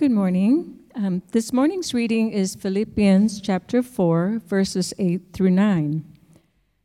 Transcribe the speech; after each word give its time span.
Good 0.00 0.12
morning. 0.12 0.78
Um, 0.94 1.22
this 1.32 1.52
morning's 1.52 1.92
reading 1.92 2.30
is 2.30 2.54
Philippians 2.54 3.38
chapter 3.38 3.82
4, 3.82 4.40
verses 4.46 4.94
8 4.98 5.34
through 5.34 5.50
9. 5.50 6.02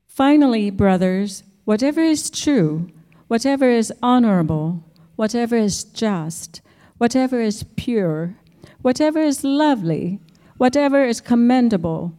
Finally, 0.05 0.69
brothers, 0.69 1.43
whatever 1.63 2.01
is 2.01 2.29
true, 2.29 2.89
whatever 3.29 3.69
is 3.69 3.93
honorable, 4.03 4.83
whatever 5.15 5.55
is 5.55 5.85
just, 5.85 6.59
whatever 6.97 7.39
is 7.39 7.63
pure, 7.77 8.35
whatever 8.81 9.21
is 9.21 9.45
lovely, 9.45 10.19
whatever 10.57 11.05
is 11.05 11.21
commendable, 11.21 12.11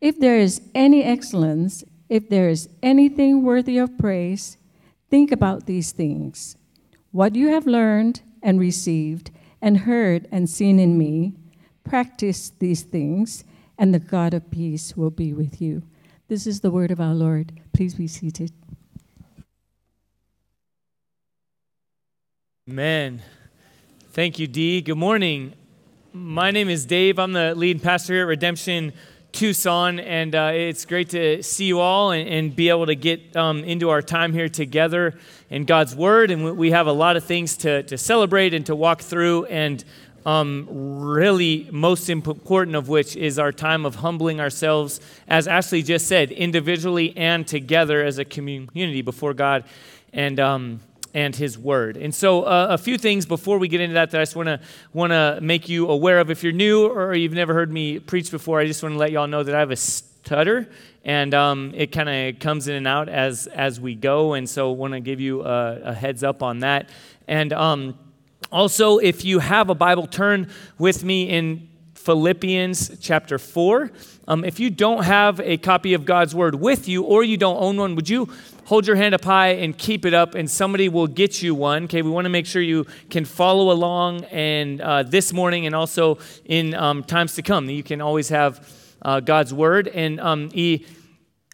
if 0.00 0.18
there 0.18 0.36
is 0.36 0.62
any 0.74 1.04
excellence, 1.04 1.84
if 2.08 2.28
there 2.28 2.48
is 2.48 2.68
anything 2.82 3.44
worthy 3.44 3.78
of 3.78 3.96
praise, 3.98 4.56
think 5.10 5.30
about 5.30 5.66
these 5.66 5.92
things. 5.92 6.56
What 7.12 7.36
you 7.36 7.50
have 7.50 7.68
learned 7.68 8.22
and 8.42 8.58
received 8.58 9.30
and 9.62 9.78
heard 9.78 10.28
and 10.30 10.48
seen 10.48 10.78
in 10.78 10.96
me, 10.96 11.34
practice 11.84 12.50
these 12.58 12.82
things, 12.82 13.44
and 13.78 13.94
the 13.94 13.98
God 13.98 14.34
of 14.34 14.50
peace 14.50 14.96
will 14.96 15.10
be 15.10 15.32
with 15.32 15.60
you. 15.60 15.82
This 16.28 16.46
is 16.46 16.60
the 16.60 16.70
word 16.70 16.90
of 16.90 17.00
our 17.00 17.14
Lord. 17.14 17.60
Please 17.72 17.94
be 17.94 18.06
seated. 18.06 18.52
Amen. 22.68 23.22
Thank 24.12 24.38
you, 24.38 24.46
Dee. 24.46 24.80
Good 24.80 24.96
morning. 24.96 25.54
My 26.12 26.50
name 26.50 26.68
is 26.68 26.86
Dave. 26.86 27.18
I'm 27.18 27.32
the 27.32 27.54
lead 27.54 27.82
pastor 27.82 28.12
here 28.14 28.22
at 28.22 28.28
Redemption 28.28 28.92
Tucson, 29.32 30.00
and 30.00 30.34
uh, 30.34 30.50
it's 30.52 30.84
great 30.84 31.10
to 31.10 31.42
see 31.42 31.66
you 31.66 31.80
all 31.80 32.10
and, 32.10 32.28
and 32.28 32.56
be 32.56 32.68
able 32.68 32.86
to 32.86 32.94
get 32.94 33.36
um, 33.36 33.64
into 33.64 33.90
our 33.90 34.02
time 34.02 34.32
here 34.32 34.48
together 34.48 35.18
in 35.50 35.64
God's 35.64 35.94
Word. 35.94 36.30
And 36.30 36.56
we 36.56 36.70
have 36.72 36.86
a 36.86 36.92
lot 36.92 37.16
of 37.16 37.24
things 37.24 37.56
to, 37.58 37.82
to 37.84 37.96
celebrate 37.96 38.54
and 38.54 38.66
to 38.66 38.74
walk 38.74 39.00
through, 39.02 39.46
and 39.46 39.84
um, 40.26 40.66
really, 40.70 41.68
most 41.72 42.10
important 42.10 42.76
of 42.76 42.88
which 42.88 43.16
is 43.16 43.38
our 43.38 43.52
time 43.52 43.86
of 43.86 43.96
humbling 43.96 44.40
ourselves, 44.40 45.00
as 45.26 45.48
Ashley 45.48 45.82
just 45.82 46.06
said, 46.06 46.30
individually 46.30 47.16
and 47.16 47.46
together 47.46 48.04
as 48.04 48.18
a 48.18 48.24
community 48.24 49.02
before 49.02 49.32
God. 49.32 49.64
And 50.12 50.38
um, 50.38 50.80
and 51.14 51.34
his 51.34 51.58
word. 51.58 51.96
And 51.96 52.14
so 52.14 52.42
uh, 52.42 52.68
a 52.70 52.78
few 52.78 52.98
things 52.98 53.26
before 53.26 53.58
we 53.58 53.68
get 53.68 53.80
into 53.80 53.94
that 53.94 54.10
that 54.10 54.20
I 54.20 54.22
just 54.22 54.36
want 54.36 54.46
to 54.46 54.60
want 54.92 55.12
to 55.12 55.38
make 55.42 55.68
you 55.68 55.88
aware 55.88 56.20
of. 56.20 56.30
If 56.30 56.42
you're 56.42 56.52
new 56.52 56.86
or 56.86 57.14
you've 57.14 57.32
never 57.32 57.54
heard 57.54 57.72
me 57.72 57.98
preach 57.98 58.30
before, 58.30 58.60
I 58.60 58.66
just 58.66 58.82
want 58.82 58.94
to 58.94 58.98
let 58.98 59.10
y'all 59.10 59.26
know 59.26 59.42
that 59.42 59.54
I 59.54 59.58
have 59.58 59.70
a 59.70 59.76
stutter 59.76 60.68
and 61.04 61.32
um, 61.32 61.72
it 61.74 61.92
kind 61.92 62.08
of 62.08 62.38
comes 62.40 62.68
in 62.68 62.74
and 62.76 62.86
out 62.86 63.08
as 63.08 63.46
as 63.48 63.80
we 63.80 63.94
go. 63.94 64.34
And 64.34 64.48
so 64.48 64.70
want 64.72 64.92
to 64.92 65.00
give 65.00 65.20
you 65.20 65.42
a, 65.42 65.80
a, 65.84 65.94
heads 65.94 66.22
up 66.22 66.42
on 66.42 66.60
that. 66.60 66.90
And 67.26 67.52
um, 67.52 67.98
also, 68.52 68.98
if 68.98 69.24
you 69.24 69.38
have 69.38 69.70
a 69.70 69.74
Bible, 69.74 70.06
turn 70.06 70.50
with 70.78 71.04
me 71.04 71.28
in 71.28 71.69
Philippians 72.10 72.98
chapter 73.00 73.38
4. 73.38 73.88
Um, 74.26 74.44
if 74.44 74.58
you 74.58 74.68
don't 74.68 75.04
have 75.04 75.38
a 75.38 75.56
copy 75.58 75.94
of 75.94 76.04
God's 76.04 76.34
Word 76.34 76.56
with 76.56 76.88
you 76.88 77.04
or 77.04 77.22
you 77.22 77.36
don't 77.36 77.62
own 77.62 77.76
one, 77.76 77.94
would 77.94 78.08
you 78.08 78.28
hold 78.64 78.84
your 78.84 78.96
hand 78.96 79.14
up 79.14 79.22
high 79.22 79.50
and 79.50 79.78
keep 79.78 80.04
it 80.04 80.12
up, 80.12 80.34
and 80.34 80.50
somebody 80.50 80.88
will 80.88 81.06
get 81.06 81.40
you 81.40 81.54
one. 81.54 81.84
Okay, 81.84 82.02
we 82.02 82.10
want 82.10 82.24
to 82.24 82.28
make 82.28 82.46
sure 82.46 82.60
you 82.60 82.84
can 83.10 83.24
follow 83.24 83.70
along 83.70 84.24
and 84.24 84.80
uh, 84.80 85.04
this 85.04 85.32
morning 85.32 85.66
and 85.66 85.74
also 85.76 86.18
in 86.46 86.74
um, 86.74 87.04
times 87.04 87.36
to 87.36 87.42
come. 87.42 87.70
You 87.70 87.84
can 87.84 88.00
always 88.00 88.28
have 88.30 88.68
uh, 89.02 89.20
God's 89.20 89.54
Word. 89.54 89.86
And, 89.86 90.18
um, 90.18 90.50
y 90.52 90.84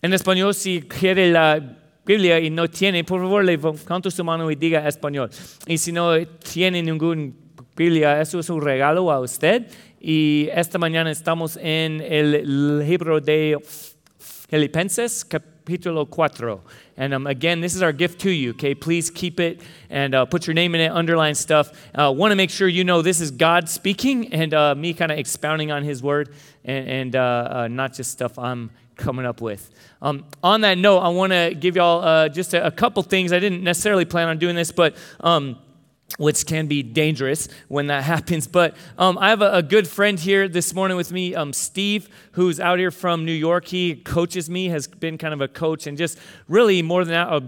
en 0.03 0.12
español, 0.12 0.55
si 0.55 0.81
quiere 0.81 1.31
la 1.31 1.61
Biblia 2.07 2.41
y 2.41 2.49
no 2.49 2.67
tiene, 2.67 3.05
por 3.05 3.21
favor, 3.21 3.45
levante 3.45 4.11
su 4.11 4.25
mano 4.25 4.47
y 4.47 4.55
diga 4.55 4.87
español. 4.87 5.29
Y 5.69 5.77
si 5.77 5.93
no 5.93 6.25
tiene 6.25 6.81
ninguna 6.81 7.31
Biblia, 7.77 8.23
eso 8.23 8.39
es 8.39 8.49
un 8.49 8.62
regalo 8.62 9.12
a 9.12 9.21
usted. 9.21 9.71
Y 10.09 10.49
esta 10.53 10.79
mañana 10.79 11.11
estamos 11.11 11.59
en 11.61 12.01
el 12.01 12.79
libro 12.87 13.19
de 13.19 13.59
Filipenses, 14.21 15.25
capítulo 15.25 16.09
4. 16.09 16.61
And 16.97 17.12
um, 17.12 17.27
again, 17.27 17.61
this 17.61 17.75
is 17.75 17.83
our 17.83 17.91
gift 17.91 18.21
to 18.21 18.31
you, 18.31 18.50
okay? 18.50 18.72
Please 18.72 19.11
keep 19.11 19.41
it 19.41 19.62
and 19.91 20.15
uh, 20.15 20.25
put 20.25 20.47
your 20.47 20.55
name 20.55 20.77
in 20.77 20.81
it, 20.81 20.93
underline 20.93 21.34
stuff. 21.34 21.72
Uh, 21.93 22.12
Want 22.17 22.31
to 22.31 22.37
make 22.37 22.50
sure 22.50 22.69
you 22.69 22.84
know 22.84 23.03
this 23.03 23.21
is 23.21 23.33
God 23.33 23.69
speaking 23.69 24.33
and 24.33 24.55
uh, 24.55 24.77
me 24.77 24.94
kind 24.94 25.11
of 25.11 25.19
expounding 25.19 25.72
on 25.72 25.83
His 25.83 26.05
word 26.05 26.33
and, 26.65 26.88
and 26.88 27.17
uh, 27.17 27.49
uh, 27.50 27.69
not 27.69 27.93
just 27.93 28.12
stuff 28.12 28.38
I'm 28.38 28.71
coming 28.94 29.27
up 29.27 29.41
with. 29.41 29.73
Um, 30.00 30.25
on 30.41 30.61
that 30.61 30.78
note, 30.78 31.00
I 31.00 31.09
want 31.09 31.33
to 31.33 31.53
give 31.59 31.75
y'all 31.75 32.05
uh, 32.05 32.28
just 32.28 32.55
a, 32.55 32.65
a, 32.65 32.71
couple 32.71 33.03
things. 33.03 33.33
I 33.33 33.41
didn't 33.41 33.65
necessarily 33.65 34.05
plan 34.05 34.28
on 34.28 34.38
doing 34.38 34.55
this, 34.55 34.71
but. 34.71 34.94
Um, 35.19 35.59
which 36.19 36.47
can 36.47 36.67
be 36.67 36.83
dangerous 36.83 37.49
when 37.69 37.89
that 37.89 38.05
happens. 38.15 38.47
But 38.47 38.77
um, 38.99 39.19
I 39.19 39.31
have 39.31 39.43
a, 39.43 39.55
a, 39.55 39.62
good 39.62 39.89
friend 39.89 40.19
here 40.19 40.49
this 40.49 40.72
morning 40.75 40.97
with 40.97 41.12
me, 41.12 41.34
um, 41.34 41.53
Steve, 41.53 42.09
who's 42.33 42.61
out 42.61 42.78
here 42.78 42.91
from 42.91 43.25
New 43.25 43.33
York. 43.33 43.67
He 43.67 43.97
coaches 43.97 44.49
me, 44.49 44.69
has 44.69 44.87
been 44.87 45.19
kind 45.19 45.34
of 45.34 45.41
a 45.41 45.49
coach, 45.49 45.87
and 45.87 45.99
just 45.99 46.19
really 46.49 46.83
more 46.83 47.05
than 47.05 47.12
that, 47.12 47.33
a 47.33 47.43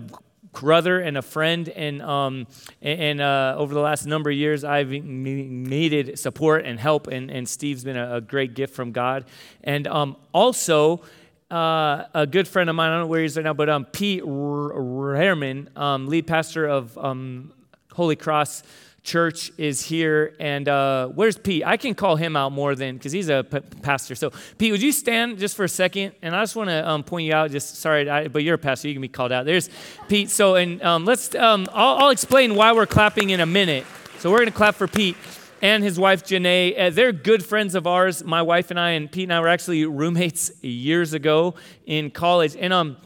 brother 0.53 1.01
and 1.01 1.17
a 1.17 1.23
friend. 1.23 1.69
And 1.69 2.03
um, 2.03 2.47
and 2.83 3.21
uh, 3.21 3.55
over 3.57 3.75
the 3.75 3.81
last 3.81 4.07
number 4.07 4.31
of 4.31 4.37
years, 4.37 4.65
I've 4.65 4.91
needed 4.91 6.19
support 6.19 6.65
and 6.65 6.79
help, 6.79 7.07
and, 7.07 7.31
and 7.31 7.49
Steve's 7.49 7.85
been 7.85 7.97
a, 7.97 8.17
a 8.17 8.21
great 8.21 8.55
gift 8.55 8.75
from 8.75 8.93
God. 8.93 9.25
And 9.63 9.87
um, 9.87 10.17
also. 10.33 11.03
Uh, 11.51 12.05
a 12.13 12.27
good 12.27 12.47
friend 12.47 12.69
of 12.69 12.77
mine, 12.77 12.91
I 12.91 12.97
don't 12.97 13.05
know 13.05 13.07
where 13.07 13.21
he 13.21 13.25
is 13.25 13.35
right 13.35 13.43
now, 13.43 13.55
but 13.55 13.71
um, 13.71 13.87
Pete 13.87 14.23
Rehrman, 14.23 15.75
um, 15.79 16.07
lead 16.07 16.27
pastor 16.27 16.67
of 16.67 16.99
um, 16.99 17.55
Holy 17.99 18.15
Cross 18.15 18.63
Church 19.03 19.51
is 19.59 19.83
here. 19.83 20.37
And 20.39 20.69
uh, 20.69 21.09
where's 21.09 21.37
Pete? 21.37 21.67
I 21.67 21.77
can 21.77 21.97
call 21.97 22.15
him 22.15 22.37
out 22.37 22.53
more 22.53 22.77
than 22.77 22.97
because 22.97 23.11
he's 23.11 23.29
a 23.29 23.43
p- 23.43 23.59
pastor. 23.83 24.15
So, 24.15 24.31
Pete, 24.57 24.71
would 24.71 24.81
you 24.81 24.93
stand 24.93 25.41
just 25.41 25.57
for 25.57 25.65
a 25.65 25.69
second? 25.69 26.13
And 26.23 26.37
I 26.37 26.43
just 26.43 26.55
want 26.55 26.71
to 26.71 26.89
um, 26.89 27.03
point 27.03 27.27
you 27.27 27.35
out. 27.35 27.51
Just 27.51 27.75
sorry, 27.75 28.09
I, 28.09 28.29
but 28.29 28.45
you're 28.45 28.55
a 28.55 28.59
pastor. 28.59 28.87
You 28.87 28.95
can 28.95 29.03
be 29.03 29.09
called 29.09 29.33
out. 29.33 29.47
There's 29.47 29.69
Pete. 30.07 30.31
So, 30.31 30.55
and 30.55 30.81
um, 30.83 31.07
let's. 31.07 31.35
Um, 31.35 31.67
I'll, 31.73 32.05
I'll, 32.05 32.11
explain 32.11 32.55
why 32.55 32.71
we're 32.71 32.87
clapping 32.87 33.31
in 33.31 33.41
a 33.41 33.47
minute. 33.47 33.85
So, 34.21 34.31
we're 34.31 34.39
going 34.39 34.53
to 34.53 34.57
clap 34.57 34.77
for 34.77 34.87
Pete 34.87 35.17
and 35.61 35.83
his 35.83 35.99
wife 35.99 36.23
Janae. 36.23 36.79
Uh, 36.79 36.91
they're 36.91 37.11
good 37.11 37.45
friends 37.45 37.75
of 37.75 37.89
ours. 37.89 38.23
My 38.23 38.43
wife 38.43 38.71
and 38.71 38.79
I, 38.79 38.91
and 38.91 39.11
Pete 39.11 39.25
and 39.25 39.33
I 39.33 39.41
were 39.41 39.49
actually 39.49 39.87
roommates 39.87 40.53
years 40.63 41.15
ago 41.15 41.57
in 41.85 42.13
college. 42.13 42.55
And 42.55 42.73
um, 42.73 42.97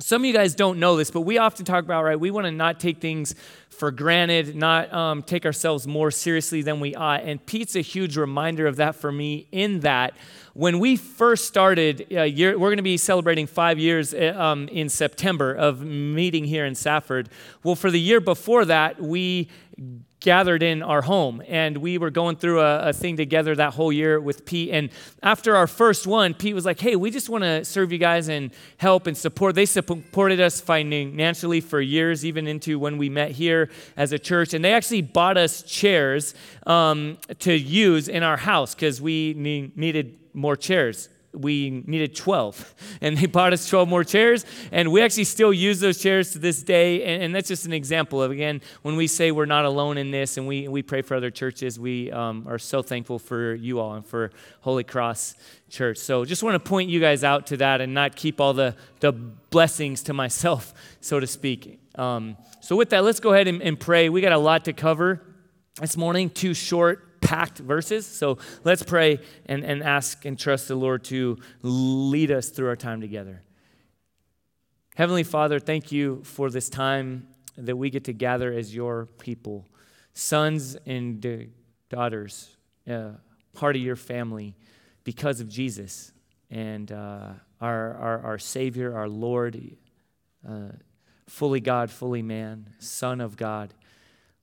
some 0.00 0.22
of 0.22 0.26
you 0.26 0.32
guys 0.32 0.54
don't 0.54 0.78
know 0.78 0.96
this, 0.96 1.10
but 1.10 1.22
we 1.22 1.38
often 1.38 1.64
talk 1.64 1.84
about, 1.84 2.04
right, 2.04 2.18
we 2.18 2.30
want 2.30 2.44
to 2.46 2.52
not 2.52 2.78
take 2.78 3.00
things 3.00 3.34
for 3.78 3.90
granted, 3.90 4.56
not 4.56 4.92
um, 4.92 5.22
take 5.22 5.46
ourselves 5.46 5.86
more 5.86 6.10
seriously 6.10 6.62
than 6.62 6.80
we 6.80 6.94
ought. 6.94 7.22
And 7.22 7.44
Pete's 7.46 7.76
a 7.76 7.80
huge 7.80 8.16
reminder 8.16 8.66
of 8.66 8.76
that 8.76 8.96
for 8.96 9.12
me, 9.12 9.46
in 9.52 9.80
that 9.80 10.14
when 10.54 10.80
we 10.80 10.96
first 10.96 11.46
started, 11.46 12.06
uh, 12.12 12.22
year, 12.22 12.58
we're 12.58 12.68
going 12.68 12.78
to 12.78 12.82
be 12.82 12.96
celebrating 12.96 13.46
five 13.46 13.78
years 13.78 14.12
uh, 14.12 14.34
um, 14.36 14.66
in 14.68 14.88
September 14.88 15.54
of 15.54 15.82
meeting 15.82 16.44
here 16.44 16.66
in 16.66 16.74
Safford. 16.74 17.28
Well, 17.62 17.76
for 17.76 17.90
the 17.90 18.00
year 18.00 18.20
before 18.20 18.64
that, 18.64 19.00
we 19.00 19.48
gathered 20.20 20.62
in 20.62 20.82
our 20.82 21.02
home 21.02 21.40
and 21.46 21.78
we 21.78 21.96
were 21.96 22.10
going 22.10 22.34
through 22.34 22.60
a, 22.60 22.88
a, 22.88 22.92
thing 22.92 23.16
together 23.16 23.54
that 23.54 23.72
whole 23.74 23.92
year 23.92 24.20
with 24.20 24.44
pete 24.44 24.70
and 24.70 24.90
after 25.22 25.54
our 25.54 25.68
first 25.68 26.08
one 26.08 26.34
pete 26.34 26.54
was 26.54 26.64
like 26.64 26.80
hey 26.80 26.96
we 26.96 27.08
just 27.08 27.28
want 27.28 27.44
to 27.44 27.64
serve 27.64 27.92
you 27.92 27.98
guys 27.98 28.28
and 28.28 28.50
help 28.78 29.06
and 29.06 29.16
support. 29.16 29.54
They 29.54 29.66
supported 29.66 30.40
us 30.40 30.60
financially 30.60 31.60
for 31.60 31.80
years 31.80 32.24
even 32.24 32.48
into 32.48 32.78
when 32.78 32.98
we 32.98 33.08
met 33.08 33.30
here 33.30 33.70
as 33.96 34.12
a 34.12 34.18
church 34.18 34.54
and 34.54 34.64
they 34.64 34.72
actually 34.72 35.02
bought 35.02 35.36
us 35.36 35.62
chairs 35.62 36.34
um, 36.66 37.18
to 37.40 37.52
use 37.52 38.08
in 38.08 38.22
our 38.22 38.36
house 38.36 38.74
because 38.74 39.00
we 39.00 39.34
need, 39.34 39.76
needed 39.76 40.18
more 40.34 40.56
chairs 40.56 41.08
we 41.38 41.82
needed 41.86 42.14
12 42.14 42.74
and 43.00 43.16
they 43.16 43.26
bought 43.26 43.52
us 43.52 43.68
12 43.68 43.88
more 43.88 44.04
chairs 44.04 44.44
and 44.72 44.90
we 44.90 45.02
actually 45.02 45.24
still 45.24 45.52
use 45.52 45.80
those 45.80 45.98
chairs 46.00 46.32
to 46.32 46.38
this 46.38 46.62
day. 46.62 47.04
And, 47.04 47.22
and 47.22 47.34
that's 47.34 47.48
just 47.48 47.64
an 47.64 47.72
example 47.72 48.22
of 48.22 48.30
again 48.30 48.60
when 48.82 48.96
we 48.96 49.06
say 49.06 49.30
we're 49.30 49.46
not 49.46 49.64
alone 49.64 49.98
in 49.98 50.10
this 50.10 50.36
and 50.36 50.46
we, 50.46 50.68
we 50.68 50.82
pray 50.82 51.02
for 51.02 51.14
other 51.14 51.30
churches 51.30 51.78
we 51.78 52.10
um, 52.12 52.46
are 52.48 52.58
so 52.58 52.82
thankful 52.82 53.18
for 53.18 53.54
you 53.54 53.80
all 53.80 53.94
and 53.94 54.06
for 54.06 54.30
holy 54.60 54.84
cross 54.84 55.34
church. 55.70 55.98
So 55.98 56.24
just 56.24 56.42
want 56.42 56.54
to 56.54 56.68
point 56.68 56.90
you 56.90 57.00
guys 57.00 57.24
out 57.24 57.46
to 57.48 57.56
that 57.58 57.80
and 57.80 57.94
not 57.94 58.16
keep 58.16 58.40
all 58.40 58.54
the, 58.54 58.74
the 59.00 59.12
blessings 59.12 60.02
to 60.04 60.12
myself 60.12 60.74
so 61.00 61.20
to 61.20 61.26
speak. 61.26 61.80
Um, 61.94 62.36
so 62.60 62.76
with 62.76 62.90
that 62.90 63.04
let's 63.04 63.20
go 63.20 63.32
ahead 63.32 63.48
and, 63.48 63.62
and 63.62 63.78
pray. 63.78 64.08
We 64.08 64.20
got 64.20 64.32
a 64.32 64.38
lot 64.38 64.64
to 64.66 64.72
cover 64.72 65.22
this 65.80 65.96
morning 65.96 66.30
too 66.30 66.54
short 66.54 67.07
packed 67.28 67.58
verses. 67.58 68.06
So 68.06 68.38
let's 68.64 68.82
pray 68.82 69.20
and, 69.44 69.62
and 69.62 69.82
ask 69.82 70.24
and 70.24 70.38
trust 70.38 70.66
the 70.68 70.74
Lord 70.74 71.04
to 71.04 71.36
lead 71.60 72.30
us 72.30 72.48
through 72.48 72.68
our 72.68 72.76
time 72.76 73.02
together. 73.02 73.42
Heavenly 74.96 75.24
Father, 75.24 75.60
thank 75.60 75.92
you 75.92 76.22
for 76.24 76.48
this 76.48 76.70
time 76.70 77.28
that 77.58 77.76
we 77.76 77.90
get 77.90 78.04
to 78.04 78.14
gather 78.14 78.50
as 78.50 78.74
your 78.74 79.06
people, 79.18 79.66
sons 80.14 80.74
and 80.86 81.50
daughters, 81.90 82.56
uh, 82.90 83.10
part 83.52 83.76
of 83.76 83.82
your 83.82 83.96
family 83.96 84.54
because 85.04 85.40
of 85.40 85.50
Jesus 85.50 86.12
and 86.50 86.90
uh, 86.90 87.32
our, 87.60 87.94
our, 87.94 88.20
our 88.22 88.38
Savior, 88.38 88.96
our 88.96 89.08
Lord, 89.08 89.76
uh, 90.48 90.70
fully 91.26 91.60
God, 91.60 91.90
fully 91.90 92.22
man, 92.22 92.70
Son 92.78 93.20
of 93.20 93.36
God. 93.36 93.74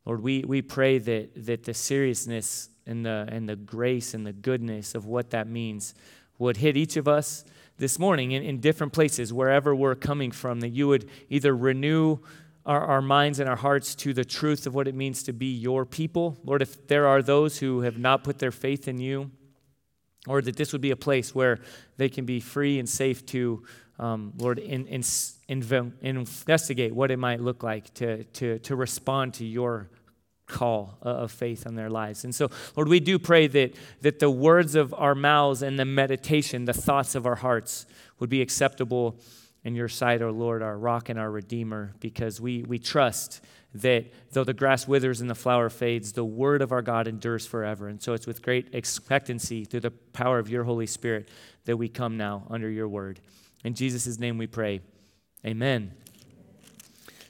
Lord, 0.06 0.22
we, 0.22 0.44
we 0.44 0.62
pray 0.62 1.00
that, 1.00 1.46
that 1.48 1.64
the 1.64 1.74
seriousness 1.74 2.70
and 2.86 3.06
the, 3.06 3.28
and 3.32 3.48
the 3.50 3.56
grace 3.56 4.14
and 4.14 4.26
the 4.26 4.34
goodness 4.34 4.96
of 4.96 5.06
what 5.06 5.32
that 5.32 5.48
means 5.48 5.94
would 6.38 6.58
hit 6.58 6.78
each 6.78 6.98
of 6.98 7.08
us 7.08 7.46
this 7.78 8.00
morning 8.00 8.32
in, 8.32 8.44
in 8.44 8.60
different 8.60 8.94
places, 8.94 9.34
wherever 9.34 9.76
we're 9.76 9.96
coming 9.96 10.32
from, 10.32 10.62
that 10.62 10.70
you 10.70 10.88
would 10.88 11.10
either 11.30 11.56
renew 11.56 12.18
our, 12.66 12.82
our 12.82 13.02
minds 13.02 13.40
and 13.40 13.50
our 13.50 13.56
hearts 13.56 13.96
to 13.96 14.14
the 14.14 14.26
truth 14.26 14.66
of 14.66 14.74
what 14.74 14.88
it 14.88 14.96
means 14.96 15.24
to 15.24 15.34
be 15.34 15.48
your 15.48 15.86
people. 15.86 16.38
Lord, 16.44 16.62
if 16.62 16.88
there 16.88 17.08
are 17.08 17.22
those 17.22 17.60
who 17.60 17.82
have 17.82 17.98
not 17.98 18.24
put 18.24 18.40
their 18.40 18.52
faith 18.52 18.88
in 18.88 19.00
you, 19.00 19.32
or 20.28 20.42
that 20.42 20.56
this 20.56 20.72
would 20.72 20.82
be 20.82 20.92
a 20.92 20.96
place 20.96 21.36
where 21.36 21.60
they 21.98 22.10
can 22.10 22.26
be 22.26 22.40
free 22.40 22.80
and 22.80 22.90
safe 22.90 23.26
to, 23.28 23.64
um, 24.00 24.34
Lord, 24.38 24.58
in, 24.58 24.88
in, 24.88 25.04
in, 25.48 25.96
investigate 26.02 26.96
what 26.96 27.12
it 27.12 27.18
might 27.18 27.42
look 27.42 27.62
like 27.62 27.94
to, 27.96 28.24
to, 28.24 28.60
to 28.60 28.76
respond 28.76 29.36
to 29.36 29.46
your 29.46 29.90
call 30.48 30.98
uh, 31.04 31.10
of 31.10 31.32
faith 31.32 31.66
on 31.66 31.76
their 31.76 31.90
lives. 31.90 32.24
And 32.24 32.34
so, 32.34 32.50
Lord, 32.76 32.88
we 32.88 33.00
do 33.00 33.18
pray 33.18 33.48
that, 33.48 33.76
that 34.02 34.20
the 34.20 34.30
words 34.30 34.76
of 34.76 34.94
our 34.94 35.16
mouths 35.16 35.62
and 35.62 35.80
the 35.80 35.86
meditation, 35.86 36.66
the 36.66 36.74
thoughts 36.74 37.16
of 37.16 37.26
our 37.26 37.36
hearts 37.36 37.86
would 38.20 38.30
be 38.30 38.42
acceptable 38.42 39.20
in 39.64 39.76
your 39.76 39.90
sight, 39.90 40.22
O 40.22 40.30
Lord, 40.30 40.62
our 40.62 40.78
rock 40.78 41.10
and 41.10 41.18
our 41.18 41.32
redeemer, 41.32 41.96
because 42.00 42.40
we, 42.40 42.64
we 42.64 42.78
trust 42.78 43.42
that 43.74 44.06
though 44.32 44.44
the 44.44 44.54
grass 44.54 44.88
withers 44.88 45.20
and 45.22 45.30
the 45.30 45.36
flower 45.36 45.70
fades, 45.70 46.14
the 46.14 46.24
word 46.24 46.62
of 46.62 46.72
our 46.72 46.82
God 46.82 47.08
endures 47.08 47.46
forever. 47.46 47.90
And 47.90 48.02
so 48.02 48.14
it's 48.14 48.28
with 48.28 48.42
great 48.42 48.74
expectancy 48.74 49.66
through 49.66 49.82
the 49.82 49.92
power 49.92 50.40
of 50.40 50.50
your 50.50 50.64
Holy 50.64 50.86
Spirit 50.86 51.30
that 51.66 51.76
we 51.76 51.90
come 51.90 52.16
now 52.16 52.46
under 52.50 52.70
your 52.70 52.88
word. 52.88 53.20
In 53.64 53.74
Jesus' 53.74 54.20
name 54.20 54.38
we 54.38 54.48
pray. 54.48 54.82
Amen. 55.46 55.92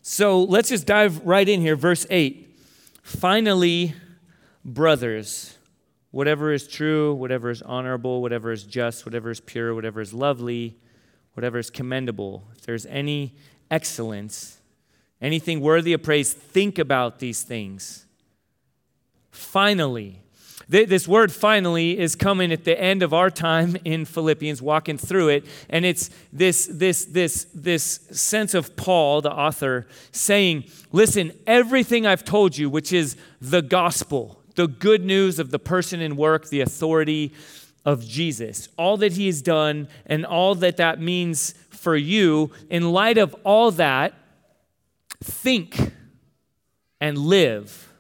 So 0.01 0.44
let's 0.44 0.69
just 0.69 0.85
dive 0.85 1.25
right 1.25 1.47
in 1.47 1.62
here. 1.62 1.75
Verse 1.75 2.06
8. 2.09 2.44
Finally, 3.06 3.94
brothers, 4.66 5.60
whatever 6.10 6.52
is 6.52 6.68
true, 6.68 7.13
whatever 7.13 7.52
is 7.52 7.62
honorable, 7.62 8.19
whatever 8.19 8.52
is 8.52 8.63
just, 8.63 9.06
whatever 9.06 9.30
is 9.30 9.40
pure, 9.40 9.75
whatever 9.75 10.02
is 10.02 10.12
lovely, 10.12 10.75
whatever 11.36 11.60
is 11.60 11.69
commendable, 11.69 12.48
if 12.56 12.63
there's 12.63 12.88
any 12.88 13.36
excellence, 13.69 14.57
anything 15.22 15.62
worthy 15.62 15.94
of 15.94 16.02
praise, 16.02 16.34
think 16.34 16.80
about 16.80 17.19
these 17.19 17.44
things. 17.44 18.07
Finally, 19.30 20.24
this 20.67 21.07
word 21.07 21.31
finally 21.31 21.97
is 21.97 22.15
coming 22.15 22.51
at 22.51 22.63
the 22.63 22.79
end 22.79 23.03
of 23.03 23.13
our 23.13 23.29
time 23.29 23.77
in 23.85 24.06
Philippians, 24.06 24.62
walking 24.62 24.97
through 24.97 25.29
it. 25.29 25.45
And 25.69 25.85
it's 25.85 26.09
this, 26.33 26.67
this, 26.71 27.06
this, 27.06 27.45
this 27.53 28.00
sense 28.12 28.53
of 28.53 28.75
Paul, 28.75 29.21
the 29.21 29.31
author, 29.31 29.88
saying, 30.12 30.65
Listen, 30.91 31.33
everything 31.45 32.07
I've 32.07 32.23
told 32.23 32.57
you, 32.57 32.69
which 32.69 32.91
is 32.91 33.15
the 33.39 33.62
gospel, 33.62 34.41
the 34.56 34.67
good 34.67 35.03
news 35.03 35.39
of 35.39 35.51
the 35.51 35.59
person 35.59 36.01
and 36.01 36.17
work, 36.17 36.50
the 36.50 36.62
authority 36.62 37.33
of 37.83 38.03
Jesus, 38.03 38.69
all 38.77 38.97
that 38.97 39.13
he 39.13 39.27
has 39.27 39.41
done, 39.41 39.88
and 40.07 40.25
all 40.25 40.56
that 40.56 40.77
that 40.77 41.00
means 41.00 41.53
for 41.69 41.95
you, 41.95 42.51
in 42.69 42.91
light 42.91 43.19
of 43.19 43.35
all 43.44 43.69
that, 43.71 44.13
think 45.21 45.91
and 47.00 47.17
live 47.17 47.91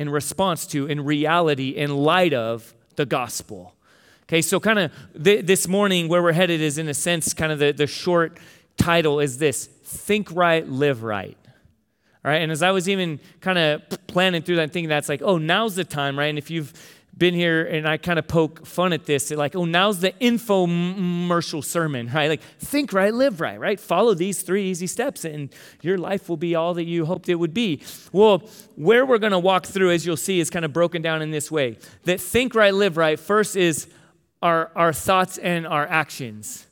in 0.00 0.08
response 0.08 0.66
to, 0.66 0.86
in 0.86 1.04
reality, 1.04 1.68
in 1.68 1.94
light 1.94 2.32
of 2.32 2.74
the 2.96 3.04
gospel. 3.04 3.74
Okay, 4.22 4.40
so 4.40 4.58
kind 4.58 4.78
of 4.78 4.92
th- 5.22 5.44
this 5.44 5.68
morning, 5.68 6.08
where 6.08 6.22
we're 6.22 6.32
headed 6.32 6.62
is, 6.62 6.78
in 6.78 6.88
a 6.88 6.94
sense, 6.94 7.34
kind 7.34 7.52
of 7.52 7.58
the, 7.58 7.72
the 7.72 7.86
short 7.86 8.38
title 8.78 9.20
is 9.20 9.36
this 9.36 9.66
Think 9.66 10.32
Right, 10.32 10.66
Live 10.66 11.02
Right. 11.02 11.36
All 12.24 12.30
right, 12.30 12.38
and 12.38 12.50
as 12.50 12.62
I 12.62 12.70
was 12.70 12.88
even 12.88 13.20
kind 13.42 13.58
of 13.58 13.82
planning 14.06 14.40
through 14.40 14.56
that, 14.56 14.72
thinking 14.72 14.88
that's 14.88 15.10
like, 15.10 15.20
oh, 15.22 15.36
now's 15.36 15.74
the 15.74 15.84
time, 15.84 16.18
right? 16.18 16.28
And 16.28 16.38
if 16.38 16.50
you've 16.50 16.72
been 17.16 17.34
here 17.34 17.64
and 17.64 17.86
I 17.86 17.96
kind 17.98 18.18
of 18.18 18.26
poke 18.26 18.66
fun 18.66 18.92
at 18.92 19.04
this. 19.04 19.30
Like, 19.30 19.54
oh, 19.54 19.64
now's 19.64 20.00
the 20.00 20.12
infomercial 20.12 21.62
sermon, 21.62 22.08
right? 22.12 22.28
Like, 22.28 22.42
think 22.42 22.92
right, 22.92 23.12
live 23.12 23.40
right, 23.40 23.60
right? 23.60 23.78
Follow 23.78 24.14
these 24.14 24.42
three 24.42 24.70
easy 24.70 24.86
steps 24.86 25.24
and 25.24 25.54
your 25.82 25.98
life 25.98 26.28
will 26.28 26.36
be 26.36 26.54
all 26.54 26.74
that 26.74 26.84
you 26.84 27.04
hoped 27.04 27.28
it 27.28 27.34
would 27.34 27.54
be. 27.54 27.82
Well, 28.12 28.42
where 28.76 29.04
we're 29.04 29.18
going 29.18 29.32
to 29.32 29.38
walk 29.38 29.66
through, 29.66 29.90
as 29.90 30.06
you'll 30.06 30.16
see, 30.16 30.40
is 30.40 30.50
kind 30.50 30.64
of 30.64 30.72
broken 30.72 31.02
down 31.02 31.20
in 31.22 31.30
this 31.30 31.50
way 31.50 31.78
that 32.04 32.20
think 32.20 32.54
right, 32.54 32.74
live 32.74 32.96
right, 32.96 33.20
first 33.20 33.56
is 33.56 33.88
our, 34.42 34.70
our 34.74 34.92
thoughts 34.92 35.38
and 35.38 35.66
our 35.66 35.86
actions. 35.86 36.66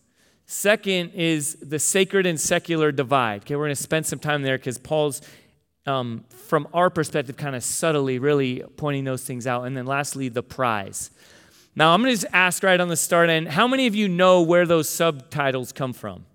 Second 0.51 1.11
is 1.11 1.57
the 1.57 1.79
sacred 1.79 2.25
and 2.25 2.41
secular 2.41 2.91
divide. 2.91 3.43
Okay, 3.43 3.55
we're 3.55 3.67
going 3.67 3.77
to 3.77 3.83
spend 3.83 4.07
some 4.07 4.19
time 4.19 4.41
there 4.41 4.57
because 4.57 4.79
Paul's 4.79 5.21
um, 5.89 6.25
from 6.29 6.69
our 6.73 6.91
perspective, 6.91 7.37
kind 7.37 7.57
of 7.57 7.65
subtly, 7.65 8.19
really 8.19 8.63
pointing 8.77 9.05
those 9.05 9.25
things 9.25 9.47
out. 9.47 9.65
And 9.65 9.77
then 9.77 9.87
lastly, 9.87 10.29
the 10.29 10.43
prize. 10.43 11.11
Now, 11.75 11.95
I'm 11.95 12.03
going 12.03 12.15
to 12.15 12.21
just 12.21 12.33
ask 12.33 12.63
right 12.63 12.81
on 12.81 12.89
the 12.89 12.97
start 12.97 13.31
end 13.31 13.49
how 13.49 13.67
many 13.67 13.87
of 13.87 13.95
you 13.95 14.09
know 14.09 14.43
where 14.43 14.67
those 14.67 14.89
subtitles 14.89 15.73
come 15.73 15.93
from? 15.93 16.27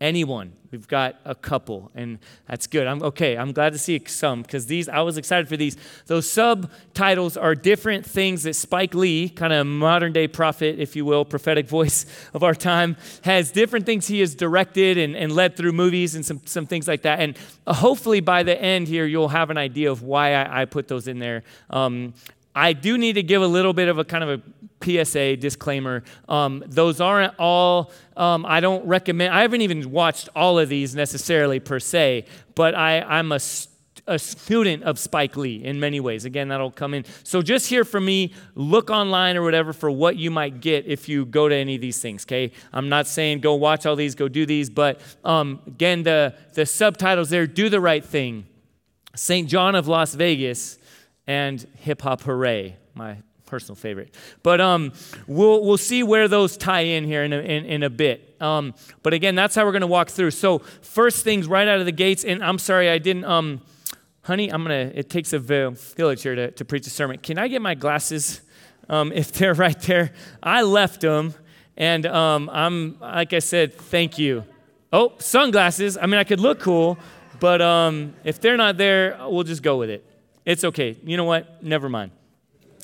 Anyone? 0.00 0.52
We've 0.70 0.88
got 0.88 1.20
a 1.24 1.36
couple, 1.36 1.92
and 1.94 2.18
that's 2.48 2.66
good. 2.66 2.88
I'm 2.88 3.00
okay. 3.00 3.38
I'm 3.38 3.52
glad 3.52 3.74
to 3.74 3.78
see 3.78 4.02
some 4.06 4.42
because 4.42 4.66
these 4.66 4.88
I 4.88 5.02
was 5.02 5.16
excited 5.16 5.48
for 5.48 5.56
these. 5.56 5.76
Those 6.06 6.28
subtitles 6.28 7.36
are 7.36 7.54
different 7.54 8.04
things 8.04 8.42
that 8.42 8.56
Spike 8.56 8.92
Lee, 8.92 9.28
kind 9.28 9.52
of 9.52 9.68
modern 9.68 10.12
day 10.12 10.26
prophet, 10.26 10.80
if 10.80 10.96
you 10.96 11.04
will, 11.04 11.24
prophetic 11.24 11.68
voice 11.78 12.06
of 12.34 12.42
our 12.42 12.56
time, 12.56 12.96
has 13.22 13.52
different 13.52 13.86
things 13.86 14.08
he 14.08 14.18
has 14.18 14.34
directed 14.34 14.98
and, 14.98 15.14
and 15.14 15.30
led 15.30 15.56
through 15.56 15.70
movies 15.70 16.16
and 16.16 16.26
some, 16.26 16.40
some 16.44 16.66
things 16.66 16.88
like 16.88 17.02
that. 17.02 17.20
And 17.20 17.38
hopefully 17.68 18.18
by 18.18 18.42
the 18.42 18.60
end 18.60 18.88
here, 18.88 19.06
you'll 19.06 19.28
have 19.28 19.50
an 19.50 19.58
idea 19.58 19.92
of 19.92 20.02
why 20.02 20.34
I, 20.34 20.62
I 20.62 20.64
put 20.64 20.88
those 20.88 21.06
in 21.06 21.20
there. 21.20 21.44
Um, 21.70 22.14
I 22.54 22.72
do 22.72 22.96
need 22.96 23.14
to 23.14 23.22
give 23.22 23.42
a 23.42 23.46
little 23.46 23.72
bit 23.72 23.88
of 23.88 23.98
a 23.98 24.04
kind 24.04 24.24
of 24.24 24.40
a 24.40 25.04
PSA 25.04 25.36
disclaimer. 25.36 26.04
Um, 26.28 26.62
those 26.66 27.00
aren't 27.00 27.34
all, 27.38 27.90
um, 28.16 28.44
I 28.46 28.60
don't 28.60 28.86
recommend, 28.86 29.34
I 29.34 29.42
haven't 29.42 29.62
even 29.62 29.90
watched 29.90 30.28
all 30.36 30.58
of 30.58 30.68
these 30.68 30.94
necessarily 30.94 31.58
per 31.58 31.80
se, 31.80 32.26
but 32.54 32.74
I, 32.74 33.00
I'm 33.00 33.32
a, 33.32 33.40
a 34.06 34.18
student 34.18 34.82
of 34.84 34.98
Spike 34.98 35.36
Lee 35.36 35.64
in 35.64 35.80
many 35.80 35.98
ways. 36.00 36.24
Again, 36.24 36.48
that'll 36.48 36.70
come 36.70 36.94
in. 36.94 37.04
So 37.22 37.42
just 37.42 37.68
hear 37.68 37.84
from 37.84 38.04
me, 38.04 38.34
look 38.54 38.90
online 38.90 39.36
or 39.36 39.42
whatever 39.42 39.72
for 39.72 39.90
what 39.90 40.16
you 40.16 40.30
might 40.30 40.60
get 40.60 40.86
if 40.86 41.08
you 41.08 41.24
go 41.24 41.48
to 41.48 41.54
any 41.54 41.76
of 41.76 41.80
these 41.80 42.00
things, 42.00 42.24
okay? 42.24 42.52
I'm 42.72 42.88
not 42.88 43.06
saying 43.06 43.40
go 43.40 43.54
watch 43.54 43.86
all 43.86 43.96
these, 43.96 44.14
go 44.14 44.28
do 44.28 44.46
these, 44.46 44.70
but 44.70 45.00
um, 45.24 45.60
again, 45.66 46.02
the, 46.02 46.34
the 46.52 46.66
subtitles 46.66 47.30
there 47.30 47.46
do 47.46 47.68
the 47.68 47.80
right 47.80 48.04
thing. 48.04 48.46
St. 49.16 49.48
John 49.48 49.74
of 49.74 49.86
Las 49.88 50.14
Vegas 50.14 50.78
and 51.26 51.66
Hip 51.78 52.02
Hop 52.02 52.22
Hooray, 52.22 52.76
my 52.94 53.18
personal 53.46 53.76
favorite. 53.76 54.14
But 54.42 54.60
um, 54.60 54.92
we'll, 55.26 55.64
we'll 55.64 55.78
see 55.78 56.02
where 56.02 56.28
those 56.28 56.56
tie 56.56 56.80
in 56.80 57.04
here 57.04 57.24
in 57.24 57.32
a, 57.32 57.38
in, 57.38 57.64
in 57.66 57.82
a 57.82 57.90
bit. 57.90 58.36
Um, 58.40 58.74
but 59.02 59.14
again, 59.14 59.34
that's 59.34 59.54
how 59.54 59.64
we're 59.64 59.72
going 59.72 59.82
to 59.82 59.86
walk 59.86 60.10
through. 60.10 60.32
So, 60.32 60.58
first 60.58 61.24
things 61.24 61.46
right 61.46 61.68
out 61.68 61.78
of 61.78 61.86
the 61.86 61.92
gates, 61.92 62.24
and 62.24 62.42
I'm 62.42 62.58
sorry 62.58 62.90
I 62.90 62.98
didn't, 62.98 63.24
um, 63.24 63.62
honey, 64.22 64.52
I'm 64.52 64.64
going 64.64 64.90
to, 64.90 64.98
it 64.98 65.08
takes 65.08 65.32
a 65.32 65.38
village 65.38 66.22
here 66.22 66.34
to, 66.34 66.50
to 66.50 66.64
preach 66.64 66.86
a 66.86 66.90
sermon. 66.90 67.18
Can 67.18 67.38
I 67.38 67.48
get 67.48 67.62
my 67.62 67.74
glasses 67.74 68.40
um, 68.88 69.12
if 69.12 69.32
they're 69.32 69.54
right 69.66 69.80
there? 69.82 70.12
I 70.42 70.62
left 70.62 71.00
them, 71.00 71.34
and 71.76 72.06
um, 72.06 72.50
I'm, 72.52 72.98
like 73.00 73.32
I 73.32 73.38
said, 73.38 73.74
thank 73.74 74.18
you. 74.18 74.44
Oh, 74.92 75.14
sunglasses. 75.18 75.98
I 75.98 76.06
mean, 76.06 76.20
I 76.20 76.24
could 76.24 76.40
look 76.40 76.60
cool, 76.60 76.98
but 77.40 77.60
um, 77.60 78.14
if 78.24 78.40
they're 78.40 78.56
not 78.56 78.76
there, 78.76 79.18
we'll 79.22 79.42
just 79.42 79.62
go 79.62 79.76
with 79.76 79.90
it. 79.90 80.04
It's 80.44 80.64
okay. 80.64 80.96
You 81.04 81.16
know 81.16 81.24
what? 81.24 81.62
Never 81.62 81.88
mind. 81.88 82.10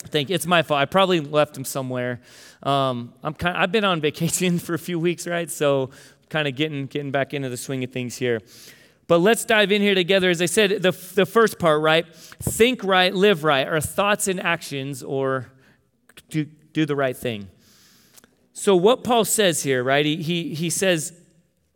Thank 0.09 0.31
you. 0.31 0.35
It's 0.35 0.47
my 0.47 0.63
fault. 0.63 0.81
I 0.81 0.87
probably 0.87 1.21
left 1.21 1.57
him 1.57 1.65
somewhere. 1.65 2.21
Um, 2.63 3.13
I'm 3.23 3.35
kind. 3.35 3.57
Of, 3.57 3.63
I've 3.63 3.73
been 3.73 3.85
on 3.85 4.01
vacation 4.01 4.59
for 4.59 4.75
a 4.75 4.79
few 4.79 4.99
weeks, 4.99 5.27
right? 5.27 5.51
So, 5.51 5.91
kind 6.29 6.49
of 6.49 6.57
getting 6.57 6.87
getting 6.87 7.11
back 7.11 7.35
into 7.35 7.49
the 7.49 7.57
swing 7.57 7.85
of 7.85 7.91
things 7.91 8.17
here. 8.17 8.41
But 9.07 9.19
let's 9.19 9.45
dive 9.45 9.73
in 9.73 9.83
here 9.83 9.95
together. 9.95 10.31
As 10.31 10.41
I 10.41 10.47
said, 10.47 10.83
the 10.83 10.93
the 11.15 11.27
first 11.27 11.59
part, 11.59 11.83
right? 11.83 12.07
Think 12.15 12.83
right, 12.83 13.15
live 13.15 13.45
right. 13.45 13.67
Our 13.67 13.81
thoughts 13.81 14.27
and 14.27 14.41
actions, 14.41 15.03
or 15.03 15.51
do 16.31 16.47
do 16.73 16.87
the 16.87 16.97
right 16.97 17.17
thing. 17.17 17.49
So, 18.53 18.77
what 18.77 19.05
Paul 19.05 19.25
says 19.25 19.63
here, 19.63 19.85
right? 19.85 20.07
He 20.07 20.17
he 20.23 20.55
he 20.55 20.71
says, 20.71 21.13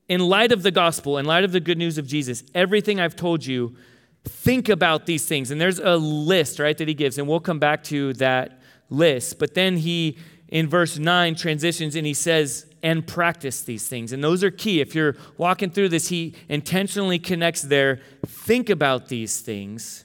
in 0.09 0.21
light 0.21 0.53
of 0.53 0.63
the 0.63 0.71
gospel, 0.71 1.19
in 1.19 1.27
light 1.27 1.45
of 1.45 1.53
the 1.53 1.61
good 1.61 1.79
news 1.79 1.99
of 1.99 2.07
Jesus, 2.07 2.43
everything 2.55 3.01
I've 3.01 3.17
told 3.17 3.45
you 3.45 3.77
think 4.25 4.69
about 4.69 5.07
these 5.07 5.27
things. 5.27 5.51
And 5.51 5.61
there's 5.61 5.79
a 5.79 5.97
list, 5.97 6.59
right, 6.59 6.77
that 6.77 6.89
he 6.89 6.95
gives, 6.95 7.19
and 7.19 7.29
we'll 7.29 7.41
come 7.41 7.59
back 7.59 7.85
to 7.85 8.13
that 8.15 8.61
list. 8.91 9.39
But 9.39 9.55
then 9.55 9.77
he, 9.77 10.19
in 10.49 10.69
verse 10.69 10.99
9, 10.99 11.35
transitions 11.35 11.97
and 11.97 12.07
he 12.07 12.15
says, 12.15 12.67
and 12.83 13.07
practice 13.07 13.63
these 13.63 13.89
things. 13.89 14.13
And 14.13 14.23
those 14.23 14.45
are 14.45 14.51
key. 14.51 14.81
If 14.81 14.95
you're 14.95 15.17
walking 15.39 15.71
through 15.71 15.89
this, 15.89 16.09
he 16.09 16.35
intentionally 16.49 17.19
connects 17.19 17.63
there. 17.63 18.01
Think 18.27 18.69
about 18.69 19.09
these 19.09 19.41
things. 19.41 20.05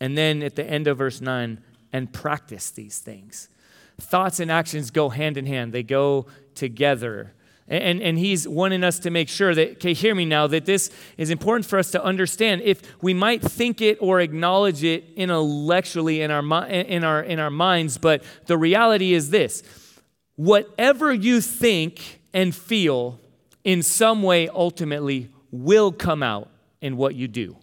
And 0.00 0.16
then 0.16 0.42
at 0.42 0.56
the 0.56 0.64
end 0.64 0.86
of 0.86 0.98
verse 0.98 1.20
9, 1.20 1.62
and 1.92 2.12
practice 2.12 2.70
these 2.70 2.98
things. 2.98 3.48
Thoughts 4.00 4.40
and 4.40 4.50
actions 4.50 4.90
go 4.90 5.10
hand 5.10 5.36
in 5.36 5.46
hand, 5.46 5.72
they 5.72 5.84
go 5.84 6.26
together. 6.54 7.34
And, 7.66 8.02
and 8.02 8.18
he's 8.18 8.46
wanting 8.46 8.84
us 8.84 8.98
to 9.00 9.10
make 9.10 9.28
sure 9.28 9.54
that, 9.54 9.72
okay, 9.72 9.94
hear 9.94 10.14
me 10.14 10.26
now, 10.26 10.46
that 10.48 10.66
this 10.66 10.90
is 11.16 11.30
important 11.30 11.64
for 11.64 11.78
us 11.78 11.90
to 11.92 12.04
understand. 12.04 12.60
If 12.62 12.82
we 13.02 13.14
might 13.14 13.40
think 13.40 13.80
it 13.80 13.96
or 14.00 14.20
acknowledge 14.20 14.84
it 14.84 15.04
intellectually 15.16 16.20
in 16.20 16.30
our, 16.30 16.66
in 16.66 17.04
our, 17.04 17.22
in 17.22 17.38
our 17.38 17.50
minds, 17.50 17.96
but 17.96 18.22
the 18.46 18.58
reality 18.58 19.14
is 19.14 19.30
this 19.30 19.62
whatever 20.36 21.12
you 21.12 21.40
think 21.40 22.20
and 22.34 22.54
feel 22.54 23.20
in 23.62 23.82
some 23.82 24.22
way 24.22 24.48
ultimately 24.48 25.30
will 25.50 25.92
come 25.92 26.22
out 26.22 26.50
in 26.80 26.96
what 26.96 27.14
you 27.14 27.28
do. 27.28 27.56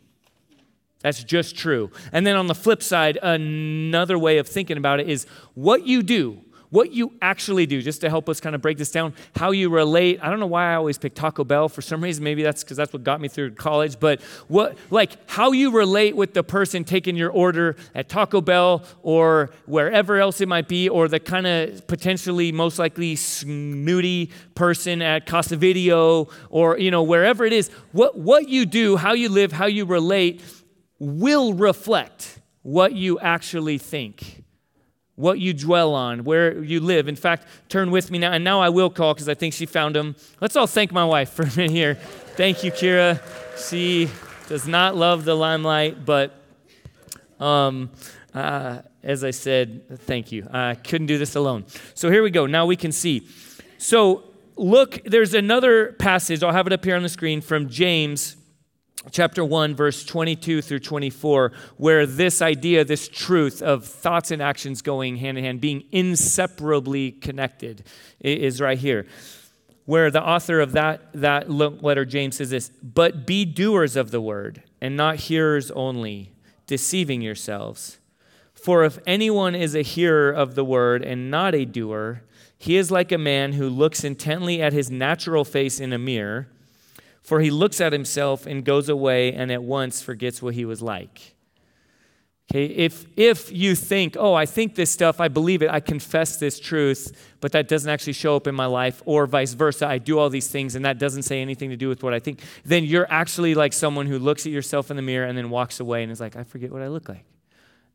That's 1.01 1.23
just 1.23 1.55
true. 1.55 1.91
And 2.11 2.25
then 2.25 2.35
on 2.35 2.47
the 2.47 2.55
flip 2.55 2.81
side, 2.81 3.17
another 3.21 4.17
way 4.17 4.37
of 4.37 4.47
thinking 4.47 4.77
about 4.77 4.99
it 4.99 5.09
is 5.09 5.25
what 5.53 5.85
you 5.85 6.01
do 6.01 6.41
what 6.71 6.91
you 6.91 7.13
actually 7.21 7.65
do, 7.65 7.81
just 7.81 8.01
to 8.01 8.09
help 8.09 8.27
us 8.27 8.39
kind 8.39 8.55
of 8.55 8.61
break 8.61 8.77
this 8.77 8.91
down, 8.91 9.13
how 9.35 9.51
you 9.51 9.69
relate. 9.69 10.19
I 10.21 10.29
don't 10.29 10.39
know 10.39 10.47
why 10.47 10.71
I 10.71 10.75
always 10.75 10.97
pick 10.97 11.13
Taco 11.13 11.43
Bell 11.43 11.69
for 11.69 11.81
some 11.81 12.01
reason. 12.01 12.23
Maybe 12.23 12.41
that's 12.41 12.63
because 12.63 12.77
that's 12.77 12.91
what 12.93 13.03
got 13.03 13.21
me 13.21 13.27
through 13.27 13.55
college. 13.55 13.99
But 13.99 14.21
what, 14.47 14.77
like, 14.89 15.29
how 15.29 15.51
you 15.51 15.71
relate 15.71 16.15
with 16.15 16.33
the 16.33 16.43
person 16.43 16.83
taking 16.83 17.15
your 17.15 17.29
order 17.29 17.75
at 17.93 18.09
Taco 18.09 18.41
Bell 18.41 18.83
or 19.03 19.51
wherever 19.65 20.17
else 20.17 20.41
it 20.41 20.47
might 20.47 20.67
be, 20.67 20.89
or 20.89 21.07
the 21.07 21.19
kind 21.19 21.45
of 21.45 21.85
potentially 21.87 22.51
most 22.51 22.79
likely 22.79 23.15
snooty 23.15 24.31
person 24.55 25.01
at 25.01 25.25
Casa 25.25 25.57
Video 25.57 26.29
or, 26.49 26.79
you 26.79 26.89
know, 26.89 27.03
wherever 27.03 27.45
it 27.45 27.53
is. 27.53 27.69
What, 27.91 28.17
what 28.17 28.47
you 28.47 28.65
do, 28.65 28.95
how 28.95 29.13
you 29.13 29.29
live, 29.29 29.51
how 29.51 29.65
you 29.65 29.85
relate 29.85 30.41
will 30.99 31.53
reflect 31.53 32.39
what 32.61 32.93
you 32.93 33.19
actually 33.19 33.77
think 33.77 34.40
what 35.21 35.39
you 35.39 35.53
dwell 35.53 35.93
on, 35.93 36.23
where 36.23 36.61
you 36.61 36.79
live. 36.79 37.07
In 37.07 37.15
fact, 37.15 37.47
turn 37.69 37.91
with 37.91 38.11
me 38.11 38.17
now, 38.17 38.31
and 38.31 38.43
now 38.43 38.59
I 38.59 38.69
will 38.69 38.89
call 38.89 39.13
because 39.13 39.29
I 39.29 39.35
think 39.35 39.53
she 39.53 39.65
found 39.65 39.95
him. 39.95 40.15
Let's 40.41 40.55
all 40.55 40.67
thank 40.67 40.91
my 40.91 41.05
wife 41.05 41.29
for 41.29 41.43
a 41.43 41.55
minute 41.55 41.71
here. 41.71 41.95
Thank 41.95 42.63
you, 42.63 42.71
Kira. 42.71 43.21
She 43.69 44.09
does 44.49 44.67
not 44.67 44.95
love 44.95 45.23
the 45.23 45.35
limelight, 45.35 46.03
but 46.05 46.33
um, 47.39 47.91
uh, 48.33 48.81
as 49.03 49.23
I 49.23 49.31
said, 49.31 49.99
thank 50.01 50.31
you. 50.31 50.47
I 50.51 50.75
couldn't 50.75 51.07
do 51.07 51.17
this 51.17 51.35
alone. 51.35 51.65
So 51.93 52.09
here 52.09 52.23
we 52.23 52.31
go. 52.31 52.45
Now 52.45 52.65
we 52.65 52.75
can 52.75 52.91
see. 52.91 53.27
So 53.77 54.23
look, 54.55 54.99
there's 55.05 55.33
another 55.33 55.93
passage. 55.93 56.43
I'll 56.43 56.51
have 56.51 56.67
it 56.67 56.73
up 56.73 56.83
here 56.83 56.95
on 56.95 57.03
the 57.03 57.09
screen 57.09 57.41
from 57.41 57.69
James 57.69 58.37
chapter 59.09 59.43
1, 59.43 59.75
verse 59.75 60.05
22 60.05 60.61
through 60.61 60.79
24, 60.79 61.51
where 61.77 62.05
this 62.05 62.41
idea, 62.41 62.85
this 62.85 63.07
truth 63.07 63.61
of 63.61 63.85
thoughts 63.85 64.29
and 64.29 64.41
actions 64.41 64.81
going 64.81 65.15
hand 65.15 65.37
in 65.37 65.43
hand, 65.43 65.61
being 65.61 65.83
inseparably 65.91 67.11
connected, 67.11 67.83
is 68.19 68.61
right 68.61 68.77
here. 68.77 69.07
Where 69.85 70.11
the 70.11 70.23
author 70.23 70.59
of 70.59 70.73
that, 70.73 71.11
that 71.13 71.49
letter, 71.49 72.05
James, 72.05 72.37
says 72.37 72.51
this 72.51 72.69
But 72.83 73.25
be 73.25 73.45
doers 73.45 73.95
of 73.95 74.11
the 74.11 74.21
word, 74.21 74.61
and 74.79 74.95
not 74.95 75.15
hearers 75.15 75.71
only, 75.71 76.31
deceiving 76.67 77.21
yourselves. 77.21 77.97
For 78.53 78.83
if 78.83 78.99
anyone 79.07 79.55
is 79.55 79.73
a 79.73 79.81
hearer 79.81 80.31
of 80.31 80.53
the 80.53 80.63
word 80.63 81.03
and 81.03 81.31
not 81.31 81.55
a 81.55 81.65
doer, 81.65 82.21
he 82.55 82.77
is 82.77 82.91
like 82.91 83.11
a 83.11 83.17
man 83.17 83.53
who 83.53 83.67
looks 83.67 84.03
intently 84.03 84.61
at 84.61 84.71
his 84.71 84.91
natural 84.91 85.43
face 85.43 85.79
in 85.79 85.91
a 85.91 85.97
mirror 85.97 86.47
for 87.21 87.39
he 87.39 87.51
looks 87.51 87.79
at 87.79 87.93
himself 87.93 88.45
and 88.45 88.65
goes 88.65 88.89
away 88.89 89.33
and 89.33 89.51
at 89.51 89.63
once 89.63 90.01
forgets 90.01 90.41
what 90.41 90.53
he 90.53 90.65
was 90.65 90.81
like. 90.81 91.35
Okay, 92.51 92.65
if, 92.65 93.05
if 93.15 93.49
you 93.49 93.75
think, 93.75 94.17
oh, 94.19 94.33
I 94.33 94.45
think 94.45 94.75
this 94.75 94.91
stuff, 94.91 95.21
I 95.21 95.29
believe 95.29 95.61
it, 95.61 95.69
I 95.69 95.79
confess 95.79 96.35
this 96.35 96.59
truth, 96.59 97.29
but 97.39 97.53
that 97.53 97.69
doesn't 97.69 97.89
actually 97.89 98.11
show 98.11 98.35
up 98.35 98.45
in 98.45 98.53
my 98.55 98.65
life, 98.65 99.01
or 99.05 99.25
vice 99.25 99.53
versa, 99.53 99.87
I 99.87 99.99
do 99.99 100.19
all 100.19 100.29
these 100.29 100.49
things 100.49 100.75
and 100.75 100.83
that 100.83 100.99
doesn't 100.99 101.23
say 101.23 101.41
anything 101.41 101.69
to 101.69 101.77
do 101.77 101.87
with 101.87 102.03
what 102.03 102.13
I 102.13 102.19
think, 102.19 102.41
then 102.65 102.83
you're 102.83 103.09
actually 103.09 103.55
like 103.55 103.71
someone 103.71 104.05
who 104.05 104.19
looks 104.19 104.45
at 104.45 104.51
yourself 104.51 104.91
in 104.91 104.97
the 104.97 105.01
mirror 105.01 105.25
and 105.25 105.37
then 105.37 105.49
walks 105.49 105.79
away 105.79 106.03
and 106.03 106.11
is 106.11 106.19
like, 106.19 106.35
I 106.35 106.43
forget 106.43 106.71
what 106.71 106.81
I 106.81 106.89
look 106.89 107.07
like. 107.07 107.25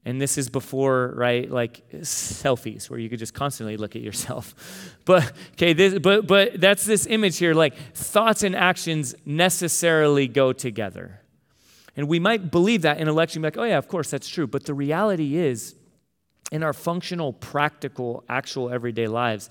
And 0.07 0.21
this 0.21 0.39
is 0.39 0.49
before, 0.49 1.13
right, 1.17 1.51
like 1.51 1.83
selfies 1.95 2.89
where 2.89 3.01
you 3.01 3.09
could 3.11 3.19
just 3.19 3.35
constantly 3.35 3.77
look 3.77 3.97
at 3.97 4.03
yourself. 4.03 4.55
But 5.05 5.33
okay, 5.53 5.73
this, 5.73 6.01
but 6.01 6.27
but 6.27 6.61
that's 6.61 6.85
this 6.85 7.07
image 7.07 7.39
here. 7.39 7.55
Like 7.55 7.77
thoughts 7.95 8.43
and 8.43 8.57
actions 8.57 9.15
necessarily 9.25 10.27
go 10.27 10.53
together. 10.53 11.21
And 11.97 12.09
we 12.09 12.19
might 12.19 12.51
believe 12.51 12.83
that 12.83 12.99
intellectually, 12.99 13.45
like, 13.45 13.57
oh 13.57 13.63
yeah, 13.63 13.79
of 13.79 13.87
course 13.87 14.11
that's 14.11 14.29
true. 14.29 14.49
But 14.49 14.65
the 14.65 14.75
reality 14.75 15.37
is, 15.37 15.77
in 16.51 16.65
our 16.65 16.73
functional, 16.73 17.33
practical, 17.33 18.25
actual 18.29 18.69
everyday 18.69 19.07
lives, 19.07 19.49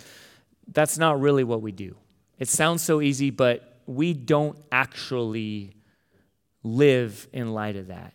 that's 0.74 0.98
not 0.98 1.22
really 1.22 1.46
what 1.46 1.62
we 1.62 1.72
do. 1.72 1.96
It 2.38 2.50
sounds 2.50 2.82
so 2.82 3.00
easy, 3.00 3.30
but 3.30 3.80
we 3.86 4.14
don't 4.14 4.58
actually 4.74 5.74
live 6.64 7.30
in 7.32 7.54
light 7.54 7.78
of 7.78 7.88
that. 7.88 8.14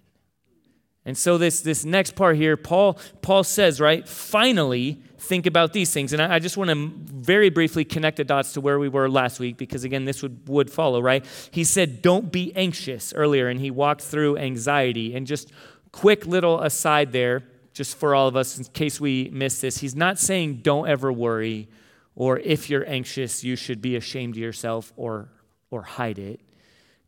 And 1.05 1.17
so 1.17 1.39
this, 1.39 1.63
this 1.63 1.85
next 1.85 2.15
part 2.15 2.37
here, 2.37 2.57
Paul, 2.57 2.99
Paul 3.23 3.43
says, 3.43 3.81
right, 3.81 4.07
finally, 4.07 5.01
think 5.17 5.47
about 5.47 5.73
these 5.73 5.93
things. 5.93 6.13
And 6.13 6.21
I, 6.21 6.35
I 6.35 6.39
just 6.39 6.57
want 6.57 6.71
to 6.71 6.93
very 6.97 7.49
briefly 7.49 7.85
connect 7.85 8.19
the 8.19 8.25
dots 8.25 8.53
to 8.53 8.61
where 8.61 8.79
we 8.79 8.89
were 8.89 9.09
last 9.09 9.41
week, 9.41 9.57
because 9.57 9.85
again, 9.85 10.05
this 10.05 10.23
would, 10.23 10.47
would 10.49 10.71
follow, 10.71 11.01
right? 11.01 11.25
He 11.51 11.65
said, 11.65 12.03
don't 12.03 12.31
be 12.31 12.55
anxious 12.55 13.15
earlier, 13.15 13.49
and 13.49 13.61
he 13.61 13.71
walked 13.71 14.03
through 14.03 14.37
anxiety. 14.37 15.15
And 15.15 15.27
just 15.27 15.53
quick 15.91 16.27
little 16.27 16.61
aside 16.61 17.13
there, 17.13 17.45
just 17.73 17.97
for 17.97 18.15
all 18.15 18.29
of 18.29 18.37
us, 18.37 18.59
in 18.59 18.65
case 18.65 19.01
we 19.01 19.31
miss 19.33 19.61
this, 19.61 19.79
he's 19.79 19.97
not 19.97 20.19
saying 20.19 20.57
don't 20.57 20.87
ever 20.87 21.11
worry, 21.11 21.69
or 22.15 22.39
if 22.41 22.69
you're 22.69 22.87
anxious, 22.89 23.43
you 23.43 23.57
should 23.57 23.81
be 23.81 23.97
ashamed 23.97 24.35
of 24.35 24.39
yourself 24.39 24.93
or, 24.97 25.31
or 25.71 25.83
hide 25.83 26.19
it. 26.19 26.41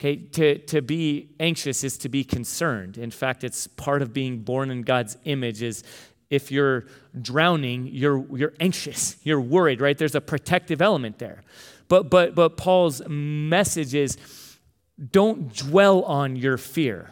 Okay, 0.01 0.17
to, 0.17 0.59
to 0.59 0.83
be 0.83 1.31
anxious 1.39 1.85
is 1.85 1.97
to 1.99 2.09
be 2.09 2.25
concerned. 2.25 2.99
In 2.99 3.11
fact, 3.11 3.45
it's 3.45 3.67
part 3.69 4.03
of 4.03 4.13
being 4.13 4.41
born 4.41 4.71
in 4.71 4.83
God's 4.83 5.17
image 5.25 5.63
is 5.63 5.85
if 6.29 6.51
you're 6.51 6.87
drowning, 7.21 7.87
you're, 7.87 8.25
you're 8.37 8.55
anxious, 8.59 9.17
you're 9.23 9.41
worried, 9.41 9.81
right? 9.81 9.97
There's 9.97 10.15
a 10.15 10.21
protective 10.21 10.83
element 10.83 11.19
there. 11.19 11.43
But, 11.89 12.11
but, 12.11 12.35
but 12.35 12.57
Paul's 12.57 13.03
message 13.07 13.95
is 13.95 14.17
don't 15.11 15.55
dwell 15.55 16.03
on 16.05 16.37
your 16.37 16.57
fear. 16.57 17.11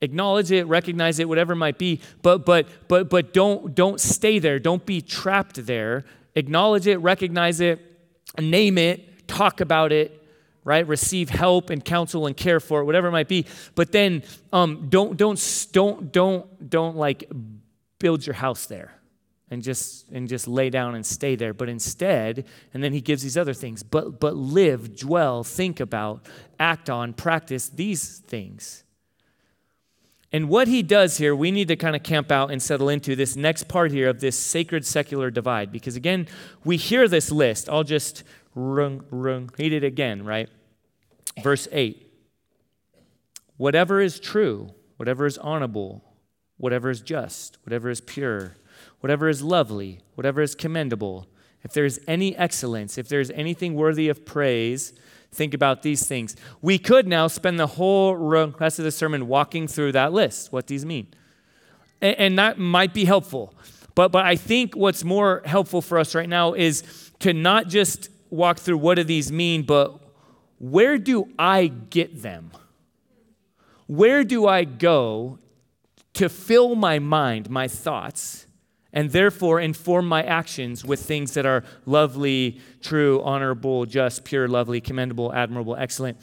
Acknowledge 0.00 0.50
it, 0.52 0.66
recognize 0.66 1.18
it, 1.18 1.28
whatever 1.28 1.52
it 1.52 1.56
might 1.56 1.78
be, 1.78 2.00
but, 2.22 2.44
but, 2.44 2.66
but, 2.88 3.08
but 3.08 3.32
don't, 3.32 3.74
don't 3.74 4.00
stay 4.00 4.38
there. 4.38 4.58
Don't 4.58 4.84
be 4.84 5.00
trapped 5.00 5.66
there. 5.66 6.04
Acknowledge 6.34 6.86
it, 6.86 6.98
recognize 6.98 7.60
it, 7.60 7.80
name 8.38 8.78
it, 8.78 9.28
talk 9.28 9.60
about 9.60 9.92
it, 9.92 10.25
right? 10.66 10.86
Receive 10.86 11.30
help 11.30 11.70
and 11.70 11.82
counsel 11.82 12.26
and 12.26 12.36
care 12.36 12.58
for 12.58 12.80
it, 12.80 12.84
whatever 12.84 13.06
it 13.06 13.12
might 13.12 13.28
be. 13.28 13.46
But 13.76 13.92
then 13.92 14.24
um, 14.52 14.88
don't 14.90 15.16
don't 15.16 15.68
don't 15.72 16.12
don't 16.12 16.68
don't 16.68 16.96
like 16.96 17.30
build 18.00 18.26
your 18.26 18.34
house 18.34 18.66
there 18.66 18.92
and 19.48 19.62
just 19.62 20.10
and 20.10 20.28
just 20.28 20.48
lay 20.48 20.68
down 20.70 20.96
and 20.96 21.06
stay 21.06 21.36
there 21.36 21.54
but 21.54 21.68
instead 21.68 22.44
and 22.74 22.82
then 22.82 22.92
he 22.92 23.00
gives 23.00 23.22
these 23.22 23.36
other 23.36 23.54
things 23.54 23.82
but 23.82 24.18
but 24.18 24.36
live 24.36 24.96
dwell 24.96 25.44
think 25.44 25.78
about 25.78 26.26
act 26.58 26.90
on 26.90 27.12
practice 27.12 27.68
these 27.68 28.18
things 28.18 28.82
and 30.32 30.48
what 30.48 30.66
he 30.66 30.82
does 30.82 31.18
here 31.18 31.34
we 31.34 31.50
need 31.52 31.68
to 31.68 31.76
kind 31.76 31.94
of 31.94 32.02
camp 32.02 32.32
out 32.32 32.50
and 32.50 32.60
settle 32.60 32.88
into 32.88 33.14
this 33.14 33.36
next 33.36 33.68
part 33.68 33.92
here 33.92 34.08
of 34.08 34.20
this 34.20 34.36
sacred 34.36 34.84
secular 34.84 35.30
divide 35.30 35.70
because 35.70 35.94
again 35.96 36.26
we 36.64 36.76
hear 36.76 37.06
this 37.06 37.30
list 37.30 37.68
i'll 37.68 37.84
just 37.84 38.24
rung 38.54 39.04
rung 39.10 39.48
read 39.58 39.72
it 39.72 39.84
again 39.84 40.24
right 40.24 40.48
Verse 41.42 41.68
8 41.72 42.02
Whatever 43.56 44.00
is 44.00 44.20
true, 44.20 44.70
whatever 44.96 45.26
is 45.26 45.38
honorable, 45.38 46.04
whatever 46.58 46.90
is 46.90 47.00
just, 47.00 47.58
whatever 47.64 47.88
is 47.88 48.00
pure, 48.00 48.56
whatever 49.00 49.28
is 49.28 49.42
lovely, 49.42 50.00
whatever 50.14 50.42
is 50.42 50.54
commendable, 50.54 51.26
if 51.62 51.72
there 51.72 51.84
is 51.84 52.00
any 52.06 52.36
excellence, 52.36 52.98
if 52.98 53.08
there 53.08 53.20
is 53.20 53.30
anything 53.34 53.74
worthy 53.74 54.08
of 54.08 54.24
praise, 54.24 54.92
think 55.32 55.54
about 55.54 55.82
these 55.82 56.06
things. 56.06 56.36
We 56.62 56.78
could 56.78 57.08
now 57.08 57.26
spend 57.26 57.58
the 57.58 57.66
whole 57.66 58.14
rest 58.14 58.78
of 58.78 58.84
the 58.84 58.90
sermon 58.90 59.26
walking 59.26 59.66
through 59.66 59.92
that 59.92 60.12
list, 60.12 60.52
what 60.52 60.66
these 60.66 60.84
mean. 60.84 61.08
And, 62.00 62.18
and 62.18 62.38
that 62.38 62.58
might 62.58 62.94
be 62.94 63.04
helpful. 63.04 63.54
But, 63.94 64.12
but 64.12 64.24
I 64.24 64.36
think 64.36 64.76
what's 64.76 65.02
more 65.02 65.42
helpful 65.44 65.82
for 65.82 65.98
us 65.98 66.14
right 66.14 66.28
now 66.28 66.52
is 66.52 67.10
to 67.20 67.32
not 67.32 67.68
just 67.68 68.10
walk 68.30 68.58
through 68.58 68.78
what 68.78 68.96
do 68.96 69.04
these 69.04 69.32
mean, 69.32 69.62
but 69.62 69.98
where 70.58 70.98
do 70.98 71.28
I 71.38 71.66
get 71.66 72.22
them? 72.22 72.50
Where 73.86 74.24
do 74.24 74.46
I 74.46 74.64
go 74.64 75.38
to 76.14 76.28
fill 76.28 76.74
my 76.74 76.98
mind, 76.98 77.50
my 77.50 77.68
thoughts, 77.68 78.46
and 78.92 79.10
therefore 79.10 79.60
inform 79.60 80.08
my 80.08 80.22
actions 80.22 80.84
with 80.84 81.00
things 81.00 81.34
that 81.34 81.44
are 81.44 81.62
lovely, 81.84 82.60
true, 82.80 83.22
honorable, 83.22 83.84
just, 83.84 84.24
pure, 84.24 84.48
lovely, 84.48 84.80
commendable, 84.80 85.32
admirable, 85.34 85.76
excellent? 85.76 86.16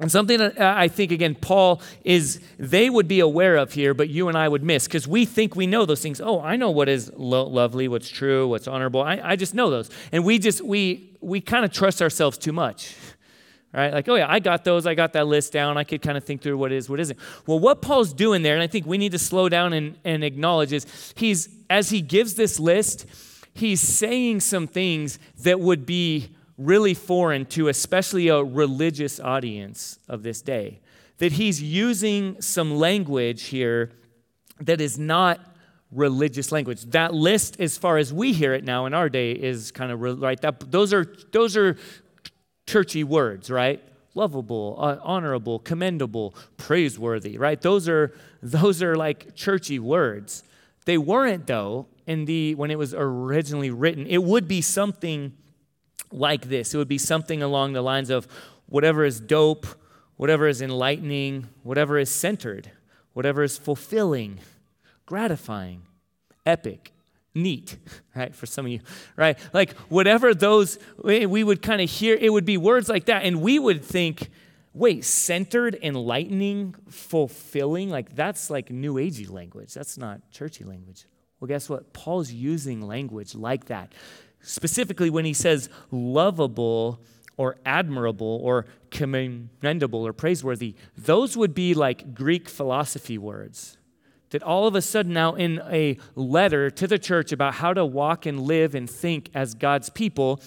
And 0.00 0.10
something 0.10 0.38
that 0.38 0.60
uh, 0.60 0.74
I 0.76 0.88
think, 0.88 1.10
again, 1.10 1.34
Paul 1.34 1.82
is, 2.04 2.40
they 2.58 2.88
would 2.88 3.08
be 3.08 3.20
aware 3.20 3.56
of 3.56 3.72
here, 3.72 3.94
but 3.94 4.08
you 4.08 4.28
and 4.28 4.38
I 4.38 4.48
would 4.48 4.62
miss 4.62 4.86
because 4.86 5.08
we 5.08 5.24
think 5.24 5.56
we 5.56 5.66
know 5.66 5.86
those 5.86 6.00
things. 6.00 6.20
Oh, 6.20 6.40
I 6.40 6.56
know 6.56 6.70
what 6.70 6.88
is 6.88 7.10
lo- 7.16 7.46
lovely, 7.46 7.88
what's 7.88 8.08
true, 8.08 8.46
what's 8.46 8.68
honorable. 8.68 9.02
I, 9.02 9.20
I 9.22 9.36
just 9.36 9.54
know 9.54 9.70
those. 9.70 9.90
And 10.12 10.24
we 10.24 10.38
just, 10.38 10.62
we, 10.64 11.16
we 11.20 11.40
kind 11.40 11.64
of 11.64 11.72
trust 11.72 12.00
ourselves 12.00 12.38
too 12.38 12.52
much. 12.52 12.94
Right? 13.72 13.92
Like, 13.92 14.08
oh 14.08 14.14
yeah, 14.14 14.26
I 14.28 14.38
got 14.38 14.64
those. 14.64 14.86
I 14.86 14.94
got 14.94 15.12
that 15.12 15.26
list 15.26 15.52
down. 15.52 15.76
I 15.76 15.84
could 15.84 16.00
kind 16.00 16.16
of 16.16 16.24
think 16.24 16.40
through 16.40 16.56
what 16.56 16.72
is, 16.72 16.88
what 16.88 17.00
isn't. 17.00 17.18
Well, 17.46 17.58
what 17.58 17.82
Paul's 17.82 18.14
doing 18.14 18.42
there, 18.42 18.54
and 18.54 18.62
I 18.62 18.66
think 18.66 18.86
we 18.86 18.96
need 18.96 19.12
to 19.12 19.18
slow 19.18 19.48
down 19.48 19.74
and, 19.74 19.98
and 20.04 20.24
acknowledge 20.24 20.72
is 20.72 21.12
he's, 21.16 21.48
as 21.68 21.90
he 21.90 22.00
gives 22.00 22.34
this 22.34 22.58
list, 22.58 23.04
he's 23.54 23.80
saying 23.80 24.40
some 24.40 24.66
things 24.66 25.18
that 25.42 25.60
would 25.60 25.84
be 25.84 26.30
really 26.56 26.94
foreign 26.94 27.44
to 27.46 27.68
especially 27.68 28.28
a 28.28 28.42
religious 28.42 29.20
audience 29.20 29.98
of 30.08 30.22
this 30.22 30.40
day. 30.40 30.80
That 31.18 31.32
he's 31.32 31.62
using 31.62 32.40
some 32.40 32.76
language 32.76 33.44
here 33.44 33.92
that 34.60 34.80
is 34.80 34.98
not 34.98 35.40
religious 35.90 36.52
language. 36.52 36.82
That 36.86 37.14
list, 37.14 37.60
as 37.60 37.76
far 37.78 37.98
as 37.98 38.12
we 38.12 38.32
hear 38.32 38.54
it 38.54 38.64
now 38.64 38.86
in 38.86 38.94
our 38.94 39.08
day, 39.08 39.32
is 39.32 39.70
kind 39.72 39.92
of 39.92 40.00
right. 40.00 40.40
That 40.40 40.70
those 40.70 40.92
are 40.92 41.06
those 41.32 41.56
are 41.56 41.76
churchy 42.68 43.02
words, 43.02 43.50
right? 43.50 43.82
Lovable, 44.14 44.76
uh, 44.78 44.98
honorable, 45.02 45.58
commendable, 45.58 46.34
praiseworthy, 46.56 47.38
right? 47.38 47.60
Those 47.60 47.88
are 47.88 48.12
those 48.42 48.82
are 48.82 48.94
like 48.94 49.34
churchy 49.34 49.78
words. 49.78 50.44
They 50.84 50.98
weren't 50.98 51.46
though 51.46 51.86
in 52.06 52.26
the 52.26 52.54
when 52.54 52.70
it 52.70 52.78
was 52.78 52.94
originally 52.94 53.70
written. 53.70 54.06
It 54.06 54.22
would 54.22 54.46
be 54.46 54.60
something 54.60 55.32
like 56.12 56.48
this. 56.48 56.74
It 56.74 56.78
would 56.78 56.88
be 56.88 56.98
something 56.98 57.42
along 57.42 57.72
the 57.72 57.82
lines 57.82 58.10
of 58.10 58.28
whatever 58.66 59.04
is 59.04 59.18
dope, 59.18 59.66
whatever 60.16 60.46
is 60.46 60.60
enlightening, 60.60 61.48
whatever 61.62 61.98
is 61.98 62.10
centered, 62.10 62.70
whatever 63.14 63.42
is 63.42 63.56
fulfilling, 63.56 64.40
gratifying, 65.06 65.82
epic, 66.44 66.92
neat, 67.42 67.76
right? 68.14 68.34
For 68.34 68.46
some 68.46 68.66
of 68.66 68.72
you, 68.72 68.80
right? 69.16 69.38
Like 69.52 69.76
whatever 69.88 70.34
those, 70.34 70.78
we 71.02 71.44
would 71.44 71.62
kind 71.62 71.80
of 71.80 71.90
hear, 71.90 72.16
it 72.20 72.32
would 72.32 72.44
be 72.44 72.56
words 72.56 72.88
like 72.88 73.06
that. 73.06 73.24
And 73.24 73.40
we 73.40 73.58
would 73.58 73.84
think, 73.84 74.30
wait, 74.74 75.04
centered, 75.04 75.78
enlightening, 75.82 76.74
fulfilling, 76.88 77.90
like 77.90 78.14
that's 78.14 78.50
like 78.50 78.70
new 78.70 78.94
agey 78.94 79.30
language. 79.30 79.74
That's 79.74 79.96
not 79.96 80.30
churchy 80.30 80.64
language. 80.64 81.06
Well, 81.40 81.48
guess 81.48 81.68
what? 81.68 81.92
Paul's 81.92 82.32
using 82.32 82.82
language 82.82 83.34
like 83.34 83.66
that 83.66 83.92
specifically 84.42 85.10
when 85.10 85.24
he 85.24 85.32
says 85.34 85.68
lovable 85.90 87.00
or 87.36 87.56
admirable 87.64 88.40
or 88.42 88.66
commendable 88.90 90.06
or 90.06 90.12
praiseworthy, 90.12 90.74
those 90.96 91.36
would 91.36 91.54
be 91.54 91.74
like 91.74 92.14
Greek 92.14 92.48
philosophy 92.48 93.18
words. 93.18 93.77
That 94.30 94.42
all 94.42 94.66
of 94.66 94.74
a 94.74 94.82
sudden, 94.82 95.12
now 95.12 95.34
in 95.34 95.60
a 95.70 95.98
letter 96.14 96.70
to 96.70 96.86
the 96.86 96.98
church 96.98 97.32
about 97.32 97.54
how 97.54 97.72
to 97.72 97.84
walk 97.84 98.26
and 98.26 98.40
live 98.40 98.74
and 98.74 98.88
think 98.88 99.30
as 99.34 99.54
God's 99.54 99.88
people, 99.88 100.40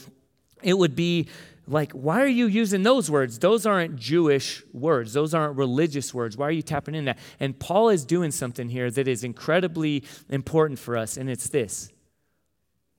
it 0.62 0.78
would 0.78 0.96
be 0.96 1.28
like, 1.68 1.92
why 1.94 2.22
are 2.22 2.28
you 2.28 2.48
using 2.48 2.84
those 2.84 3.10
words? 3.10 3.40
Those 3.40 3.66
aren't 3.66 3.96
Jewish 3.96 4.62
words. 4.74 5.14
Those 5.14 5.34
aren't 5.34 5.58
religious 5.58 6.14
words. 6.14 6.36
Why 6.38 6.48
are 6.48 6.52
you 6.52 6.62
tapping 6.62 6.96
in 6.96 7.06
that? 7.06 7.18
And 7.40 7.58
Paul 7.58 7.90
is 7.90 8.06
doing 8.06 8.32
something 8.32 8.70
here 8.70 8.92
that 8.92 9.08
is 9.08 9.24
incredibly 9.24 10.04
important 10.30 10.80
for 10.80 10.98
us, 10.98 11.18
and 11.18 11.30
it's 11.30 11.50
this 11.50 11.92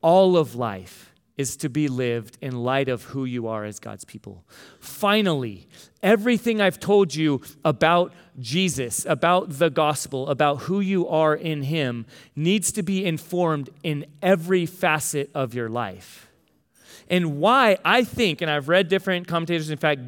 all 0.01 0.37
of 0.37 0.57
life 0.57 1.12
is 1.37 1.57
to 1.57 1.69
be 1.69 1.89
lived 1.89 2.37
in 2.41 2.63
light 2.63 2.89
of 2.89 3.05
who 3.05 3.25
you 3.25 3.47
are 3.47 3.65
as 3.65 3.79
God's 3.79 4.05
people. 4.05 4.45
Finally, 4.81 5.67
everything 6.03 6.61
I've 6.61 6.79
told 6.79 7.15
you 7.15 7.41
about 7.65 8.13
Jesus, 8.39 9.07
about 9.07 9.59
the 9.59 9.71
gospel, 9.71 10.29
about 10.29 10.63
who 10.63 10.81
you 10.81 11.09
are 11.09 11.35
in 11.35 11.63
Him, 11.63 12.07
needs 12.37 12.73
to 12.73 12.83
be 12.83 13.05
informed 13.05 13.71
in 13.83 14.07
every 14.21 14.67
facet 14.67 15.31
of 15.35 15.55
your 15.55 15.69
life. 15.69 16.29
And 17.09 17.39
why 17.39 17.79
I 17.85 18.05
think, 18.05 18.41
and 18.41 18.51
I've 18.51 18.69
read 18.69 18.89
different 18.89 19.27
commentators, 19.27 19.71
in 19.71 19.79
fact, 19.79 20.01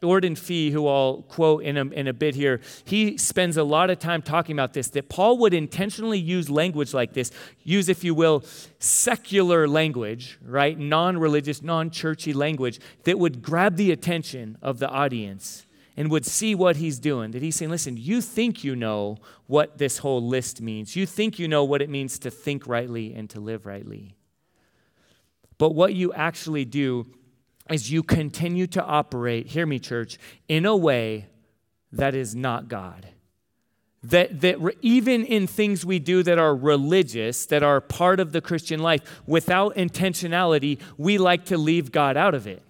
Gordon 0.00 0.36
Fee, 0.36 0.70
who 0.70 0.86
I'll 0.86 1.22
quote 1.22 1.62
in 1.62 1.76
a, 1.76 1.84
in 1.86 2.06
a 2.06 2.12
bit 2.12 2.34
here, 2.34 2.60
he 2.84 3.16
spends 3.16 3.56
a 3.56 3.64
lot 3.64 3.90
of 3.90 3.98
time 3.98 4.22
talking 4.22 4.54
about 4.54 4.72
this 4.72 4.88
that 4.90 5.08
Paul 5.08 5.38
would 5.38 5.54
intentionally 5.54 6.18
use 6.18 6.50
language 6.50 6.94
like 6.94 7.12
this, 7.12 7.30
use, 7.62 7.88
if 7.88 8.04
you 8.04 8.14
will, 8.14 8.44
secular 8.78 9.66
language, 9.66 10.38
right? 10.44 10.78
Non 10.78 11.18
religious, 11.18 11.62
non 11.62 11.90
churchy 11.90 12.32
language 12.32 12.80
that 13.04 13.18
would 13.18 13.42
grab 13.42 13.76
the 13.76 13.92
attention 13.92 14.58
of 14.62 14.78
the 14.78 14.88
audience 14.88 15.66
and 15.96 16.10
would 16.10 16.26
see 16.26 16.54
what 16.54 16.76
he's 16.76 16.98
doing. 16.98 17.30
That 17.30 17.42
he's 17.42 17.56
saying, 17.56 17.70
listen, 17.70 17.96
you 17.96 18.20
think 18.20 18.62
you 18.62 18.76
know 18.76 19.16
what 19.46 19.78
this 19.78 19.98
whole 19.98 20.26
list 20.26 20.60
means, 20.60 20.94
you 20.94 21.06
think 21.06 21.38
you 21.38 21.48
know 21.48 21.64
what 21.64 21.80
it 21.80 21.88
means 21.88 22.18
to 22.20 22.30
think 22.30 22.66
rightly 22.66 23.14
and 23.14 23.30
to 23.30 23.40
live 23.40 23.66
rightly. 23.66 24.16
But 25.58 25.74
what 25.74 25.94
you 25.94 26.12
actually 26.12 26.66
do 26.66 27.06
as 27.68 27.90
you 27.90 28.02
continue 28.02 28.66
to 28.68 28.84
operate, 28.84 29.48
hear 29.48 29.66
me, 29.66 29.78
church, 29.78 30.18
in 30.48 30.66
a 30.66 30.76
way 30.76 31.26
that 31.92 32.14
is 32.14 32.34
not 32.34 32.68
God. 32.68 33.08
That, 34.02 34.40
that 34.42 34.58
even 34.82 35.24
in 35.24 35.46
things 35.46 35.84
we 35.84 35.98
do 35.98 36.22
that 36.22 36.38
are 36.38 36.54
religious, 36.54 37.46
that 37.46 37.62
are 37.62 37.80
part 37.80 38.20
of 38.20 38.32
the 38.32 38.40
Christian 38.40 38.80
life, 38.80 39.22
without 39.26 39.74
intentionality, 39.74 40.80
we 40.96 41.18
like 41.18 41.44
to 41.46 41.58
leave 41.58 41.90
God 41.90 42.16
out 42.16 42.34
of 42.34 42.46
it. 42.46 42.62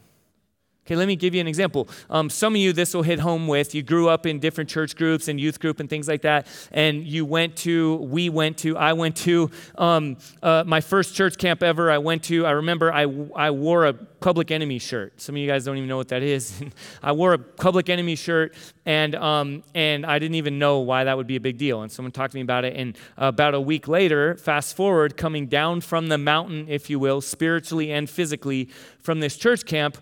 Okay, 0.87 0.95
let 0.95 1.09
me 1.09 1.17
give 1.17 1.35
you 1.35 1.41
an 1.41 1.49
example. 1.49 1.89
Um, 2.09 2.31
some 2.31 2.55
of 2.55 2.61
you, 2.61 2.73
this 2.73 2.95
will 2.95 3.03
hit 3.03 3.19
home 3.19 3.49
with. 3.49 3.75
You 3.75 3.83
grew 3.83 4.09
up 4.09 4.25
in 4.25 4.39
different 4.39 4.71
church 4.71 4.95
groups 4.95 5.27
and 5.27 5.41
youth 5.41 5.59
group 5.59 5.81
and 5.81 5.91
things 5.91 6.07
like 6.07 6.23
that, 6.23 6.47
and 6.71 7.05
you 7.05 7.25
went 7.25 7.57
to, 7.57 7.97
we 7.97 8.29
went 8.29 8.59
to, 8.59 8.77
I 8.77 8.93
went 8.93 9.17
to 9.17 9.51
um, 9.79 10.17
uh, 10.45 10.63
my 10.65 10.81
first 10.81 11.17
church 11.17 11.39
camp 11.39 11.65
ever. 11.65 11.91
I 11.91 11.99
went 11.99 12.23
to, 12.25 12.47
I 12.47 12.53
remember 12.53 12.93
I, 12.93 13.03
I 13.35 13.51
wore 13.51 13.87
a 13.87 13.95
Public 13.95 14.53
Enemy 14.53 14.79
shirt. 14.79 15.21
Some 15.21 15.35
of 15.35 15.41
you 15.41 15.49
guys 15.49 15.65
don't 15.65 15.77
even 15.77 15.89
know 15.89 15.97
what 15.97 16.09
that 16.09 16.23
is. 16.23 16.63
I 17.03 17.11
wore 17.11 17.33
a 17.33 17.39
Public 17.39 17.89
Enemy 17.89 18.15
shirt, 18.15 18.55
and, 18.85 19.17
um, 19.17 19.65
and 19.75 20.07
I 20.07 20.21
didn't 20.21 20.37
even 20.37 20.61
know 20.61 20.79
why 20.79 21.03
that 21.03 21.17
would 21.17 21.27
be 21.27 21.37
a 21.37 21.41
big 21.41 21.59
deal. 21.59 21.83
And 21.83 21.91
someone 21.91 22.13
talked 22.13 22.31
to 22.31 22.39
me 22.39 22.43
about 22.43 22.65
it, 22.65 22.77
and 22.77 22.97
about 23.17 23.55
a 23.55 23.61
week 23.61 23.89
later, 23.89 24.37
fast 24.37 24.77
forward, 24.77 25.17
coming 25.17 25.49
down 25.49 25.81
from 25.81 26.07
the 26.07 26.19
mountain, 26.19 26.67
if 26.69 26.89
you 26.89 27.01
will, 27.01 27.21
spiritually 27.21 27.91
and 27.91 28.09
physically, 28.09 28.69
from 29.01 29.21
this 29.21 29.37
church 29.37 29.65
camp, 29.65 29.99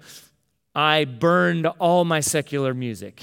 I 0.75 1.05
burned 1.05 1.67
all 1.79 2.05
my 2.05 2.21
secular 2.21 2.75
music. 2.75 3.23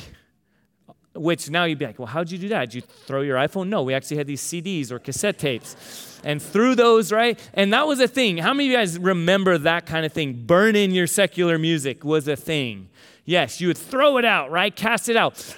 Which 1.14 1.50
now 1.50 1.66
you'd 1.66 1.78
be 1.78 1.86
like, 1.86 2.00
well, 2.00 2.06
how'd 2.06 2.32
you 2.32 2.38
do 2.38 2.48
that? 2.50 2.70
Did 2.70 2.76
you 2.76 2.82
throw 2.82 3.22
your 3.22 3.36
iPhone? 3.36 3.68
No, 3.68 3.84
we 3.84 3.94
actually 3.94 4.16
had 4.16 4.28
these 4.28 4.42
CDs 4.42 4.92
or 4.92 5.00
cassette 5.00 5.38
tapes 5.38 6.22
and 6.24 6.42
threw 6.42 6.74
those, 6.74 7.12
right? 7.12 7.38
And 7.54 7.74
that 7.74 7.86
was 7.86 8.00
a 8.00 8.08
thing. 8.08 8.38
How 8.38 8.54
many 8.54 8.68
of 8.68 8.72
you 8.72 8.78
guys 8.78 8.98
remember 8.98 9.58
that 9.58 9.86
kind 9.86 10.06
of 10.06 10.14
thing? 10.14 10.46
Burning 10.46 10.92
your 10.92 11.08
secular 11.08 11.58
music 11.58 12.06
was 12.06 12.30
a 12.30 12.38
thing. 12.38 12.88
Yes, 13.26 13.60
you 13.60 13.68
would 13.68 13.78
throw 13.78 14.18
it 14.20 14.26
out, 14.26 14.52
right? 14.52 14.74
Cast 14.74 15.10
it 15.10 15.18
out. 15.18 15.58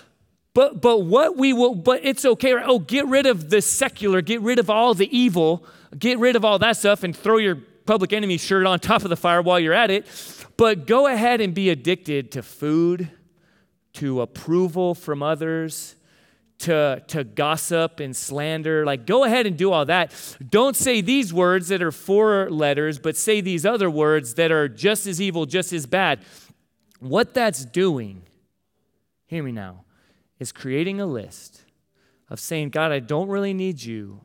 But 0.55 0.81
but 0.81 0.99
what 0.99 1.37
we 1.37 1.53
will, 1.53 1.75
but 1.75 2.01
it's 2.03 2.25
okay, 2.25 2.53
right? 2.53 2.65
Oh, 2.67 2.79
get 2.79 3.07
rid 3.07 3.25
of 3.25 3.49
the 3.49 3.61
secular, 3.61 4.21
get 4.21 4.41
rid 4.41 4.59
of 4.59 4.69
all 4.69 4.93
the 4.93 5.15
evil, 5.15 5.65
get 5.97 6.19
rid 6.19 6.35
of 6.35 6.45
all 6.45 6.59
that 6.59 6.77
stuff, 6.77 7.03
and 7.03 7.15
throw 7.15 7.37
your 7.37 7.55
public 7.85 8.13
enemy 8.13 8.37
shirt 8.37 8.65
on 8.65 8.79
top 8.79 9.03
of 9.03 9.09
the 9.09 9.15
fire 9.15 9.41
while 9.41 9.59
you're 9.59 9.73
at 9.73 9.91
it. 9.91 10.07
But 10.57 10.87
go 10.87 11.07
ahead 11.07 11.41
and 11.41 11.53
be 11.53 11.69
addicted 11.69 12.31
to 12.33 12.43
food, 12.43 13.09
to 13.93 14.21
approval 14.21 14.95
from 14.95 15.23
others, 15.23 15.95
to, 16.59 17.03
to 17.07 17.23
gossip 17.23 17.99
and 17.99 18.15
slander. 18.15 18.85
Like, 18.85 19.05
go 19.05 19.23
ahead 19.23 19.45
and 19.45 19.57
do 19.57 19.71
all 19.71 19.85
that. 19.85 20.13
Don't 20.49 20.75
say 20.75 21.01
these 21.01 21.33
words 21.33 21.67
that 21.69 21.81
are 21.81 21.91
four 21.91 22.49
letters, 22.49 22.99
but 22.99 23.17
say 23.17 23.41
these 23.41 23.65
other 23.65 23.89
words 23.89 24.35
that 24.35 24.51
are 24.51 24.67
just 24.67 25.07
as 25.07 25.19
evil, 25.19 25.45
just 25.45 25.73
as 25.73 25.85
bad. 25.85 26.19
What 26.99 27.33
that's 27.33 27.65
doing, 27.65 28.23
hear 29.25 29.43
me 29.43 29.51
now, 29.51 29.83
is 30.39 30.51
creating 30.51 31.01
a 31.01 31.05
list 31.05 31.63
of 32.29 32.39
saying, 32.39 32.69
God, 32.69 32.91
I 32.91 32.99
don't 32.99 33.27
really 33.27 33.53
need 33.53 33.83
you. 33.83 34.21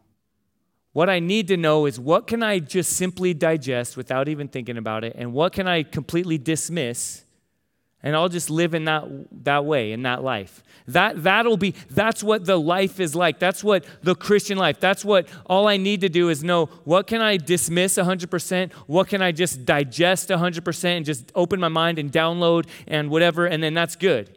What 0.99 1.09
I 1.09 1.21
need 1.21 1.47
to 1.47 1.57
know 1.57 1.87
is 1.87 2.01
what 2.01 2.27
can 2.27 2.43
I 2.43 2.59
just 2.59 2.95
simply 2.95 3.33
digest 3.33 3.97
without 3.97 4.29
even 4.29 4.49
thinking 4.49 4.77
about 4.77 5.05
it, 5.05 5.15
and 5.17 5.33
what 5.33 5.53
can 5.53 5.69
I 5.69 5.85
completely 5.85 6.39
dismiss, 6.39 7.23
and 8.03 8.17
I'll 8.17 8.29
just 8.29 8.51
live 8.51 8.75
in 8.75 8.87
that, 8.87 9.05
that 9.45 9.65
way, 9.65 9.93
in 9.93 10.03
that 10.03 10.25
life. 10.25 10.61
That, 10.89 11.23
that'll 11.23 11.57
be, 11.57 11.77
that's 11.89 12.25
what 12.25 12.47
the 12.47 12.59
life 12.59 12.99
is 12.99 13.15
like. 13.15 13.39
That's 13.39 13.63
what 13.63 13.85
the 14.03 14.17
Christian 14.17 14.59
life, 14.59 14.81
that's 14.81 15.05
what 15.05 15.29
all 15.47 15.69
I 15.69 15.77
need 15.77 16.01
to 16.01 16.09
do 16.09 16.31
is 16.31 16.43
know 16.43 16.67
what 16.83 17.07
can 17.07 17.21
I 17.21 17.37
dismiss 17.37 17.95
100%, 17.97 18.73
what 18.89 19.07
can 19.07 19.23
I 19.23 19.31
just 19.31 19.65
digest 19.65 20.31
100% 20.31 20.85
and 20.85 21.07
just 21.07 21.31
open 21.37 21.61
my 21.61 21.69
mind 21.69 22.01
and 22.01 22.11
download 22.11 22.67
and 22.89 23.09
whatever, 23.09 23.47
and 23.47 23.63
then 23.63 23.73
that's 23.73 23.95
good. 23.95 24.37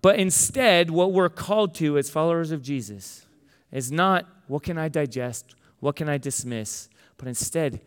But 0.00 0.20
instead, 0.20 0.92
what 0.92 1.12
we're 1.12 1.28
called 1.28 1.74
to 1.74 1.98
as 1.98 2.08
followers 2.08 2.52
of 2.52 2.62
Jesus 2.62 3.26
is 3.72 3.90
not 3.90 4.28
what 4.46 4.62
can 4.62 4.78
I 4.78 4.88
digest? 4.88 5.55
What 5.80 5.96
can 5.96 6.08
I 6.08 6.18
dismiss? 6.18 6.88
But 7.16 7.28
instead, 7.28 7.80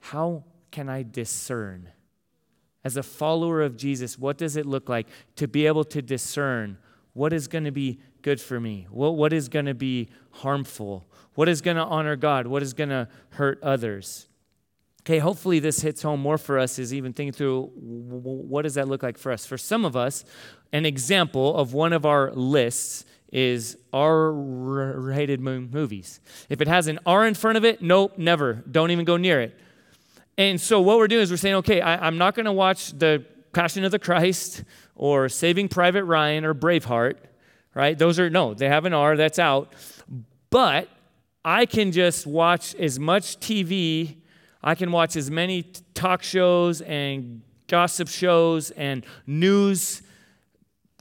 how 0.00 0.44
can 0.70 0.88
I 0.88 1.02
discern 1.02 1.90
As 2.82 2.96
a 2.96 3.02
follower 3.02 3.60
of 3.60 3.76
Jesus, 3.76 4.18
what 4.18 4.38
does 4.38 4.56
it 4.56 4.64
look 4.64 4.88
like 4.88 5.06
to 5.36 5.46
be 5.46 5.66
able 5.66 5.84
to 5.84 6.00
discern 6.00 6.78
what 7.12 7.32
is 7.32 7.46
going 7.46 7.64
to 7.64 7.70
be 7.70 8.00
good 8.22 8.40
for 8.40 8.58
me? 8.58 8.86
What, 8.90 9.16
what 9.16 9.34
is 9.34 9.48
going 9.48 9.66
to 9.66 9.74
be 9.74 10.08
harmful? 10.30 11.06
What 11.34 11.48
is 11.48 11.60
going 11.60 11.76
to 11.76 11.84
honor 11.84 12.16
God? 12.16 12.46
What 12.46 12.62
is 12.62 12.72
going 12.72 12.88
to 12.88 13.08
hurt 13.30 13.62
others? 13.62 14.28
Okay, 15.02 15.18
hopefully 15.18 15.58
this 15.58 15.80
hits 15.80 16.02
home 16.02 16.20
more 16.20 16.38
for 16.38 16.58
us 16.58 16.78
is 16.78 16.92
even 16.92 17.12
thinking 17.12 17.32
through 17.32 17.70
what 17.74 18.62
does 18.62 18.74
that 18.74 18.88
look 18.88 19.02
like 19.02 19.18
for 19.18 19.32
us? 19.32 19.46
For 19.46 19.58
some 19.58 19.84
of 19.84 19.96
us, 19.96 20.24
an 20.72 20.86
example 20.86 21.56
of 21.56 21.72
one 21.72 21.92
of 21.92 22.04
our 22.04 22.32
lists 22.32 23.04
is 23.32 23.76
R 23.92 24.32
rated 24.32 25.40
movies. 25.40 26.20
If 26.48 26.60
it 26.60 26.68
has 26.68 26.88
an 26.88 26.98
R 27.06 27.26
in 27.26 27.34
front 27.34 27.56
of 27.56 27.64
it, 27.64 27.80
nope, 27.80 28.18
never. 28.18 28.54
Don't 28.70 28.90
even 28.90 29.04
go 29.04 29.16
near 29.16 29.40
it. 29.40 29.58
And 30.36 30.60
so 30.60 30.80
what 30.80 30.98
we're 30.98 31.08
doing 31.08 31.22
is 31.22 31.30
we're 31.30 31.36
saying, 31.36 31.56
okay, 31.56 31.80
I, 31.80 32.06
am 32.06 32.18
not 32.18 32.34
going 32.34 32.46
to 32.46 32.52
watch 32.52 32.92
the 32.92 33.24
Passion 33.52 33.84
of 33.84 33.90
the 33.90 33.98
Christ 33.98 34.64
or 34.94 35.28
Saving 35.28 35.68
Private 35.68 36.04
Ryan 36.04 36.44
or 36.44 36.54
Braveheart, 36.54 37.16
right? 37.74 37.98
Those 37.98 38.18
are, 38.18 38.30
no, 38.30 38.54
they 38.54 38.68
have 38.68 38.84
an 38.84 38.94
R, 38.94 39.16
that's 39.16 39.38
out. 39.38 39.72
But 40.50 40.88
I 41.44 41.66
can 41.66 41.92
just 41.92 42.26
watch 42.26 42.74
as 42.76 42.98
much 42.98 43.38
TV, 43.40 44.16
I 44.62 44.74
can 44.74 44.92
watch 44.92 45.16
as 45.16 45.30
many 45.30 45.64
talk 45.94 46.22
shows 46.22 46.80
and 46.80 47.42
gossip 47.66 48.08
shows 48.08 48.70
and 48.72 49.04
news 49.26 50.02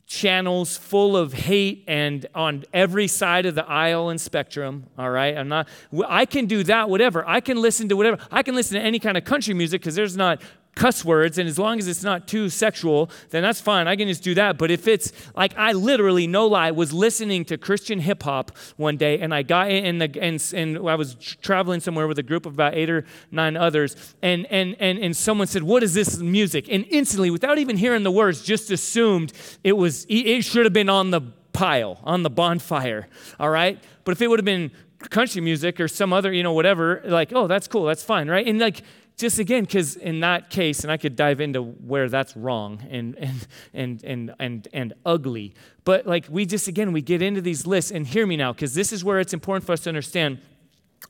channels 0.10 0.76
full 0.76 1.16
of 1.16 1.34
hate 1.34 1.84
and 1.88 2.26
on 2.34 2.66
every 2.74 3.08
side 3.08 3.46
of 3.46 3.54
the 3.54 3.64
aisle 3.70 4.10
and 4.10 4.20
spectrum 4.20 4.88
all 4.98 5.12
right? 5.12 5.38
I'm 5.38 5.48
not 5.48 5.68
i 6.08 6.26
can 6.26 6.48
do 6.48 6.64
that 6.64 6.90
whatever. 6.90 7.24
I 7.28 7.42
can 7.42 7.62
listen 7.62 7.88
to 7.90 7.96
whatever. 7.96 8.18
I 8.32 8.42
can 8.42 8.56
listen 8.56 8.80
to 8.80 8.84
any 8.84 8.98
kind 8.98 9.18
of 9.18 9.24
country 9.24 9.54
music 9.54 9.82
because 9.82 9.94
there's 9.94 10.18
not 10.18 10.42
cuss 10.80 11.04
words, 11.04 11.38
and 11.38 11.48
as 11.50 11.60
long 11.60 11.78
as 11.78 11.90
it's 11.90 12.04
not 12.04 12.26
too 12.26 12.48
sexual, 12.50 13.12
then 13.32 13.44
that's 13.44 13.60
fine. 13.60 13.86
I 13.86 13.98
can 13.98 14.08
just 14.08 14.24
do 14.24 14.34
that. 14.36 14.58
But 14.58 14.72
if 14.72 14.88
it's 14.88 15.12
like 15.36 15.54
I 15.58 15.74
literally, 15.74 16.26
no 16.26 16.48
lie, 16.48 16.72
was 16.72 16.94
listening 16.94 17.44
to 17.46 17.58
Christian 17.58 18.00
hip 18.00 18.24
hop 18.24 18.58
one 18.78 18.96
day, 18.96 19.20
and 19.20 19.34
I 19.34 19.44
got 19.44 19.70
in 19.70 19.98
the 19.98 20.10
and, 20.22 20.42
and 20.56 20.90
I 20.90 20.96
was 20.96 21.16
traveling 21.42 21.82
somewhere 21.82 22.08
with 22.08 22.18
a 22.18 22.24
group 22.24 22.46
of 22.46 22.54
about 22.54 22.76
eight 22.76 22.90
or 22.90 23.04
nine 23.30 23.58
others, 23.58 24.16
and 24.22 24.46
and 24.46 24.78
and 24.80 24.98
and 24.98 25.16
someone 25.16 25.48
said, 25.48 25.64
"What 25.64 25.84
is 25.84 25.94
this 25.94 26.18
music?" 26.20 26.70
And 26.72 26.86
instantly, 26.90 27.30
without 27.30 27.58
even 27.58 27.76
hearing 27.76 28.04
the 28.04 28.12
words, 28.12 28.42
just 28.42 28.72
assumed 28.72 29.34
it 29.66 29.74
was 29.74 30.06
it 30.08 30.44
should 30.46 30.66
have 30.66 30.74
been 30.74 30.90
on 30.90 31.12
the 31.12 31.22
pile, 31.52 32.00
on 32.06 32.24
the 32.24 32.30
bonfire. 32.30 33.10
All 33.38 33.50
right, 33.50 33.78
but 34.06 34.14
if 34.14 34.22
it 34.22 34.30
would 34.30 34.40
have 34.40 34.46
been 34.46 34.72
country 35.10 35.42
music 35.42 35.80
or 35.80 35.88
some 35.88 36.12
other, 36.12 36.32
you 36.34 36.44
know, 36.44 36.52
whatever, 36.54 37.02
like, 37.06 37.32
oh, 37.34 37.48
that's 37.48 37.68
cool, 37.68 37.86
that's 37.86 38.04
fine, 38.04 38.30
right? 38.30 38.46
And 38.46 38.60
like 38.60 38.84
just 39.20 39.38
again, 39.38 39.66
because 39.66 39.98
in 39.98 40.22
that 40.22 40.50
case, 40.50 40.84
and 40.84 40.92
I 40.92 40.98
could 40.98 41.16
dive 41.16 41.42
into 41.42 41.62
where 41.62 42.08
that's 42.08 42.36
wrong 42.38 42.82
and 42.90 43.16
and 43.18 43.48
and 43.74 44.04
and 44.04 44.34
and 44.40 44.68
and 44.74 44.94
ugly. 45.06 45.54
But 45.84 46.08
like 46.08 46.28
we 46.30 46.46
just 46.46 46.68
again 46.68 46.94
we 46.94 47.02
get 47.02 47.22
into 47.22 47.42
these 47.42 47.68
lists, 47.68 47.92
and 47.92 48.08
hear 48.08 48.26
me 48.26 48.38
now, 48.38 48.54
because 48.54 48.74
this 48.74 48.94
is 48.94 49.04
where 49.04 49.20
it's 49.20 49.34
important 49.34 49.66
for 49.66 49.74
us 49.74 49.82
to 49.82 49.90
understand. 49.90 50.40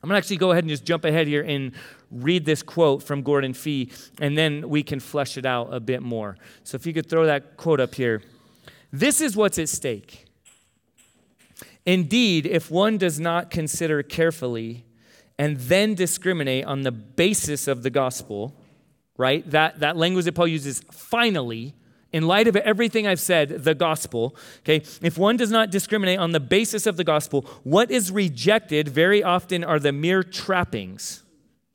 I'm 0.02 0.08
gonna 0.08 0.18
actually 0.18 0.38
go 0.38 0.50
ahead 0.50 0.64
and 0.64 0.70
just 0.70 0.84
jump 0.84 1.04
ahead 1.04 1.26
here 1.26 1.42
and 1.42 1.72
read 2.10 2.44
this 2.44 2.62
quote 2.62 3.02
from 3.02 3.22
Gordon 3.22 3.54
Fee, 3.54 3.92
and 4.20 4.36
then 4.36 4.68
we 4.68 4.82
can 4.82 4.98
flesh 4.98 5.36
it 5.36 5.46
out 5.46 5.72
a 5.72 5.78
bit 5.80 6.02
more. 6.02 6.36
So 6.64 6.74
if 6.76 6.86
you 6.86 6.92
could 6.92 7.08
throw 7.08 7.26
that 7.26 7.56
quote 7.56 7.80
up 7.80 7.94
here. 7.94 8.22
This 8.92 9.20
is 9.20 9.36
what's 9.36 9.58
at 9.58 9.68
stake. 9.68 10.26
Indeed, 11.86 12.44
if 12.44 12.70
one 12.70 12.98
does 12.98 13.20
not 13.20 13.50
consider 13.50 14.02
carefully 14.02 14.84
and 15.40 15.56
then 15.56 15.94
discriminate 15.94 16.66
on 16.66 16.82
the 16.82 16.92
basis 16.92 17.66
of 17.66 17.82
the 17.82 17.88
gospel, 17.88 18.54
right? 19.16 19.50
That, 19.50 19.80
that 19.80 19.96
language 19.96 20.26
that 20.26 20.34
Paul 20.34 20.48
uses, 20.48 20.82
finally, 20.92 21.74
in 22.12 22.26
light 22.26 22.46
of 22.46 22.56
everything 22.56 23.06
I've 23.06 23.20
said, 23.20 23.64
the 23.64 23.74
gospel, 23.74 24.36
okay, 24.58 24.82
if 25.00 25.16
one 25.16 25.38
does 25.38 25.50
not 25.50 25.70
discriminate 25.70 26.18
on 26.18 26.32
the 26.32 26.40
basis 26.40 26.86
of 26.86 26.98
the 26.98 27.04
gospel, 27.04 27.46
what 27.64 27.90
is 27.90 28.12
rejected 28.12 28.88
very 28.88 29.22
often 29.22 29.64
are 29.64 29.78
the 29.78 29.92
mere 29.92 30.22
trappings, 30.22 31.22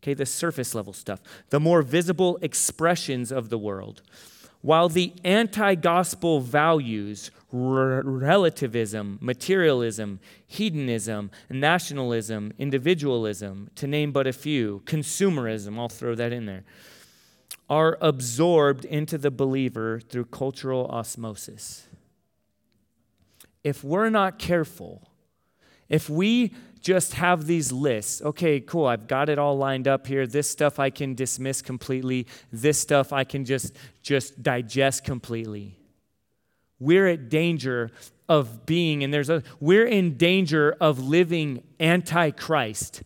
okay, 0.04 0.14
the 0.14 0.28
surface 0.28 0.76
level 0.76 0.94
stuff, 0.94 1.20
the 1.50 1.60
more 1.60 1.82
visible 1.82 2.38
expressions 2.44 3.32
of 3.32 3.50
the 3.50 3.58
world. 3.58 4.04
While 4.66 4.90
the 4.90 5.14
anti 5.24 5.76
gospel 5.76 6.40
values 6.40 7.30
relativism, 7.52 9.20
materialism, 9.22 10.20
hedonism, 10.48 11.30
nationalism, 11.52 12.52
individualism, 12.58 13.70
to 13.76 13.86
name 13.86 14.12
but 14.12 14.26
a 14.26 14.34
few, 14.34 14.82
consumerism, 14.86 15.78
I'll 15.78 15.88
throw 15.88 16.16
that 16.16 16.34
in 16.34 16.48
there, 16.48 16.64
are 17.70 18.00
absorbed 18.02 18.86
into 18.86 19.20
the 19.20 19.30
believer 19.30 20.00
through 20.00 20.26
cultural 20.26 20.88
osmosis. 20.88 21.88
If 23.64 23.84
we're 23.84 24.10
not 24.10 24.40
careful, 24.40 25.08
if 25.90 26.10
we 26.10 26.52
just 26.86 27.16
have 27.16 27.48
these 27.48 27.72
lists, 27.72 28.22
okay, 28.22 28.60
cool, 28.60 28.86
I've 28.86 29.08
got 29.08 29.28
it 29.30 29.40
all 29.40 29.58
lined 29.58 29.88
up 29.88 30.06
here. 30.08 30.28
This 30.28 30.50
stuff 30.50 30.80
I 30.80 30.90
can 30.90 31.16
dismiss 31.16 31.62
completely. 31.62 32.28
This 32.52 32.80
stuff 32.80 33.12
I 33.12 33.24
can 33.24 33.44
just 33.44 33.76
just 34.02 34.44
digest 34.44 35.04
completely 35.04 35.78
we're 36.80 37.08
at 37.08 37.30
danger 37.30 37.92
of 38.28 38.66
being, 38.66 39.04
and 39.04 39.14
there's 39.14 39.30
a, 39.30 39.44
we're 39.60 39.86
in 39.86 40.18
danger 40.18 40.76
of 40.82 41.00
living 41.00 41.64
antichrist 41.80 43.04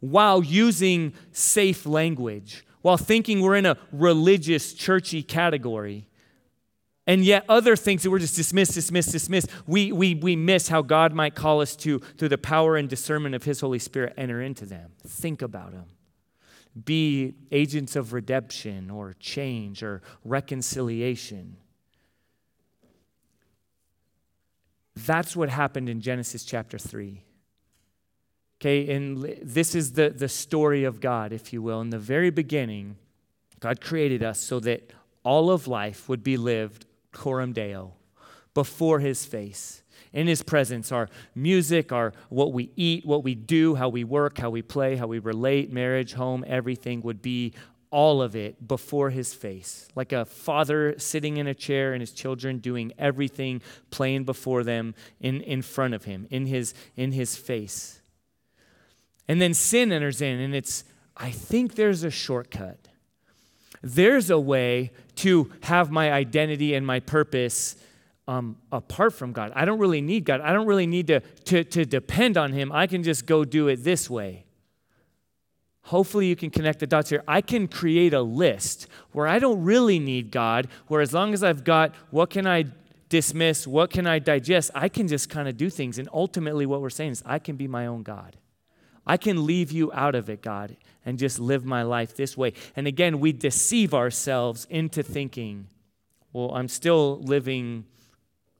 while 0.00 0.42
using 0.42 1.12
safe 1.32 1.86
language, 1.86 2.64
while 2.82 2.96
thinking 2.96 3.40
we're 3.40 3.56
in 3.56 3.66
a 3.66 3.76
religious, 3.92 4.72
churchy 4.72 5.22
category. 5.22 6.07
And 7.08 7.24
yet, 7.24 7.46
other 7.48 7.74
things 7.74 8.02
that 8.02 8.10
we're 8.10 8.18
just 8.18 8.36
dismiss, 8.36 8.68
dismiss, 8.68 9.06
dismiss, 9.06 9.46
we, 9.66 9.92
we, 9.92 10.14
we 10.14 10.36
miss 10.36 10.68
how 10.68 10.82
God 10.82 11.14
might 11.14 11.34
call 11.34 11.62
us 11.62 11.74
to, 11.76 12.00
through 12.00 12.28
the 12.28 12.36
power 12.36 12.76
and 12.76 12.86
discernment 12.86 13.34
of 13.34 13.44
His 13.44 13.62
Holy 13.62 13.78
Spirit, 13.78 14.12
enter 14.18 14.42
into 14.42 14.66
them. 14.66 14.90
Think 15.06 15.40
about 15.40 15.72
them. 15.72 15.86
Be 16.84 17.34
agents 17.50 17.96
of 17.96 18.12
redemption 18.12 18.90
or 18.90 19.14
change 19.18 19.82
or 19.82 20.02
reconciliation. 20.22 21.56
That's 24.94 25.34
what 25.34 25.48
happened 25.48 25.88
in 25.88 26.02
Genesis 26.02 26.44
chapter 26.44 26.76
3. 26.76 27.22
Okay, 28.60 28.94
and 28.94 29.24
this 29.40 29.74
is 29.74 29.92
the, 29.92 30.10
the 30.10 30.28
story 30.28 30.84
of 30.84 31.00
God, 31.00 31.32
if 31.32 31.54
you 31.54 31.62
will. 31.62 31.80
In 31.80 31.88
the 31.88 31.98
very 31.98 32.28
beginning, 32.28 32.96
God 33.60 33.80
created 33.80 34.22
us 34.22 34.38
so 34.38 34.60
that 34.60 34.92
all 35.24 35.50
of 35.50 35.66
life 35.66 36.06
would 36.10 36.22
be 36.22 36.36
lived 36.36 36.84
coram 37.18 37.52
deo, 37.52 37.92
before 38.54 39.00
his 39.00 39.24
face. 39.26 39.82
In 40.12 40.26
his 40.26 40.42
presence, 40.42 40.90
our 40.90 41.08
music, 41.34 41.92
our 41.92 42.12
what 42.30 42.52
we 42.52 42.70
eat, 42.76 43.04
what 43.04 43.22
we 43.24 43.34
do, 43.34 43.74
how 43.74 43.90
we 43.90 44.04
work, 44.04 44.38
how 44.38 44.48
we 44.48 44.62
play, 44.62 44.96
how 44.96 45.06
we 45.06 45.18
relate, 45.18 45.70
marriage, 45.70 46.14
home, 46.14 46.44
everything 46.46 47.02
would 47.02 47.20
be 47.20 47.52
all 47.90 48.22
of 48.22 48.36
it 48.36 48.66
before 48.66 49.10
his 49.10 49.34
face, 49.34 49.88
like 49.94 50.12
a 50.12 50.24
father 50.24 50.94
sitting 50.98 51.36
in 51.36 51.46
a 51.46 51.54
chair 51.54 51.92
and 51.92 52.00
his 52.00 52.12
children 52.12 52.58
doing 52.58 52.92
everything 52.98 53.60
playing 53.90 54.24
before 54.24 54.62
them 54.62 54.94
in, 55.20 55.40
in 55.42 55.62
front 55.62 55.94
of 55.94 56.04
him, 56.04 56.26
in 56.30 56.46
his, 56.46 56.74
in 56.96 57.12
his 57.12 57.36
face. 57.36 58.00
And 59.26 59.42
then 59.42 59.54
sin 59.54 59.92
enters 59.92 60.22
in, 60.22 60.38
and 60.38 60.54
it's, 60.54 60.84
I 61.16 61.30
think 61.30 61.74
there's 61.74 62.02
a 62.02 62.10
shortcut. 62.10 62.87
There's 63.82 64.30
a 64.30 64.38
way 64.38 64.92
to 65.16 65.50
have 65.62 65.90
my 65.90 66.12
identity 66.12 66.74
and 66.74 66.86
my 66.86 67.00
purpose 67.00 67.76
um, 68.26 68.56
apart 68.70 69.14
from 69.14 69.32
God. 69.32 69.52
I 69.54 69.64
don't 69.64 69.78
really 69.78 70.02
need 70.02 70.24
God. 70.24 70.40
I 70.42 70.52
don't 70.52 70.66
really 70.66 70.86
need 70.86 71.06
to, 71.06 71.20
to, 71.20 71.64
to 71.64 71.84
depend 71.86 72.36
on 72.36 72.52
Him. 72.52 72.70
I 72.70 72.86
can 72.86 73.02
just 73.02 73.24
go 73.24 73.44
do 73.44 73.68
it 73.68 73.84
this 73.84 74.10
way. 74.10 74.44
Hopefully, 75.84 76.26
you 76.26 76.36
can 76.36 76.50
connect 76.50 76.80
the 76.80 76.86
dots 76.86 77.08
here. 77.08 77.24
I 77.26 77.40
can 77.40 77.66
create 77.66 78.12
a 78.12 78.20
list 78.20 78.88
where 79.12 79.26
I 79.26 79.38
don't 79.38 79.64
really 79.64 79.98
need 79.98 80.30
God, 80.30 80.68
where 80.86 81.00
as 81.00 81.14
long 81.14 81.32
as 81.32 81.42
I've 81.42 81.64
got 81.64 81.94
what 82.10 82.28
can 82.28 82.46
I 82.46 82.66
dismiss, 83.08 83.66
what 83.66 83.88
can 83.88 84.06
I 84.06 84.18
digest, 84.18 84.70
I 84.74 84.90
can 84.90 85.08
just 85.08 85.30
kind 85.30 85.48
of 85.48 85.56
do 85.56 85.70
things. 85.70 85.98
And 85.98 86.06
ultimately, 86.12 86.66
what 86.66 86.82
we're 86.82 86.90
saying 86.90 87.12
is, 87.12 87.22
I 87.24 87.38
can 87.38 87.56
be 87.56 87.66
my 87.66 87.86
own 87.86 88.02
God. 88.02 88.36
I 89.08 89.16
can 89.16 89.46
leave 89.46 89.72
you 89.72 89.90
out 89.92 90.14
of 90.14 90.28
it, 90.28 90.42
God, 90.42 90.76
and 91.04 91.18
just 91.18 91.40
live 91.40 91.64
my 91.64 91.82
life 91.82 92.14
this 92.14 92.36
way. 92.36 92.52
And 92.76 92.86
again, 92.86 93.18
we 93.18 93.32
deceive 93.32 93.94
ourselves 93.94 94.66
into 94.68 95.02
thinking, 95.02 95.66
well, 96.32 96.54
I'm 96.54 96.68
still 96.68 97.18
living 97.22 97.86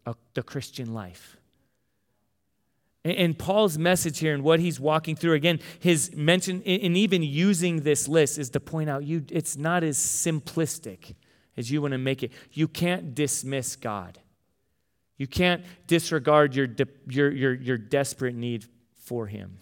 a, 0.06 0.14
the 0.32 0.42
Christian 0.42 0.94
life. 0.94 1.36
And 3.04 3.38
Paul's 3.38 3.78
message 3.78 4.18
here 4.18 4.34
and 4.34 4.42
what 4.42 4.58
he's 4.58 4.80
walking 4.80 5.16
through, 5.16 5.34
again, 5.34 5.60
his 5.78 6.14
mention, 6.16 6.62
and 6.64 6.96
even 6.96 7.22
using 7.22 7.82
this 7.82 8.08
list 8.08 8.38
is 8.38 8.50
to 8.50 8.60
point 8.60 8.90
out 8.90 9.04
you 9.04 9.24
it's 9.30 9.56
not 9.56 9.84
as 9.84 9.96
simplistic 9.96 11.14
as 11.56 11.70
you 11.70 11.80
want 11.80 11.92
to 11.92 11.98
make 11.98 12.22
it. 12.22 12.32
You 12.52 12.68
can't 12.68 13.14
dismiss 13.14 13.76
God. 13.76 14.18
You 15.16 15.26
can't 15.26 15.62
disregard 15.86 16.54
your, 16.54 16.68
your, 17.08 17.30
your, 17.30 17.54
your 17.54 17.78
desperate 17.78 18.34
need 18.34 18.66
for 18.96 19.26
him. 19.26 19.58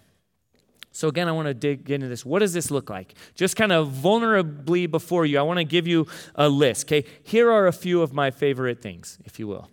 So, 0.96 1.08
again, 1.08 1.28
I 1.28 1.32
want 1.32 1.46
to 1.46 1.52
dig 1.52 1.90
into 1.90 2.08
this. 2.08 2.24
What 2.24 2.38
does 2.38 2.54
this 2.54 2.70
look 2.70 2.88
like? 2.88 3.14
Just 3.34 3.54
kind 3.54 3.70
of 3.70 3.88
vulnerably 3.88 4.90
before 4.90 5.26
you, 5.26 5.38
I 5.38 5.42
want 5.42 5.58
to 5.58 5.64
give 5.64 5.86
you 5.86 6.06
a 6.34 6.48
list, 6.48 6.86
okay? 6.86 7.06
Here 7.22 7.50
are 7.50 7.66
a 7.66 7.72
few 7.72 8.00
of 8.00 8.14
my 8.14 8.30
favorite 8.30 8.80
things, 8.80 9.18
if 9.26 9.38
you 9.38 9.46
will. 9.46 9.68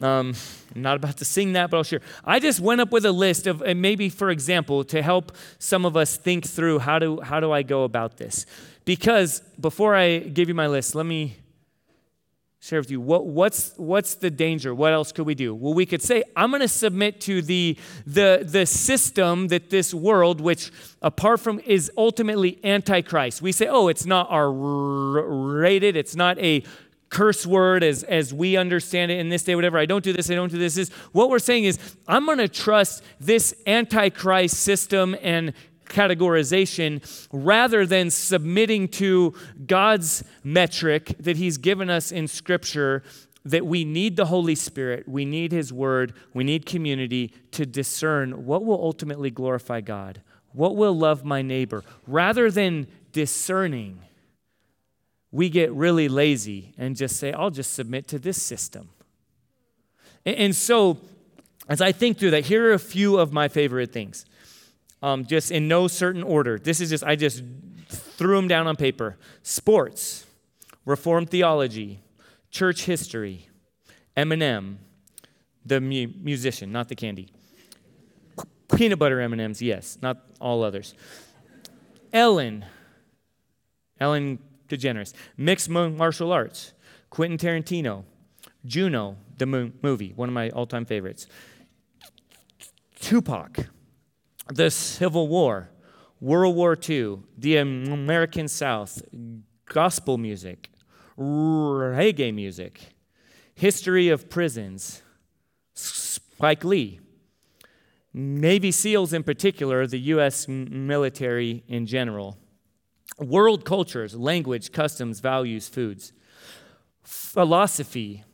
Um, 0.00 0.34
I'm 0.74 0.82
not 0.82 0.96
about 0.96 1.18
to 1.18 1.24
sing 1.24 1.52
that, 1.52 1.70
but 1.70 1.76
I'll 1.76 1.84
share. 1.84 2.00
I 2.24 2.40
just 2.40 2.58
went 2.58 2.80
up 2.80 2.90
with 2.90 3.06
a 3.06 3.12
list 3.12 3.46
of, 3.46 3.62
and 3.62 3.80
maybe 3.80 4.08
for 4.08 4.28
example, 4.28 4.82
to 4.84 5.02
help 5.02 5.36
some 5.60 5.84
of 5.86 5.96
us 5.96 6.16
think 6.16 6.44
through 6.44 6.80
how 6.80 6.98
do, 6.98 7.20
how 7.20 7.38
do 7.38 7.52
I 7.52 7.62
go 7.62 7.84
about 7.84 8.16
this? 8.16 8.44
Because 8.84 9.42
before 9.60 9.94
I 9.94 10.18
give 10.18 10.48
you 10.48 10.54
my 10.54 10.66
list, 10.66 10.96
let 10.96 11.06
me 11.06 11.36
share 12.66 12.80
with 12.80 12.90
you 12.90 13.00
what, 13.00 13.26
what's, 13.26 13.74
what's 13.76 14.16
the 14.16 14.28
danger? 14.28 14.74
What 14.74 14.92
else 14.92 15.12
could 15.12 15.24
we 15.24 15.36
do? 15.36 15.54
Well 15.54 15.72
we 15.72 15.86
could 15.86 16.02
say 16.02 16.24
i'm 16.34 16.50
going 16.50 16.62
to 16.62 16.68
submit 16.68 17.20
to 17.22 17.40
the, 17.40 17.78
the, 18.06 18.44
the 18.44 18.66
system 18.66 19.48
that 19.48 19.70
this 19.70 19.94
world 19.94 20.40
which 20.40 20.72
apart 21.00 21.38
from 21.38 21.60
is 21.60 21.92
ultimately 21.96 22.58
antichrist. 22.64 23.40
We 23.40 23.52
say 23.52 23.68
oh 23.68 23.86
it's 23.86 24.04
not 24.04 24.28
our 24.30 24.50
rated 24.50 25.96
it's 25.96 26.16
not 26.16 26.38
a 26.40 26.64
curse 27.08 27.46
word 27.46 27.84
as, 27.84 28.02
as 28.02 28.34
we 28.34 28.56
understand 28.56 29.12
it 29.12 29.20
in 29.20 29.28
this 29.28 29.44
day 29.44 29.54
whatever. 29.54 29.78
I 29.78 29.86
don't 29.86 30.02
do 30.02 30.12
this 30.12 30.28
i 30.28 30.34
don't 30.34 30.50
do 30.50 30.58
this 30.58 30.76
is 30.76 30.90
what 31.12 31.30
we're 31.30 31.38
saying 31.38 31.64
is 31.64 31.78
i'm 32.08 32.26
going 32.26 32.38
to 32.38 32.48
trust 32.48 33.04
this 33.20 33.54
antichrist 33.64 34.56
system 34.56 35.14
and 35.22 35.52
categorization 35.88 37.02
rather 37.32 37.86
than 37.86 38.10
submitting 38.10 38.88
to 38.88 39.34
God's 39.66 40.24
metric 40.44 41.14
that 41.20 41.36
He's 41.36 41.58
given 41.58 41.90
us 41.90 42.12
in 42.12 42.28
Scripture 42.28 43.02
that 43.44 43.64
we 43.64 43.84
need 43.84 44.16
the 44.16 44.26
Holy 44.26 44.56
Spirit, 44.56 45.08
we 45.08 45.24
need 45.24 45.52
His 45.52 45.72
Word, 45.72 46.12
we 46.34 46.42
need 46.42 46.66
community 46.66 47.32
to 47.52 47.64
discern 47.64 48.44
what 48.44 48.64
will 48.64 48.82
ultimately 48.82 49.30
glorify 49.30 49.80
God, 49.80 50.20
what 50.52 50.74
will 50.74 50.96
love 50.96 51.24
my 51.24 51.42
neighbor. 51.42 51.84
Rather 52.08 52.50
than 52.50 52.88
discerning, 53.12 54.00
we 55.30 55.48
get 55.48 55.72
really 55.72 56.08
lazy 56.08 56.74
and 56.76 56.96
just 56.96 57.16
say, 57.16 57.32
I'll 57.32 57.50
just 57.50 57.72
submit 57.72 58.08
to 58.08 58.18
this 58.18 58.42
system. 58.42 58.90
And 60.24 60.54
so, 60.56 60.98
as 61.68 61.80
I 61.80 61.92
think 61.92 62.18
through 62.18 62.32
that, 62.32 62.46
here 62.46 62.70
are 62.70 62.72
a 62.72 62.80
few 62.80 63.16
of 63.16 63.32
my 63.32 63.46
favorite 63.46 63.92
things 63.92 64.26
um, 65.02 65.24
just 65.24 65.50
in 65.50 65.68
no 65.68 65.88
certain 65.88 66.22
order. 66.22 66.58
This 66.58 66.80
is 66.80 66.90
just, 66.90 67.04
I 67.04 67.16
just 67.16 67.42
threw 67.88 68.36
them 68.36 68.48
down 68.48 68.66
on 68.66 68.76
paper. 68.76 69.16
Sports, 69.42 70.26
Reformed 70.84 71.30
theology, 71.30 72.00
church 72.50 72.84
history, 72.84 73.48
Eminem, 74.16 74.76
the 75.64 75.80
mu- 75.80 76.12
musician, 76.22 76.70
not 76.70 76.88
the 76.88 76.94
candy. 76.94 77.28
Peanut 78.74 78.98
butter 78.98 79.20
M&Ms, 79.20 79.60
yes, 79.62 79.98
not 80.00 80.18
all 80.40 80.62
others. 80.62 80.94
Ellen, 82.12 82.64
Ellen 83.98 84.38
DeGeneres, 84.68 85.12
mixed 85.36 85.68
martial 85.68 86.32
arts, 86.32 86.72
Quentin 87.10 87.36
Tarantino, 87.38 88.04
Juno, 88.64 89.16
the 89.38 89.46
mo- 89.46 89.72
movie, 89.82 90.12
one 90.14 90.28
of 90.28 90.32
my 90.34 90.50
all-time 90.50 90.84
favorites. 90.84 91.26
Tupac, 93.00 93.66
the 94.48 94.70
Civil 94.70 95.28
War, 95.28 95.70
World 96.20 96.56
War 96.56 96.76
II, 96.88 97.18
the 97.36 97.56
American 97.58 98.48
South, 98.48 99.02
gospel 99.66 100.18
music, 100.18 100.70
reggae 101.18 102.32
music, 102.32 102.94
history 103.54 104.08
of 104.08 104.30
prisons, 104.30 105.02
Spike 105.74 106.64
Lee, 106.64 107.00
Navy 108.14 108.70
SEALs 108.70 109.12
in 109.12 109.22
particular, 109.22 109.86
the 109.86 109.98
U.S. 109.98 110.46
military 110.48 111.64
in 111.68 111.86
general, 111.86 112.38
world 113.18 113.64
cultures, 113.64 114.14
language, 114.14 114.72
customs, 114.72 115.20
values, 115.20 115.68
foods, 115.68 116.12
philosophy, 117.02 118.24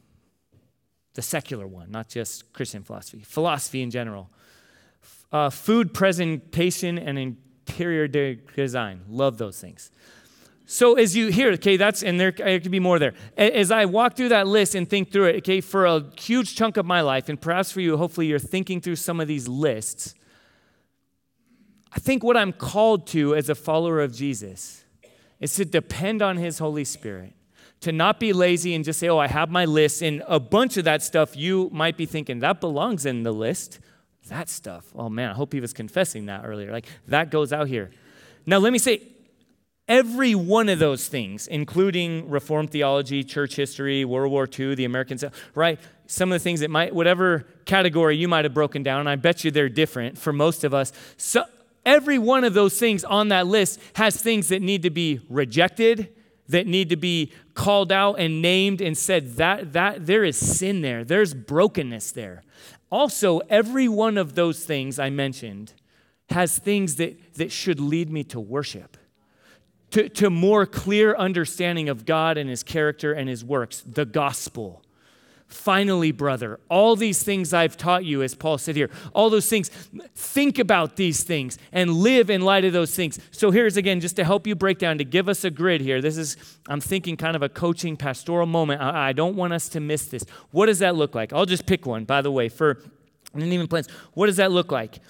the 1.14 1.22
secular 1.22 1.66
one, 1.66 1.90
not 1.90 2.08
just 2.08 2.52
Christian 2.52 2.84
philosophy, 2.84 3.22
philosophy 3.26 3.82
in 3.82 3.90
general 3.90 4.30
uh, 5.32 5.50
food 5.50 5.94
presentation 5.94 6.98
and 6.98 7.18
interior 7.18 8.06
design. 8.06 9.02
Love 9.08 9.38
those 9.38 9.60
things. 9.60 9.90
So 10.64 10.94
as 10.94 11.16
you 11.16 11.28
hear, 11.28 11.50
okay, 11.52 11.76
that's 11.76 12.02
and 12.02 12.18
there, 12.18 12.30
there 12.30 12.60
could 12.60 12.70
be 12.70 12.80
more 12.80 12.98
there. 12.98 13.14
As 13.36 13.70
I 13.70 13.84
walk 13.84 14.16
through 14.16 14.30
that 14.30 14.46
list 14.46 14.74
and 14.74 14.88
think 14.88 15.12
through 15.12 15.26
it, 15.26 15.36
okay, 15.38 15.60
for 15.60 15.84
a 15.84 16.04
huge 16.18 16.54
chunk 16.54 16.76
of 16.76 16.86
my 16.86 17.00
life, 17.00 17.28
and 17.28 17.40
perhaps 17.40 17.72
for 17.72 17.80
you, 17.80 17.96
hopefully 17.96 18.26
you're 18.26 18.38
thinking 18.38 18.80
through 18.80 18.96
some 18.96 19.20
of 19.20 19.28
these 19.28 19.48
lists. 19.48 20.14
I 21.94 21.98
think 21.98 22.24
what 22.24 22.36
I'm 22.36 22.52
called 22.52 23.06
to 23.08 23.34
as 23.34 23.50
a 23.50 23.54
follower 23.54 24.00
of 24.00 24.14
Jesus 24.14 24.84
is 25.40 25.54
to 25.56 25.64
depend 25.64 26.22
on 26.22 26.38
His 26.38 26.58
Holy 26.58 26.84
Spirit, 26.84 27.34
to 27.80 27.92
not 27.92 28.18
be 28.18 28.32
lazy 28.32 28.74
and 28.74 28.84
just 28.84 28.98
say, 28.98 29.08
oh, 29.08 29.18
I 29.18 29.26
have 29.26 29.50
my 29.50 29.66
list. 29.66 30.00
And 30.00 30.22
a 30.26 30.40
bunch 30.40 30.76
of 30.78 30.84
that 30.84 31.02
stuff 31.02 31.36
you 31.36 31.68
might 31.70 31.98
be 31.98 32.06
thinking, 32.06 32.38
that 32.38 32.60
belongs 32.60 33.04
in 33.04 33.24
the 33.24 33.32
list. 33.32 33.78
That 34.28 34.48
stuff, 34.48 34.86
oh 34.94 35.08
man, 35.08 35.30
I 35.30 35.34
hope 35.34 35.52
he 35.52 35.60
was 35.60 35.72
confessing 35.72 36.26
that 36.26 36.42
earlier. 36.44 36.70
Like, 36.70 36.86
that 37.08 37.30
goes 37.30 37.52
out 37.52 37.66
here. 37.66 37.90
Now, 38.46 38.58
let 38.58 38.72
me 38.72 38.78
say, 38.78 39.02
every 39.88 40.34
one 40.34 40.68
of 40.68 40.78
those 40.78 41.08
things, 41.08 41.46
including 41.48 42.30
Reformed 42.30 42.70
theology, 42.70 43.24
church 43.24 43.56
history, 43.56 44.04
World 44.04 44.32
War 44.32 44.48
II, 44.58 44.74
the 44.74 44.84
American, 44.84 45.18
right? 45.54 45.78
Some 46.06 46.30
of 46.30 46.36
the 46.36 46.42
things 46.42 46.60
that 46.60 46.70
might, 46.70 46.94
whatever 46.94 47.46
category 47.64 48.16
you 48.16 48.28
might 48.28 48.44
have 48.44 48.54
broken 48.54 48.82
down, 48.82 49.00
And 49.00 49.08
I 49.08 49.16
bet 49.16 49.44
you 49.44 49.50
they're 49.50 49.68
different 49.68 50.18
for 50.18 50.32
most 50.32 50.64
of 50.64 50.72
us. 50.72 50.92
So, 51.16 51.44
every 51.84 52.18
one 52.18 52.44
of 52.44 52.54
those 52.54 52.78
things 52.78 53.02
on 53.04 53.28
that 53.28 53.46
list 53.46 53.80
has 53.94 54.16
things 54.16 54.48
that 54.48 54.62
need 54.62 54.82
to 54.82 54.90
be 54.90 55.20
rejected, 55.28 56.14
that 56.48 56.66
need 56.66 56.90
to 56.90 56.96
be 56.96 57.32
called 57.54 57.92
out 57.92 58.14
and 58.18 58.40
named 58.40 58.80
and 58.80 58.96
said 58.96 59.36
that 59.36 59.72
that 59.72 60.06
there 60.06 60.24
is 60.24 60.36
sin 60.36 60.80
there 60.80 61.04
there's 61.04 61.34
brokenness 61.34 62.12
there 62.12 62.42
also, 62.92 63.38
every 63.48 63.88
one 63.88 64.18
of 64.18 64.34
those 64.34 64.66
things 64.66 64.98
I 64.98 65.08
mentioned 65.08 65.72
has 66.28 66.58
things 66.58 66.96
that, 66.96 67.34
that 67.34 67.50
should 67.50 67.80
lead 67.80 68.10
me 68.10 68.22
to 68.24 68.38
worship, 68.38 68.98
to, 69.92 70.10
to 70.10 70.28
more 70.28 70.66
clear 70.66 71.16
understanding 71.16 71.88
of 71.88 72.04
God 72.04 72.36
and 72.36 72.50
His 72.50 72.62
character 72.62 73.14
and 73.14 73.30
His 73.30 73.42
works, 73.42 73.82
the 73.86 74.04
gospel. 74.04 74.82
Finally, 75.52 76.12
brother, 76.12 76.58
all 76.70 76.96
these 76.96 77.22
things 77.22 77.52
I've 77.52 77.76
taught 77.76 78.06
you, 78.06 78.22
as 78.22 78.34
Paul 78.34 78.56
said 78.56 78.74
here, 78.74 78.90
all 79.14 79.28
those 79.28 79.48
things, 79.48 79.68
think 80.14 80.58
about 80.58 80.96
these 80.96 81.24
things 81.24 81.58
and 81.72 81.92
live 81.92 82.30
in 82.30 82.40
light 82.40 82.64
of 82.64 82.72
those 82.72 82.94
things. 82.94 83.18
So, 83.32 83.50
here's 83.50 83.76
again, 83.76 84.00
just 84.00 84.16
to 84.16 84.24
help 84.24 84.46
you 84.46 84.54
break 84.54 84.78
down, 84.78 84.96
to 84.96 85.04
give 85.04 85.28
us 85.28 85.44
a 85.44 85.50
grid 85.50 85.82
here. 85.82 86.00
This 86.00 86.16
is, 86.16 86.38
I'm 86.68 86.80
thinking, 86.80 87.18
kind 87.18 87.36
of 87.36 87.42
a 87.42 87.50
coaching 87.50 87.98
pastoral 87.98 88.46
moment. 88.46 88.80
I, 88.80 89.10
I 89.10 89.12
don't 89.12 89.36
want 89.36 89.52
us 89.52 89.68
to 89.70 89.80
miss 89.80 90.06
this. 90.06 90.24
What 90.52 90.66
does 90.66 90.78
that 90.78 90.96
look 90.96 91.14
like? 91.14 91.34
I'll 91.34 91.46
just 91.46 91.66
pick 91.66 91.84
one, 91.84 92.04
by 92.04 92.22
the 92.22 92.32
way, 92.32 92.48
for 92.48 92.78
I 93.34 93.38
didn't 93.38 93.52
even 93.52 93.66
plans. 93.66 93.88
What 94.14 94.26
does 94.26 94.38
that 94.38 94.52
look 94.52 94.72
like? 94.72 95.00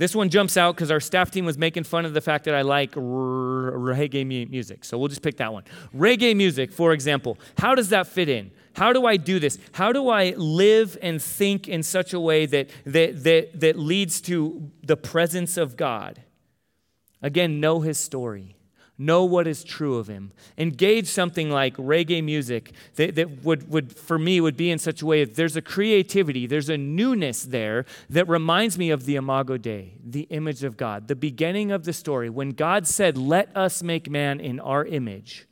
This 0.00 0.14
one 0.14 0.30
jumps 0.30 0.56
out 0.56 0.76
because 0.76 0.90
our 0.90 0.98
staff 0.98 1.30
team 1.30 1.44
was 1.44 1.58
making 1.58 1.84
fun 1.84 2.06
of 2.06 2.14
the 2.14 2.22
fact 2.22 2.46
that 2.46 2.54
I 2.54 2.62
like 2.62 2.92
reggae 2.92 4.26
music. 4.48 4.82
So 4.82 4.96
we'll 4.96 5.08
just 5.08 5.20
pick 5.20 5.36
that 5.36 5.52
one. 5.52 5.64
Reggae 5.94 6.34
music, 6.34 6.72
for 6.72 6.94
example, 6.94 7.36
how 7.58 7.74
does 7.74 7.90
that 7.90 8.06
fit 8.06 8.30
in? 8.30 8.50
How 8.72 8.94
do 8.94 9.04
I 9.04 9.18
do 9.18 9.38
this? 9.38 9.58
How 9.72 9.92
do 9.92 10.08
I 10.08 10.30
live 10.38 10.96
and 11.02 11.20
think 11.20 11.68
in 11.68 11.82
such 11.82 12.14
a 12.14 12.18
way 12.18 12.46
that, 12.46 12.70
that, 12.86 13.24
that, 13.24 13.60
that 13.60 13.78
leads 13.78 14.22
to 14.22 14.70
the 14.82 14.96
presence 14.96 15.58
of 15.58 15.76
God? 15.76 16.22
Again, 17.20 17.60
know 17.60 17.80
his 17.80 17.98
story. 17.98 18.56
Know 19.02 19.24
what 19.24 19.46
is 19.46 19.64
true 19.64 19.96
of 19.96 20.08
him. 20.08 20.30
Engage 20.58 21.06
something 21.06 21.48
like 21.48 21.74
reggae 21.78 22.22
music 22.22 22.72
that, 22.96 23.14
that 23.14 23.42
would, 23.42 23.70
would, 23.70 23.96
for 23.96 24.18
me, 24.18 24.42
would 24.42 24.58
be 24.58 24.70
in 24.70 24.78
such 24.78 25.00
a 25.00 25.06
way 25.06 25.24
that 25.24 25.36
there's 25.36 25.56
a 25.56 25.62
creativity, 25.62 26.46
there's 26.46 26.68
a 26.68 26.76
newness 26.76 27.44
there 27.44 27.86
that 28.10 28.28
reminds 28.28 28.76
me 28.76 28.90
of 28.90 29.06
the 29.06 29.16
Imago 29.16 29.56
Dei, 29.56 29.94
the 30.04 30.24
image 30.24 30.64
of 30.64 30.76
God, 30.76 31.08
the 31.08 31.16
beginning 31.16 31.72
of 31.72 31.84
the 31.84 31.94
story. 31.94 32.28
When 32.28 32.50
God 32.50 32.86
said, 32.86 33.16
Let 33.16 33.56
us 33.56 33.82
make 33.82 34.10
man 34.10 34.38
in 34.38 34.60
our 34.60 34.84
image, 34.84 35.46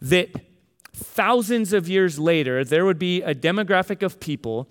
that 0.00 0.28
thousands 0.92 1.72
of 1.72 1.88
years 1.88 2.20
later, 2.20 2.64
there 2.64 2.84
would 2.84 3.00
be 3.00 3.22
a 3.22 3.34
demographic 3.34 4.04
of 4.04 4.20
people 4.20 4.70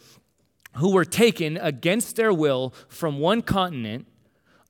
who 0.78 0.94
were 0.94 1.04
taken 1.04 1.58
against 1.58 2.16
their 2.16 2.32
will 2.32 2.74
from 2.88 3.20
one 3.20 3.42
continent 3.42 4.08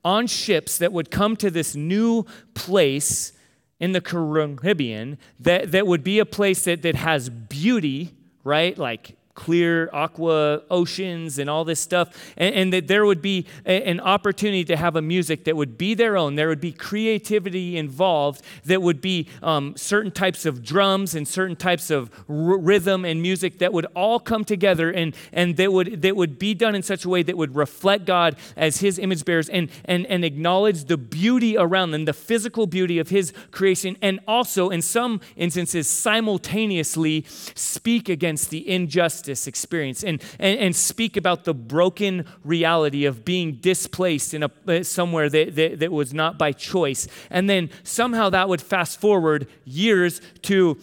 on 0.04 0.28
ships 0.28 0.78
that 0.78 0.92
would 0.92 1.12
come 1.12 1.36
to 1.38 1.52
this 1.52 1.76
new 1.76 2.26
place 2.54 3.34
in 3.80 3.92
the 3.92 4.02
Caribbean 4.02 5.18
that, 5.40 5.72
that 5.72 5.88
would 5.88 6.04
be 6.04 6.20
a 6.20 6.26
place 6.26 6.64
that, 6.66 6.82
that 6.84 6.96
has 6.96 7.30
beauty, 7.30 8.14
right? 8.44 8.78
Like 8.78 9.16
clear 9.36 9.90
aqua 9.94 10.62
oceans 10.70 11.40
and 11.40 11.50
all 11.50 11.64
this 11.64 11.80
stuff, 11.80 12.34
and, 12.38 12.54
and 12.56 12.74
that 12.74 12.88
there 12.88 13.06
would 13.06 13.22
be 13.22 13.46
a, 13.66 13.84
an 13.84 14.00
opportunity 14.00 14.64
to 14.66 14.76
have 14.76 14.96
a 14.96 15.02
music 15.02 15.46
that 15.46 15.56
would 15.56 15.78
be 15.78 15.94
their 15.94 16.18
own. 16.18 16.36
There 16.36 16.48
would 16.48 16.62
be 16.62 16.72
creativity 16.72 17.78
involved, 17.78 18.42
that 18.66 18.82
would 18.82 19.02
be 19.02 19.28
um, 19.42 19.76
certain 19.78 20.12
types 20.12 20.46
of 20.46 20.64
drums 20.64 21.16
and 21.16 21.28
certain 21.28 21.56
types 21.56 21.90
of 21.90 22.12
r- 22.28 22.58
rhythm 22.58 23.06
and 23.06 23.22
music 23.22 23.60
that 23.60 23.74
would 23.74 23.86
all 23.96 24.20
come 24.20 24.44
together 24.44 24.92
and, 24.92 25.16
and 25.32 25.58
that, 25.58 25.72
would, 25.72 26.02
that 26.02 26.16
would 26.16 26.38
be 26.38 26.54
done 26.54 26.76
in 26.76 26.84
such 26.84 27.06
a 27.06 27.10
way 27.10 27.24
that 27.24 27.38
would 27.38 27.56
reflect 27.56 28.06
God 28.06 28.36
as 28.56 28.80
His 28.80 29.00
image 29.00 29.24
bearers 29.26 29.50
and, 29.50 29.70
and, 29.86 30.06
and 30.08 30.26
acknowledge 30.26 30.86
the 30.86 30.98
beauty 30.98 31.58
around 31.58 31.92
them, 31.92 32.06
the 32.06 32.14
physical 32.14 32.68
beauty 32.68 33.00
of 33.00 33.10
His 33.10 33.34
creation, 33.52 33.98
and 34.02 34.20
also, 34.28 34.70
in 34.70 34.82
some 34.82 35.22
instances, 35.36 35.88
simultaneously 35.88 37.26
speak 37.56 38.10
against 38.10 38.50
the 38.50 38.70
injustice 38.70 39.21
experience 39.28 40.04
and, 40.04 40.22
and, 40.40 40.60
and 40.60 40.76
speak 40.76 41.18
about 41.18 41.44
the 41.44 41.54
broken 41.54 42.26
reality 42.44 43.06
of 43.06 43.26
being 43.26 43.54
displaced 43.54 44.34
in 44.34 44.44
a, 44.44 44.52
uh, 44.68 44.84
somewhere 44.84 45.30
that, 45.30 45.56
that, 45.56 45.80
that 45.80 45.92
was 45.92 46.14
not 46.14 46.38
by 46.38 46.52
choice. 46.52 47.08
And 47.30 47.50
then 47.50 47.70
somehow 47.84 48.30
that 48.30 48.50
would 48.50 48.62
fast 48.62 49.00
forward 49.00 49.48
years 49.66 50.22
to 50.44 50.78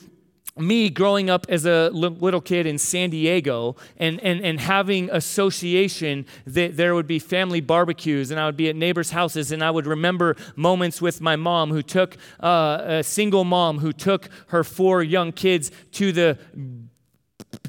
me 0.61 0.91
growing 0.91 1.31
up 1.31 1.47
as 1.49 1.67
a 1.67 1.89
little 1.91 2.41
kid 2.41 2.67
in 2.67 2.79
San 2.79 3.11
Diego 3.11 3.77
and, 3.97 4.21
and, 4.21 4.45
and 4.45 4.61
having 4.61 5.09
association 5.11 6.27
that 6.47 6.77
there 6.77 6.95
would 6.95 7.07
be 7.07 7.19
family 7.19 7.61
barbecues 7.61 8.31
and 8.31 8.41
I 8.41 8.47
would 8.47 8.57
be 8.57 8.69
at 8.69 8.77
neighbors' 8.77 9.11
houses 9.11 9.53
and 9.53 9.63
I 9.63 9.71
would 9.71 9.87
remember 9.87 10.37
moments 10.57 11.01
with 11.01 11.21
my 11.21 11.37
mom 11.37 11.71
who 11.71 11.83
took 11.83 12.17
uh, 12.41 12.83
a 12.85 13.03
single 13.03 13.45
mom 13.45 13.79
who 13.79 13.93
took 13.93 14.29
her 14.49 14.65
four 14.65 15.03
young 15.03 15.33
kids 15.33 15.71
to 15.93 16.13
the 16.13 16.39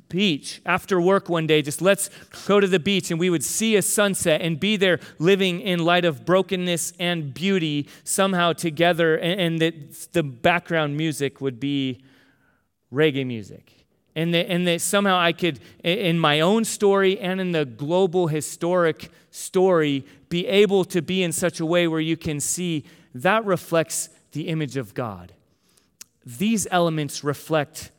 beach 0.09 0.61
after 0.65 0.99
work 0.99 1.29
one 1.29 1.47
day. 1.47 1.61
Just 1.61 1.81
let's 1.81 2.09
go 2.45 2.59
to 2.59 2.67
the 2.67 2.79
beach 2.79 3.11
and 3.11 3.19
we 3.19 3.29
would 3.29 3.43
see 3.43 3.75
a 3.75 3.81
sunset 3.81 4.41
and 4.41 4.59
be 4.59 4.75
there 4.75 4.99
living 5.19 5.61
in 5.61 5.79
light 5.79 6.05
of 6.05 6.25
brokenness 6.25 6.93
and 6.99 7.33
beauty 7.33 7.87
somehow 8.03 8.53
together. 8.53 9.15
And, 9.15 9.39
and 9.39 9.61
that 9.61 10.11
the 10.13 10.23
background 10.23 10.97
music 10.97 11.39
would 11.39 11.59
be 11.59 12.03
reggae 12.91 13.25
music. 13.25 13.85
And 14.15 14.33
that, 14.33 14.49
and 14.49 14.67
that 14.67 14.81
somehow 14.81 15.17
I 15.17 15.31
could, 15.31 15.59
in 15.83 16.19
my 16.19 16.41
own 16.41 16.65
story 16.65 17.19
and 17.19 17.39
in 17.39 17.51
the 17.51 17.63
global 17.63 18.27
historic 18.27 19.09
story, 19.31 20.05
be 20.27 20.45
able 20.47 20.83
to 20.85 21.01
be 21.01 21.23
in 21.23 21.31
such 21.31 21.59
a 21.59 21.65
way 21.65 21.87
where 21.87 21.99
you 21.99 22.17
can 22.17 22.39
see 22.39 22.83
that 23.13 23.45
reflects 23.45 24.09
the 24.31 24.47
image 24.47 24.77
of 24.77 24.93
God. 24.93 25.33
These 26.25 26.67
elements 26.69 27.23
reflect 27.23 27.91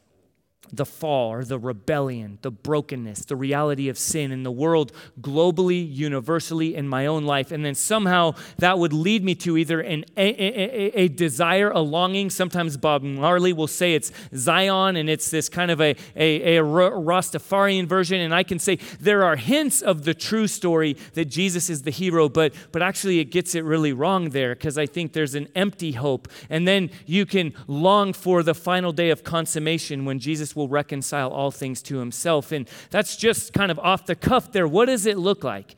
the 0.72 0.86
fall 0.86 1.32
or 1.32 1.44
the 1.44 1.58
rebellion, 1.58 2.38
the 2.42 2.50
brokenness, 2.50 3.24
the 3.26 3.36
reality 3.36 3.88
of 3.88 3.98
sin 3.98 4.32
in 4.32 4.42
the 4.42 4.50
world 4.50 4.92
globally, 5.20 5.86
universally, 5.90 6.74
in 6.74 6.88
my 6.88 7.06
own 7.06 7.24
life. 7.24 7.50
And 7.50 7.64
then 7.64 7.74
somehow 7.74 8.34
that 8.58 8.78
would 8.78 8.92
lead 8.92 9.24
me 9.24 9.34
to 9.36 9.56
either 9.56 9.80
an, 9.80 10.04
a, 10.16 10.28
a, 10.28 11.02
a, 11.02 11.08
desire, 11.08 11.70
a 11.70 11.80
longing. 11.80 12.30
Sometimes 12.30 12.76
Bob 12.76 13.02
Marley 13.02 13.52
will 13.52 13.66
say 13.66 13.94
it's 13.94 14.12
Zion 14.34 14.96
and 14.96 15.10
it's 15.10 15.30
this 15.30 15.48
kind 15.48 15.70
of 15.70 15.80
a, 15.80 15.96
a, 16.16 16.56
a 16.56 16.62
Rastafarian 16.62 17.86
version. 17.86 18.20
And 18.20 18.34
I 18.34 18.42
can 18.42 18.58
say 18.58 18.76
there 19.00 19.24
are 19.24 19.36
hints 19.36 19.82
of 19.82 20.04
the 20.04 20.14
true 20.14 20.46
story 20.46 20.96
that 21.14 21.26
Jesus 21.26 21.70
is 21.70 21.82
the 21.82 21.90
hero, 21.90 22.28
but, 22.28 22.54
but 22.72 22.82
actually 22.82 23.18
it 23.18 23.26
gets 23.26 23.54
it 23.54 23.64
really 23.64 23.92
wrong 23.92 24.30
there 24.30 24.54
because 24.54 24.78
I 24.78 24.86
think 24.86 25.12
there's 25.12 25.34
an 25.34 25.48
empty 25.54 25.92
hope. 25.92 26.28
And 26.48 26.66
then 26.66 26.90
you 27.06 27.26
can 27.26 27.54
long 27.66 28.12
for 28.12 28.42
the 28.42 28.54
final 28.54 28.92
day 28.92 29.10
of 29.10 29.24
consummation 29.24 30.04
when 30.04 30.18
Jesus 30.18 30.54
will 30.60 30.68
reconcile 30.68 31.30
all 31.30 31.50
things 31.50 31.82
to 31.82 31.98
himself. 31.98 32.52
And 32.52 32.68
that's 32.90 33.16
just 33.16 33.52
kind 33.52 33.70
of 33.70 33.78
off 33.78 34.06
the 34.06 34.14
cuff 34.14 34.52
there. 34.52 34.68
What 34.68 34.86
does 34.86 35.06
it 35.06 35.18
look 35.18 35.42
like? 35.42 35.74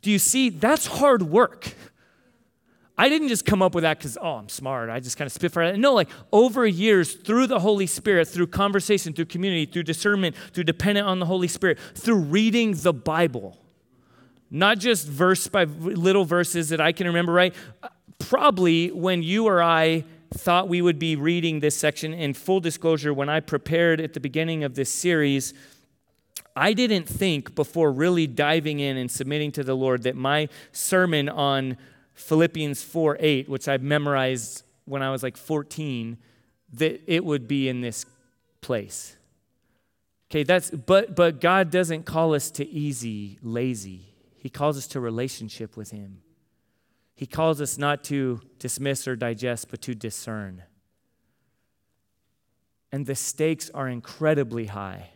Do 0.00 0.10
you 0.10 0.18
see? 0.18 0.48
That's 0.48 0.86
hard 0.86 1.22
work. 1.22 1.74
I 2.98 3.08
didn't 3.08 3.28
just 3.28 3.46
come 3.46 3.62
up 3.62 3.74
with 3.74 3.82
that 3.82 3.98
because, 3.98 4.18
oh, 4.20 4.34
I'm 4.34 4.48
smart. 4.48 4.90
I 4.90 5.00
just 5.00 5.16
kind 5.16 5.26
of 5.26 5.32
spit 5.32 5.52
for. 5.52 5.76
No, 5.76 5.94
like 5.94 6.08
over 6.30 6.66
years, 6.66 7.14
through 7.14 7.46
the 7.46 7.60
Holy 7.60 7.86
Spirit, 7.86 8.28
through 8.28 8.48
conversation, 8.48 9.12
through 9.12 9.24
community, 9.26 9.66
through 9.66 9.84
discernment, 9.84 10.36
through 10.52 10.64
dependent 10.64 11.06
on 11.06 11.18
the 11.18 11.26
Holy 11.26 11.48
Spirit, 11.48 11.78
through 11.94 12.18
reading 12.18 12.74
the 12.74 12.92
Bible, 12.92 13.58
not 14.50 14.78
just 14.78 15.08
verse 15.08 15.46
by 15.46 15.64
little 15.64 16.24
verses 16.24 16.68
that 16.68 16.80
I 16.80 16.92
can 16.92 17.06
remember, 17.06 17.32
right? 17.32 17.54
Uh, 17.82 17.88
probably 18.18 18.88
when 18.92 19.22
you 19.22 19.46
or 19.46 19.62
I 19.62 20.04
thought 20.32 20.68
we 20.68 20.82
would 20.82 20.98
be 20.98 21.16
reading 21.16 21.60
this 21.60 21.76
section. 21.76 22.12
In 22.12 22.34
full 22.34 22.60
disclosure, 22.60 23.12
when 23.12 23.28
I 23.28 23.40
prepared 23.40 24.00
at 24.00 24.14
the 24.14 24.20
beginning 24.20 24.64
of 24.64 24.74
this 24.74 24.90
series, 24.90 25.54
I 26.54 26.72
didn't 26.72 27.08
think 27.08 27.54
before 27.54 27.92
really 27.92 28.26
diving 28.26 28.80
in 28.80 28.96
and 28.96 29.10
submitting 29.10 29.52
to 29.52 29.64
the 29.64 29.74
Lord 29.74 30.02
that 30.02 30.16
my 30.16 30.48
sermon 30.72 31.28
on 31.28 31.76
Philippians 32.14 32.82
4 32.82 33.16
8, 33.20 33.48
which 33.48 33.68
I've 33.68 33.82
memorized 33.82 34.64
when 34.84 35.02
I 35.02 35.10
was 35.10 35.22
like 35.22 35.36
14, 35.36 36.18
that 36.74 37.02
it 37.06 37.24
would 37.24 37.48
be 37.48 37.68
in 37.68 37.80
this 37.80 38.04
place. 38.60 39.16
Okay, 40.30 40.42
that's 40.42 40.70
but 40.70 41.14
but 41.14 41.40
God 41.40 41.70
doesn't 41.70 42.04
call 42.04 42.34
us 42.34 42.50
to 42.52 42.66
easy, 42.66 43.38
lazy. 43.42 44.14
He 44.36 44.48
calls 44.48 44.76
us 44.76 44.86
to 44.88 45.00
relationship 45.00 45.76
with 45.76 45.90
him. 45.90 46.22
He 47.22 47.26
calls 47.26 47.60
us 47.60 47.78
not 47.78 48.02
to 48.06 48.40
dismiss 48.58 49.06
or 49.06 49.14
digest, 49.14 49.70
but 49.70 49.80
to 49.82 49.94
discern. 49.94 50.64
And 52.90 53.06
the 53.06 53.14
stakes 53.14 53.70
are 53.70 53.88
incredibly 53.88 54.66
high. 54.66 55.10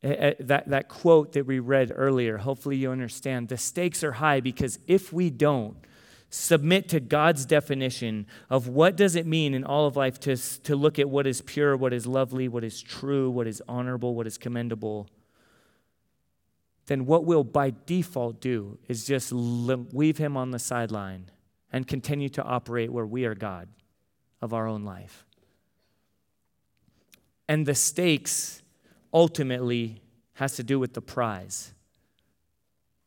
That, 0.00 0.68
that 0.68 0.88
quote 0.88 1.32
that 1.32 1.44
we 1.44 1.58
read 1.58 1.90
earlier, 1.92 2.36
hopefully 2.36 2.76
you 2.76 2.92
understand. 2.92 3.48
The 3.48 3.56
stakes 3.56 4.04
are 4.04 4.12
high 4.12 4.38
because 4.38 4.78
if 4.86 5.12
we 5.12 5.28
don't 5.28 5.76
submit 6.30 6.88
to 6.90 7.00
God's 7.00 7.46
definition 7.46 8.28
of 8.48 8.68
what 8.68 8.94
does 8.94 9.16
it 9.16 9.26
mean 9.26 9.54
in 9.54 9.64
all 9.64 9.88
of 9.88 9.96
life 9.96 10.20
to, 10.20 10.36
to 10.36 10.76
look 10.76 11.00
at 11.00 11.10
what 11.10 11.26
is 11.26 11.40
pure, 11.40 11.76
what 11.76 11.92
is 11.92 12.06
lovely, 12.06 12.46
what 12.46 12.62
is 12.62 12.80
true, 12.80 13.28
what 13.28 13.48
is 13.48 13.60
honorable, 13.66 14.14
what 14.14 14.28
is 14.28 14.38
commendable, 14.38 15.08
then 16.86 17.06
what 17.06 17.24
we'll 17.24 17.44
by 17.44 17.72
default 17.86 18.40
do 18.40 18.78
is 18.88 19.04
just 19.04 19.32
leave 19.32 20.18
him 20.18 20.36
on 20.36 20.50
the 20.50 20.58
sideline 20.58 21.30
and 21.72 21.86
continue 21.86 22.28
to 22.30 22.42
operate 22.42 22.92
where 22.92 23.06
we 23.06 23.24
are 23.24 23.34
God 23.34 23.68
of 24.42 24.52
our 24.52 24.66
own 24.66 24.84
life. 24.84 25.24
And 27.48 27.66
the 27.66 27.74
stakes 27.74 28.62
ultimately 29.12 30.02
has 30.34 30.56
to 30.56 30.62
do 30.62 30.78
with 30.78 30.94
the 30.94 31.00
prize. 31.00 31.72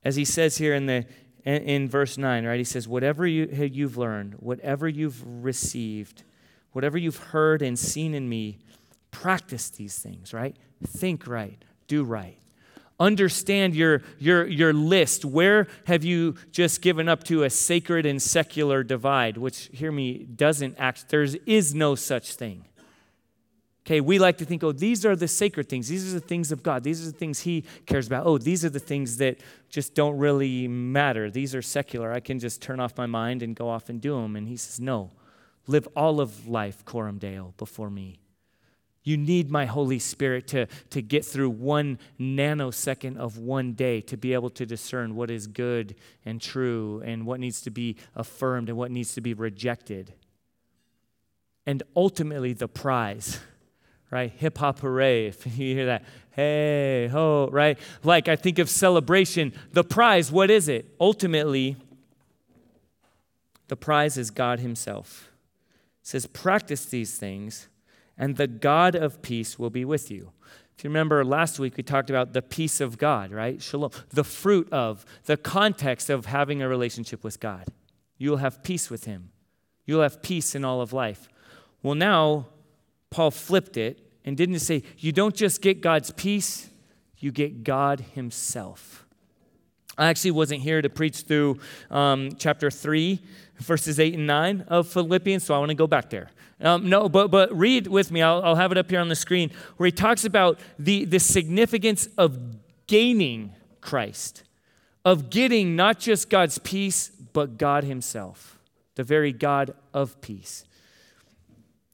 As 0.03 0.15
he 0.15 0.25
says 0.25 0.57
here 0.57 0.73
in 0.73 0.85
the 0.85 1.05
in 1.45 1.87
verse 1.87 2.17
9, 2.17 2.45
right? 2.45 2.57
He 2.57 2.65
says, 2.65 2.89
Whatever 2.89 3.25
you, 3.25 3.47
you've 3.71 3.97
learned, 3.97 4.33
whatever 4.33 4.85
you've 4.89 5.23
received, 5.25 6.23
whatever 6.73 6.97
you've 6.97 7.17
heard 7.17 7.61
and 7.61 7.79
seen 7.79 8.13
in 8.13 8.27
me, 8.27 8.59
practice 9.11 9.69
these 9.69 9.97
things, 9.97 10.33
right? 10.33 10.57
Think 10.85 11.25
right, 11.25 11.63
do 11.87 12.03
right 12.03 12.37
understand 12.99 13.75
your, 13.75 14.01
your, 14.19 14.47
your 14.47 14.73
list. 14.73 15.23
Where 15.23 15.67
have 15.85 16.03
you 16.03 16.35
just 16.51 16.81
given 16.81 17.07
up 17.07 17.23
to 17.25 17.43
a 17.43 17.49
sacred 17.49 18.05
and 18.05 18.21
secular 18.21 18.83
divide? 18.83 19.37
Which, 19.37 19.69
hear 19.73 19.91
me, 19.91 20.19
doesn't 20.23 20.75
act, 20.77 21.09
there 21.09 21.23
is 21.23 21.75
no 21.75 21.95
such 21.95 22.35
thing. 22.35 22.65
Okay, 23.85 24.01
we 24.01 24.19
like 24.19 24.37
to 24.39 24.45
think, 24.45 24.65
oh, 24.65 24.73
these 24.73 25.05
are 25.05 25.15
the 25.15 25.29
sacred 25.29 25.69
things. 25.69 25.87
These 25.87 26.11
are 26.11 26.19
the 26.19 26.25
things 26.25 26.51
of 26.51 26.61
God. 26.61 26.83
These 26.83 27.07
are 27.07 27.11
the 27.11 27.17
things 27.17 27.39
He 27.39 27.63
cares 27.85 28.07
about. 28.07 28.25
Oh, 28.25 28.37
these 28.37 28.65
are 28.65 28.69
the 28.69 28.81
things 28.81 29.15
that 29.17 29.39
just 29.69 29.95
don't 29.95 30.17
really 30.17 30.67
matter. 30.67 31.31
These 31.31 31.55
are 31.55 31.61
secular. 31.61 32.11
I 32.11 32.19
can 32.19 32.37
just 32.37 32.61
turn 32.61 32.81
off 32.81 32.97
my 32.97 33.05
mind 33.05 33.43
and 33.43 33.55
go 33.55 33.69
off 33.69 33.87
and 33.87 34.01
do 34.01 34.19
them. 34.21 34.35
And 34.35 34.45
He 34.45 34.57
says, 34.57 34.81
no, 34.81 35.11
live 35.67 35.87
all 35.95 36.19
of 36.19 36.49
life, 36.49 36.83
Coram 36.83 37.17
Deo, 37.17 37.53
before 37.57 37.89
me. 37.89 38.19
You 39.07 39.15
need 39.15 39.49
my 39.49 39.65
Holy 39.65 39.99
Spirit 39.99 40.47
to, 40.47 40.65
to 40.89 41.01
get 41.01 41.23
through 41.23 41.51
one 41.51 41.97
nanosecond 42.19 43.15
of 43.15 43.37
one 43.37 43.71
day 43.71 44.01
to 44.01 44.17
be 44.17 44.33
able 44.33 44.49
to 44.49 44.65
discern 44.65 45.15
what 45.15 45.31
is 45.31 45.47
good 45.47 45.95
and 46.25 46.41
true 46.41 47.01
and 47.05 47.25
what 47.25 47.39
needs 47.39 47.61
to 47.61 47.69
be 47.69 47.95
affirmed 48.17 48.67
and 48.67 48.77
what 48.77 48.91
needs 48.91 49.13
to 49.13 49.21
be 49.21 49.33
rejected. 49.33 50.13
And 51.65 51.83
ultimately, 51.95 52.51
the 52.51 52.67
prize, 52.67 53.39
right? 54.11 54.29
Hip 54.29 54.57
hop 54.57 54.79
hooray, 54.79 55.27
if 55.27 55.45
you 55.45 55.73
hear 55.73 55.85
that. 55.85 56.03
Hey, 56.31 57.07
ho, 57.09 57.47
right? 57.49 57.79
Like 58.03 58.27
I 58.27 58.35
think 58.35 58.59
of 58.59 58.69
celebration. 58.69 59.53
The 59.71 59.85
prize, 59.85 60.33
what 60.33 60.51
is 60.51 60.67
it? 60.67 60.85
Ultimately, 60.99 61.77
the 63.69 63.77
prize 63.77 64.17
is 64.17 64.31
God 64.31 64.59
Himself. 64.59 65.29
It 66.01 66.07
says, 66.07 66.25
practice 66.25 66.83
these 66.83 67.17
things 67.17 67.69
and 68.17 68.35
the 68.35 68.47
God 68.47 68.95
of 68.95 69.21
peace 69.21 69.59
will 69.59 69.69
be 69.69 69.85
with 69.85 70.09
you. 70.09 70.31
If 70.77 70.83
you 70.83 70.89
remember 70.89 71.25
last 71.25 71.59
week, 71.59 71.75
we 71.75 71.83
talked 71.83 72.09
about 72.09 72.33
the 72.33 72.41
peace 72.41 72.79
of 72.79 72.97
God, 72.97 73.31
right? 73.31 73.61
Shalom, 73.61 73.91
the 74.09 74.23
fruit 74.23 74.71
of, 74.71 75.05
the 75.25 75.35
context 75.35 76.09
of 76.09 76.27
having 76.27 76.61
a 76.61 76.69
relationship 76.69 77.23
with 77.23 77.39
God. 77.39 77.65
You 78.19 78.29
will 78.29 78.37
have 78.37 78.61
peace 78.61 78.89
with 78.89 79.05
Him, 79.05 79.31
you'll 79.85 80.03
have 80.03 80.21
peace 80.21 80.55
in 80.55 80.63
all 80.63 80.81
of 80.81 80.93
life. 80.93 81.27
Well, 81.81 81.95
now, 81.95 82.47
Paul 83.09 83.31
flipped 83.31 83.77
it 83.77 84.07
and 84.25 84.35
didn't 84.35 84.59
say, 84.59 84.83
you 84.97 85.11
don't 85.11 85.35
just 85.35 85.61
get 85.61 85.81
God's 85.81 86.11
peace, 86.11 86.69
you 87.17 87.31
get 87.31 87.63
God 87.63 88.01
Himself. 88.13 89.07
I 89.97 90.07
actually 90.07 90.31
wasn't 90.31 90.61
here 90.61 90.81
to 90.81 90.89
preach 90.89 91.21
through 91.21 91.57
um, 91.89 92.29
chapter 92.37 92.69
3, 92.69 93.19
verses 93.57 93.99
8 93.99 94.13
and 94.13 94.27
9 94.27 94.65
of 94.67 94.87
Philippians, 94.87 95.43
so 95.43 95.55
I 95.55 95.59
want 95.59 95.69
to 95.69 95.75
go 95.75 95.87
back 95.87 96.11
there. 96.11 96.29
Um, 96.59 96.89
no, 96.89 97.07
but, 97.07 97.29
but 97.29 97.55
read 97.55 97.87
with 97.87 98.11
me. 98.11 98.21
I'll, 98.21 98.41
I'll 98.43 98.55
have 98.55 98.71
it 98.71 98.77
up 98.77 98.89
here 98.89 98.99
on 98.99 99.09
the 99.09 99.15
screen 99.15 99.51
where 99.77 99.85
he 99.85 99.91
talks 99.91 100.25
about 100.25 100.59
the, 100.79 101.05
the 101.05 101.19
significance 101.19 102.07
of 102.17 102.37
gaining 102.87 103.53
Christ, 103.81 104.43
of 105.05 105.29
getting 105.29 105.75
not 105.75 105.99
just 105.99 106.29
God's 106.29 106.57
peace, 106.57 107.11
but 107.33 107.57
God 107.57 107.83
Himself, 107.83 108.57
the 108.95 109.03
very 109.03 109.31
God 109.31 109.75
of 109.93 110.19
peace. 110.21 110.65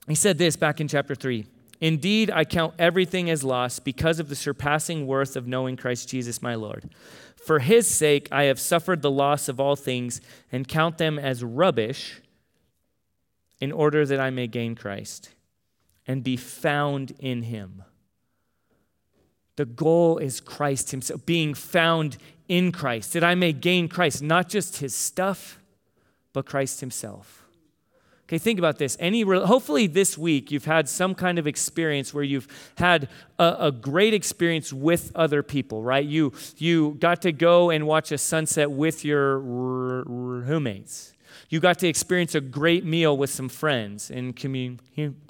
He 0.08 0.16
said 0.16 0.38
this 0.38 0.56
back 0.56 0.80
in 0.80 0.88
chapter 0.88 1.16
3 1.16 1.46
Indeed, 1.82 2.32
I 2.32 2.46
count 2.46 2.76
everything 2.80 3.30
as 3.30 3.44
loss 3.44 3.80
because 3.80 4.20
of 4.20 4.30
the 4.30 4.36
surpassing 4.36 5.06
worth 5.06 5.36
of 5.36 5.48
knowing 5.48 5.76
Christ 5.76 6.08
Jesus 6.08 6.42
my 6.42 6.56
Lord. 6.56 6.90
For 7.36 7.60
his 7.60 7.88
sake, 7.90 8.30
I 8.32 8.44
have 8.44 8.58
suffered 8.58 9.02
the 9.02 9.12
loss 9.12 9.50
of 9.50 9.60
all 9.60 9.76
things 9.76 10.22
and 10.50 10.66
count 10.66 10.98
them 10.98 11.20
as 11.20 11.44
rubbish 11.44 12.22
in 13.64 13.72
order 13.72 14.06
that 14.06 14.20
I 14.20 14.30
may 14.30 14.46
gain 14.46 14.76
Christ 14.76 15.30
and 16.06 16.22
be 16.22 16.36
found 16.36 17.14
in 17.18 17.44
him. 17.44 17.82
The 19.56 19.64
goal 19.64 20.18
is 20.18 20.42
Christ 20.42 20.92
himself, 20.92 21.26
being 21.26 21.54
found 21.54 22.18
in 22.50 22.74
Christ, 22.74 23.14
that 23.14 23.24
I 23.24 23.36
may 23.36 23.54
gain 23.54 23.88
Christ, 23.88 24.22
not 24.22 24.50
just 24.50 24.78
his 24.78 24.94
stuff, 24.94 25.62
but 26.34 26.46
Christ 26.46 26.82
himself. 26.82 27.46
Okay, 28.24 28.38
think 28.38 28.60
about 28.60 28.80
this. 28.80 28.98
Any, 29.00 29.22
hopefully, 29.22 29.88
this 29.88 30.18
week 30.18 30.52
you've 30.52 30.66
had 30.66 30.90
some 30.90 31.16
kind 31.16 31.40
of 31.40 31.48
experience 31.48 32.14
where 32.14 32.24
you've 32.26 32.50
had 32.76 33.08
a, 33.40 33.56
a, 33.60 33.72
great 33.72 34.14
experience 34.14 34.74
with 34.74 35.10
other 35.16 35.42
people, 35.42 35.84
right? 35.84 36.06
You 36.06 36.34
you 36.58 36.98
got 37.00 37.22
to 37.22 37.32
go 37.32 37.70
and 37.70 37.88
watch 37.88 38.12
a 38.12 38.18
sunset 38.18 38.72
with 38.72 39.06
your 39.06 39.40
roommates. 39.40 41.13
You 41.54 41.60
got 41.60 41.78
to 41.80 41.88
experience 41.88 42.34
a 42.34 42.42
great 42.42 42.84
meal 42.84 43.16
with 43.16 43.30
some 43.30 43.48
friends 43.48 44.10
in 44.10 44.34
community. 44.34 44.82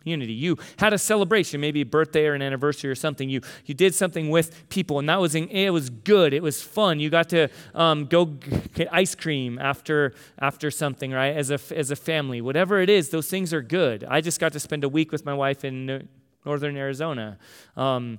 You 0.06 0.58
had 0.78 0.94
a 0.94 0.98
celebration, 0.98 1.60
maybe 1.60 1.82
a 1.82 1.86
birthday 1.86 2.28
or 2.28 2.34
an 2.34 2.42
anniversary 2.42 2.90
or 2.90 2.96
something. 2.96 3.30
You, 3.30 3.42
you 3.66 3.74
did 3.74 3.94
something 3.94 4.30
with 4.30 4.70
people, 4.70 5.00
and 5.00 5.10
that 5.10 5.20
was 5.20 5.36
it 5.36 5.74
was 5.74 5.90
good. 5.90 6.34
It 6.34 6.42
was 6.42 6.62
fun. 6.62 7.02
You 7.02 7.10
got 7.10 7.28
to 7.32 7.50
um, 7.76 8.06
go 8.06 8.24
get 8.24 8.88
ice 8.90 9.16
cream 9.16 9.60
after 9.60 10.14
after 10.40 10.72
something, 10.72 11.12
right? 11.12 11.36
As 11.36 11.52
a 11.52 11.60
as 11.76 11.92
a 11.92 11.96
family, 11.98 12.40
whatever 12.40 12.80
it 12.80 12.90
is, 12.90 13.10
those 13.10 13.28
things 13.28 13.54
are 13.54 13.62
good. 13.62 14.06
I 14.06 14.22
just 14.22 14.40
got 14.40 14.54
to 14.54 14.62
spend 14.62 14.86
a 14.86 14.90
week 14.90 15.12
with 15.12 15.26
my 15.26 15.34
wife 15.34 15.66
in 15.66 16.08
northern 16.46 16.78
Arizona. 16.78 17.38
Um, 17.76 18.18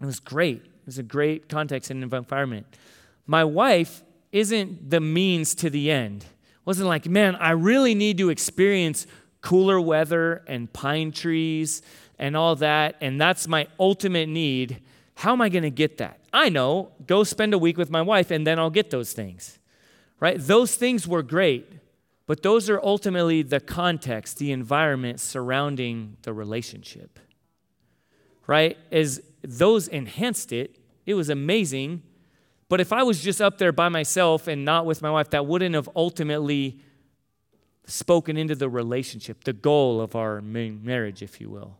it 0.00 0.06
was 0.06 0.20
great. 0.20 0.58
It 0.58 0.86
was 0.86 0.98
a 0.98 1.02
great 1.02 1.48
context 1.48 1.90
and 1.90 2.04
environment. 2.04 2.66
My 3.26 3.42
wife 3.42 4.04
isn't 4.30 4.90
the 4.90 5.00
means 5.00 5.56
to 5.56 5.70
the 5.70 5.90
end 5.90 6.24
wasn't 6.64 6.88
like, 6.88 7.08
man, 7.08 7.36
I 7.36 7.50
really 7.50 7.94
need 7.94 8.18
to 8.18 8.30
experience 8.30 9.06
cooler 9.40 9.80
weather 9.80 10.42
and 10.46 10.72
pine 10.72 11.12
trees 11.12 11.82
and 12.18 12.36
all 12.36 12.54
that, 12.56 12.96
and 13.00 13.20
that's 13.20 13.48
my 13.48 13.66
ultimate 13.80 14.28
need. 14.28 14.80
How 15.16 15.32
am 15.32 15.40
I 15.40 15.48
going 15.48 15.64
to 15.64 15.70
get 15.70 15.98
that? 15.98 16.20
I 16.32 16.48
know, 16.48 16.92
go 17.06 17.24
spend 17.24 17.52
a 17.52 17.58
week 17.58 17.76
with 17.76 17.90
my 17.90 18.00
wife 18.00 18.30
and 18.30 18.46
then 18.46 18.58
I'll 18.58 18.70
get 18.70 18.90
those 18.90 19.12
things. 19.12 19.58
Right? 20.20 20.38
Those 20.38 20.76
things 20.76 21.06
were 21.08 21.22
great, 21.22 21.72
but 22.26 22.42
those 22.42 22.70
are 22.70 22.80
ultimately 22.82 23.42
the 23.42 23.58
context, 23.60 24.38
the 24.38 24.52
environment 24.52 25.18
surrounding 25.18 26.16
the 26.22 26.32
relationship. 26.32 27.18
Right? 28.46 28.78
As 28.92 29.20
those 29.42 29.88
enhanced 29.88 30.52
it, 30.52 30.78
it 31.06 31.14
was 31.14 31.28
amazing 31.28 32.02
but 32.72 32.80
if 32.80 32.90
I 32.90 33.02
was 33.02 33.22
just 33.22 33.42
up 33.42 33.58
there 33.58 33.70
by 33.70 33.90
myself 33.90 34.48
and 34.48 34.64
not 34.64 34.86
with 34.86 35.02
my 35.02 35.10
wife, 35.10 35.28
that 35.28 35.44
wouldn't 35.44 35.74
have 35.74 35.90
ultimately 35.94 36.80
spoken 37.84 38.38
into 38.38 38.54
the 38.54 38.66
relationship, 38.66 39.44
the 39.44 39.52
goal 39.52 40.00
of 40.00 40.16
our 40.16 40.40
marriage, 40.40 41.20
if 41.20 41.38
you 41.38 41.50
will. 41.50 41.76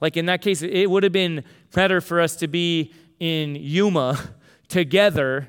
Like 0.00 0.16
in 0.16 0.26
that 0.26 0.42
case, 0.42 0.62
it 0.62 0.90
would 0.90 1.04
have 1.04 1.12
been 1.12 1.44
better 1.72 2.00
for 2.00 2.20
us 2.20 2.34
to 2.38 2.48
be 2.48 2.92
in 3.20 3.54
Yuma 3.54 4.18
together, 4.68 5.46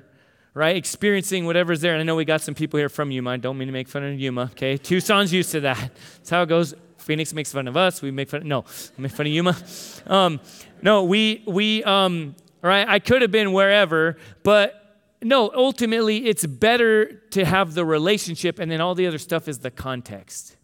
right? 0.53 0.76
Experiencing 0.76 1.47
whatever's 1.47 1.82
there. 1.82 1.93
And 1.93 2.01
I 2.01 2.03
know 2.03 2.16
we 2.16 2.24
got 2.24 2.41
some 2.41 2.53
people 2.53 2.78
here 2.78 2.88
from 2.88 3.09
Yuma. 3.09 3.32
I 3.32 3.38
don't 3.38 3.57
mean 3.57 3.68
to 3.68 3.74
make 3.74 3.88
fun 3.88 4.03
of 4.03 4.20
Yuma, 4.20 4.51
okay? 4.51 4.78
Tucson's 4.78 5.34
used 5.34 5.49
to 5.53 5.62
that. 5.62 5.89
That's 6.18 6.30
how 6.30 6.43
it 6.43 6.49
goes. 6.49 6.76
Phoenix 6.99 7.34
makes 7.34 7.51
fun 7.51 7.68
of 7.68 7.76
us. 7.76 8.03
We 8.03 8.12
make 8.12 8.30
fun. 8.30 8.41
Of, 8.41 8.45
no, 8.45 8.66
make 8.95 9.12
fun 9.12 9.26
of 9.26 9.34
Yuma. 9.34 9.57
Um, 10.05 10.39
no, 10.84 11.03
we 11.05 11.41
we 11.47 11.84
um, 11.84 12.36
right? 12.62 12.88
I 12.88 12.99
could 12.99 13.22
have 13.22 13.32
been 13.32 13.51
wherever, 13.53 14.18
but 14.43 14.82
no, 15.24 15.51
ultimately, 15.53 16.26
it's 16.28 16.45
better 16.45 17.05
to 17.32 17.45
have 17.45 17.76
the 17.76 17.86
relationship, 17.86 18.57
and 18.57 18.72
then 18.72 18.82
all 18.82 18.95
the 18.95 19.05
other 19.05 19.20
stuff 19.20 19.47
is 19.47 19.59
the 19.59 19.70
context. 19.70 20.57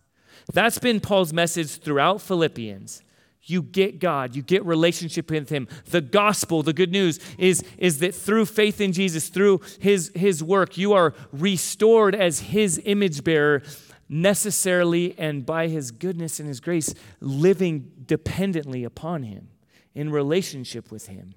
That's 0.52 0.80
been 0.80 1.00
Paul's 1.00 1.32
message 1.32 1.78
throughout 1.78 2.22
Philippians. 2.22 3.04
You 3.44 3.62
get 3.62 4.00
God, 4.00 4.36
you 4.36 4.42
get 4.42 4.66
relationship 4.66 5.30
with 5.30 5.50
Him. 5.50 5.68
The 5.86 6.02
gospel, 6.02 6.64
the 6.64 6.74
good 6.74 6.92
news, 6.92 7.20
is, 7.38 7.64
is 7.78 8.00
that 8.00 8.14
through 8.14 8.46
faith 8.46 8.82
in 8.82 8.92
Jesus, 8.94 9.30
through 9.30 9.62
his, 9.80 10.12
his 10.16 10.44
work, 10.44 10.78
you 10.78 10.94
are 10.94 11.14
restored 11.32 12.16
as 12.16 12.40
His 12.40 12.82
image 12.84 13.24
bearer, 13.24 13.62
necessarily 14.10 15.18
and 15.18 15.46
by 15.46 15.68
His 15.68 15.92
goodness 15.92 16.40
and 16.40 16.48
His 16.50 16.60
grace, 16.60 16.94
living 17.22 17.92
dependently 18.06 18.84
upon 18.84 19.24
Him, 19.24 19.50
in 19.94 20.10
relationship 20.10 20.92
with 20.92 21.08
Him. 21.08 21.36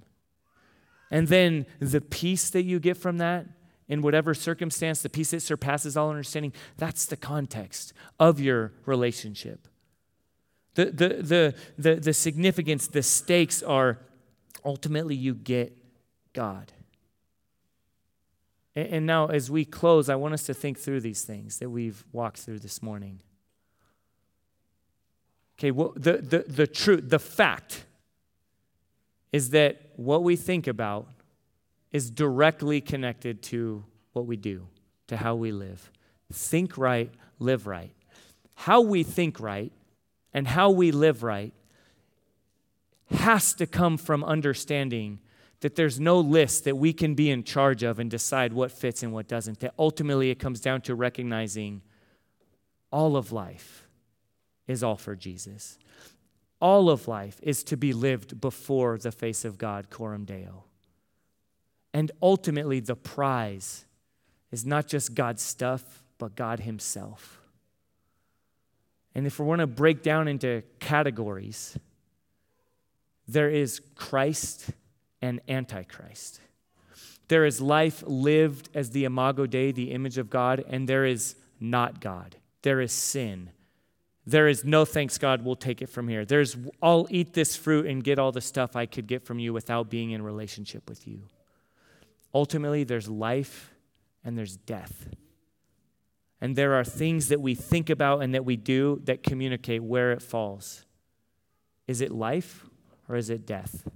And 1.11 1.28
then 1.28 1.66
the 1.80 2.00
peace 2.00 2.50
that 2.50 2.62
you 2.62 2.78
get 2.78 2.96
from 2.96 3.18
that, 3.18 3.46
in 3.88 4.02
whatever 4.02 4.34
circumstance, 4.34 5.02
the 5.02 5.08
peace 5.08 5.32
that 5.32 5.40
surpasses 5.40 5.96
all 5.96 6.11
understanding, 6.11 6.52
that's 6.76 7.06
the 7.06 7.16
context 7.16 7.92
of 8.20 8.38
your 8.38 8.72
relationship. 8.86 9.66
The, 10.74 10.86
the, 10.86 11.08
the, 11.08 11.54
the, 11.76 11.94
the 11.96 12.12
significance, 12.12 12.86
the 12.86 13.02
stakes 13.02 13.62
are 13.62 13.98
ultimately 14.64 15.16
you 15.16 15.34
get 15.34 15.76
God. 16.32 16.72
And, 18.76 19.04
now, 19.04 19.26
as 19.26 19.50
we 19.50 19.64
close, 19.64 20.08
I 20.08 20.14
want 20.14 20.34
us 20.34 20.44
to 20.44 20.54
think 20.54 20.78
through 20.78 21.00
these 21.00 21.24
things 21.24 21.58
that 21.58 21.70
we've 21.70 22.04
walked 22.12 22.38
through 22.38 22.61
this 22.61 22.80
morning. 22.80 23.18
Okay, 25.58 25.72
well, 25.72 25.92
the, 25.96 26.18
the, 26.18 26.44
the 26.46 26.66
truth, 26.68 27.11
the 27.11 27.18
fact 27.18 27.84
is 29.33 29.51
that 29.51 29.81
what 29.97 30.22
we 30.22 30.37
think 30.37 30.66
about 30.66 31.09
is 31.93 32.11
directly 32.11 32.81
connected 32.81 33.43
to 33.43 33.85
what 34.12 34.26
we 34.26 34.37
do, 34.37 34.66
to 35.09 35.16
how 35.16 35.35
we 35.35 35.53
live. 35.53 35.91
Think 36.33 36.78
right, 36.78 37.11
live 37.39 37.66
right. 37.66 37.93
How 38.55 38.81
we 38.81 39.03
think 39.03 39.41
right 39.41 39.72
and 40.33 40.47
how 40.47 40.70
we 40.70 40.93
live 40.93 41.22
right 41.22 41.53
has 43.11 43.53
to 43.55 43.66
come 43.66 43.97
from 43.97 44.22
understanding 44.22 45.18
that 45.61 45.74
there's 45.74 46.01
no 46.01 46.18
list 46.18 46.64
that 46.64 46.76
we 46.76 46.93
can 46.93 47.14
be 47.14 47.31
in 47.31 47.43
charge 47.43 47.83
of 47.83 47.99
and 47.99 48.11
decide 48.11 48.53
what 48.53 48.70
fits 48.70 49.03
and 49.03 49.12
what 49.12 49.28
doesn't. 49.28 49.61
That 49.61 49.74
ultimately 49.78 50.31
it 50.31 50.39
comes 50.39 50.61
down 50.61 50.81
to 50.83 50.95
recognizing 50.95 51.83
all 52.91 53.16
of 53.16 53.33
life 53.33 53.87
is 54.66 54.83
all 54.83 54.97
for 54.97 55.16
Jesus 55.16 55.78
all 56.61 56.90
of 56.90 57.08
life 57.08 57.40
is 57.42 57.62
to 57.64 57.76
be 57.76 57.92
lived 57.92 58.40
before 58.40 58.98
the 58.98 59.12
face 59.12 59.44
of 59.44 59.58
God, 59.58 59.90
Coram 59.90 60.24
Deo. 60.24 60.64
And 61.92 62.12
ultimately, 62.22 62.80
the 62.80 62.96
prize 62.96 63.84
is 64.52 64.64
not 64.64 64.86
just 64.86 65.14
God's 65.14 65.42
stuff, 65.42 66.02
but 66.18 66.36
God 66.36 66.61
Himself. 66.61 67.40
And 69.14 69.26
if 69.26 69.38
we 69.38 69.46
want 69.46 69.61
to 69.61 69.66
break 69.66 70.02
down 70.02 70.28
into 70.28 70.62
categories, 70.78 71.76
there 73.26 73.50
is 73.50 73.80
Christ 73.94 74.70
and 75.20 75.40
Antichrist. 75.48 76.40
There 77.28 77.44
is 77.44 77.61
life 77.61 78.02
lived 78.06 78.68
as 78.74 78.90
the 78.90 79.04
Imago 79.04 79.46
Dei, 79.46 79.72
the 79.72 79.92
image 79.92 80.18
of 80.18 80.30
God, 80.30 80.64
and 80.68 80.88
there 80.88 81.04
is 81.04 81.36
not 81.61 82.00
God. 82.00 82.36
There 82.62 82.80
is 82.80 82.92
sin. 82.92 83.50
There 84.26 84.48
is 84.48 84.64
no 84.64 84.84
thanks, 84.84 85.18
God, 85.18 85.44
we'll 85.44 85.56
take 85.56 85.82
it 85.82 85.88
from 85.88 86.08
here. 86.08 86.24
There's, 86.24 86.56
I'll 86.82 87.06
eat 87.10 87.32
this 87.32 87.56
fruit 87.56 87.86
and 87.86 88.04
get 88.04 88.18
all 88.18 88.32
the 88.32 88.40
stuff 88.40 88.76
I 88.76 88.86
could 88.86 89.06
get 89.06 89.24
from 89.24 89.38
you 89.38 89.52
without 89.52 89.88
being 89.88 90.10
in 90.10 90.22
relationship 90.22 90.88
with 90.88 91.06
you. 91.06 91.22
Ultimately, 92.34 92.84
there's 92.84 93.08
life 93.08 93.72
and 94.24 94.36
there's 94.36 94.56
death. 94.56 95.08
And 96.40 96.54
there 96.54 96.74
are 96.74 96.84
things 96.84 97.28
that 97.28 97.40
we 97.40 97.54
think 97.54 97.90
about 97.90 98.22
and 98.22 98.34
that 98.34 98.44
we 98.44 98.56
do 98.56 99.00
that 99.04 99.22
communicate 99.22 99.82
where 99.82 100.12
it 100.12 100.22
falls. 100.22 100.84
Is 101.86 102.00
it 102.00 102.12
life 102.12 102.66
or 103.08 103.16
is 103.16 103.30
it 103.30 103.46
death? 103.46 103.88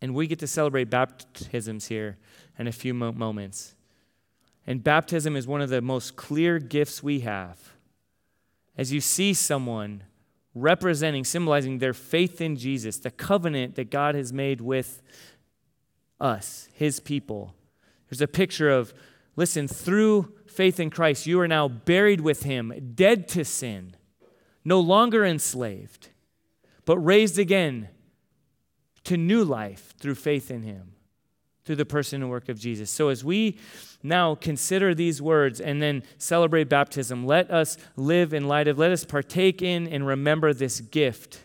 And 0.00 0.14
we 0.14 0.26
get 0.26 0.38
to 0.40 0.46
celebrate 0.46 0.90
baptisms 0.90 1.86
here 1.86 2.18
in 2.58 2.66
a 2.66 2.72
few 2.72 2.94
moments. 2.94 3.74
And 4.66 4.82
baptism 4.82 5.36
is 5.36 5.46
one 5.46 5.60
of 5.60 5.70
the 5.70 5.82
most 5.82 6.16
clear 6.16 6.58
gifts 6.58 7.02
we 7.02 7.20
have 7.20 7.58
as 8.78 8.92
you 8.92 9.00
see 9.00 9.34
someone 9.34 10.04
representing, 10.54 11.24
symbolizing 11.24 11.78
their 11.78 11.92
faith 11.92 12.40
in 12.40 12.56
Jesus, 12.56 12.98
the 12.98 13.10
covenant 13.10 13.74
that 13.74 13.90
God 13.90 14.14
has 14.14 14.32
made 14.32 14.60
with 14.60 15.02
us, 16.20 16.68
his 16.72 17.00
people. 17.00 17.54
There's 18.08 18.20
a 18.20 18.28
picture 18.28 18.70
of, 18.70 18.94
listen, 19.36 19.68
through 19.68 20.32
faith 20.46 20.80
in 20.80 20.90
Christ, 20.90 21.26
you 21.26 21.40
are 21.40 21.48
now 21.48 21.68
buried 21.68 22.20
with 22.20 22.44
him, 22.44 22.92
dead 22.94 23.28
to 23.28 23.44
sin, 23.44 23.96
no 24.64 24.80
longer 24.80 25.24
enslaved, 25.24 26.08
but 26.84 26.98
raised 26.98 27.38
again 27.38 27.88
to 29.04 29.16
new 29.16 29.44
life 29.44 29.94
through 29.98 30.14
faith 30.14 30.50
in 30.50 30.62
him, 30.62 30.92
through 31.64 31.76
the 31.76 31.84
person 31.84 32.22
and 32.22 32.30
work 32.30 32.48
of 32.48 32.58
Jesus. 32.58 32.90
So 32.90 33.08
as 33.08 33.24
we 33.24 33.58
now 34.02 34.34
consider 34.34 34.94
these 34.94 35.20
words 35.20 35.60
and 35.60 35.82
then 35.82 36.02
celebrate 36.18 36.64
baptism, 36.64 37.26
let 37.26 37.50
us 37.50 37.76
live 37.96 38.32
in 38.32 38.46
light 38.46 38.68
of, 38.68 38.78
let 38.78 38.92
us 38.92 39.04
partake 39.04 39.60
in 39.60 39.88
and 39.88 40.06
remember 40.06 40.52
this 40.52 40.80
gift 40.80 41.40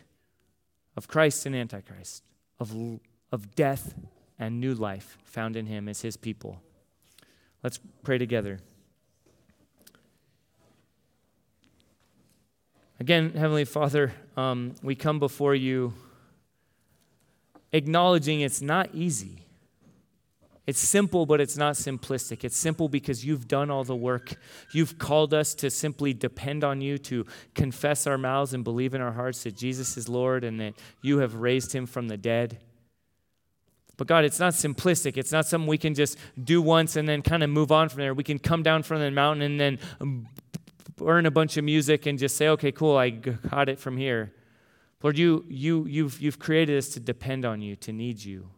of 0.95 1.07
Christ 1.07 1.45
and 1.45 1.55
Antichrist, 1.55 2.23
of, 2.59 2.99
of 3.31 3.55
death 3.55 3.95
and 4.37 4.59
new 4.59 4.73
life 4.73 5.17
found 5.23 5.55
in 5.55 5.65
him 5.65 5.89
as 5.89 6.01
his 6.01 6.17
people. 6.17 6.61
Let's 7.63 7.79
pray 8.03 8.17
together. 8.17 8.59
Again, 12.99 13.31
Heavenly 13.31 13.65
Father, 13.65 14.13
um, 14.37 14.75
we 14.83 14.95
come 14.95 15.19
before 15.19 15.55
you 15.55 15.93
acknowledging 17.71 18.41
it's 18.41 18.61
not 18.61 18.93
easy. 18.93 19.42
It's 20.65 20.79
simple, 20.79 21.25
but 21.25 21.41
it's 21.41 21.57
not 21.57 21.75
simplistic. 21.75 22.45
It's 22.45 22.55
simple 22.55 22.87
because 22.87 23.25
you've 23.25 23.49
done 23.49 23.69
all 23.69 23.83
the 23.83 23.95
work. 23.95 24.35
You've 24.71 24.97
called 24.97 25.33
us 25.33 25.53
to 25.55 25.69
simply 25.69 26.13
depend 26.13 26.63
on 26.63 26.79
you, 26.79 26.97
to 26.99 27.25
confess 27.53 28.07
our 28.07 28.17
mouths 28.17 28.53
and 28.53 28.63
believe 28.63 28.93
in 28.93 29.01
our 29.01 29.11
hearts 29.11 29.43
that 29.43 29.57
Jesus 29.57 29.97
is 29.97 30.07
Lord 30.07 30.45
and 30.45 30.59
that 30.61 30.75
you 31.01 31.17
have 31.17 31.35
raised 31.35 31.73
him 31.73 31.85
from 31.85 32.07
the 32.07 32.15
dead. 32.15 32.59
But 33.97 34.07
God, 34.07 34.23
it's 34.23 34.39
not 34.39 34.53
simplistic. 34.53 35.17
It's 35.17 35.33
not 35.33 35.45
something 35.45 35.67
we 35.67 35.77
can 35.77 35.93
just 35.93 36.17
do 36.41 36.61
once 36.61 36.95
and 36.95 37.07
then 37.07 37.21
kind 37.21 37.43
of 37.43 37.49
move 37.49 37.71
on 37.71 37.89
from 37.89 37.99
there. 37.99 38.13
We 38.13 38.23
can 38.23 38.39
come 38.39 38.63
down 38.63 38.83
from 38.83 39.01
the 39.01 39.11
mountain 39.11 39.41
and 39.41 39.59
then 39.59 40.27
burn 40.95 41.25
a 41.25 41.31
bunch 41.31 41.57
of 41.57 41.65
music 41.65 42.05
and 42.05 42.17
just 42.17 42.37
say, 42.37 42.47
okay, 42.47 42.71
cool, 42.71 42.95
I 42.95 43.09
got 43.09 43.67
it 43.67 43.79
from 43.79 43.97
here. 43.97 44.33
Lord, 45.03 45.17
you, 45.17 45.45
you, 45.49 45.85
you've, 45.85 46.21
you've 46.21 46.39
created 46.39 46.77
us 46.77 46.87
to 46.89 47.01
depend 47.01 47.43
on 47.43 47.61
you, 47.61 47.75
to 47.77 47.91
need 47.91 48.23
you. 48.23 48.49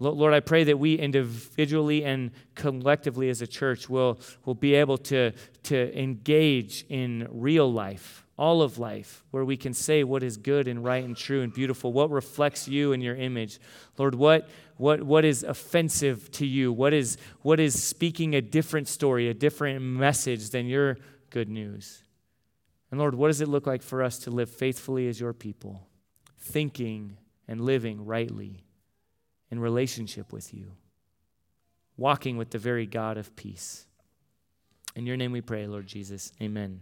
Lord, 0.00 0.32
I 0.32 0.40
pray 0.40 0.64
that 0.64 0.78
we 0.78 0.94
individually 0.94 2.04
and 2.06 2.30
collectively 2.54 3.28
as 3.28 3.42
a 3.42 3.46
church 3.46 3.90
will, 3.90 4.18
will 4.46 4.54
be 4.54 4.74
able 4.74 4.96
to, 4.96 5.32
to 5.64 5.98
engage 5.98 6.86
in 6.88 7.28
real 7.30 7.70
life, 7.70 8.24
all 8.38 8.62
of 8.62 8.78
life, 8.78 9.22
where 9.30 9.44
we 9.44 9.58
can 9.58 9.74
say 9.74 10.02
what 10.02 10.22
is 10.22 10.38
good 10.38 10.68
and 10.68 10.82
right 10.82 11.04
and 11.04 11.14
true 11.14 11.42
and 11.42 11.52
beautiful, 11.52 11.92
what 11.92 12.10
reflects 12.10 12.66
you 12.66 12.94
and 12.94 13.02
your 13.02 13.14
image. 13.14 13.60
Lord, 13.98 14.14
what, 14.14 14.48
what, 14.78 15.02
what 15.02 15.26
is 15.26 15.42
offensive 15.42 16.30
to 16.32 16.46
you? 16.46 16.72
What 16.72 16.94
is, 16.94 17.18
what 17.42 17.60
is 17.60 17.80
speaking 17.80 18.34
a 18.34 18.40
different 18.40 18.88
story, 18.88 19.28
a 19.28 19.34
different 19.34 19.82
message 19.82 20.48
than 20.48 20.64
your 20.64 20.96
good 21.28 21.50
news? 21.50 22.02
And 22.90 22.98
Lord, 22.98 23.14
what 23.14 23.28
does 23.28 23.42
it 23.42 23.48
look 23.48 23.66
like 23.66 23.82
for 23.82 24.02
us 24.02 24.18
to 24.20 24.30
live 24.30 24.48
faithfully 24.48 25.08
as 25.08 25.20
your 25.20 25.34
people, 25.34 25.86
thinking 26.38 27.18
and 27.46 27.60
living 27.60 28.06
rightly? 28.06 28.64
In 29.50 29.58
relationship 29.58 30.32
with 30.32 30.54
you, 30.54 30.72
walking 31.96 32.36
with 32.36 32.50
the 32.50 32.58
very 32.58 32.86
God 32.86 33.16
of 33.16 33.34
peace. 33.36 33.86
In 34.94 35.06
your 35.06 35.16
name 35.16 35.32
we 35.32 35.40
pray, 35.40 35.66
Lord 35.66 35.86
Jesus. 35.86 36.32
Amen. 36.40 36.80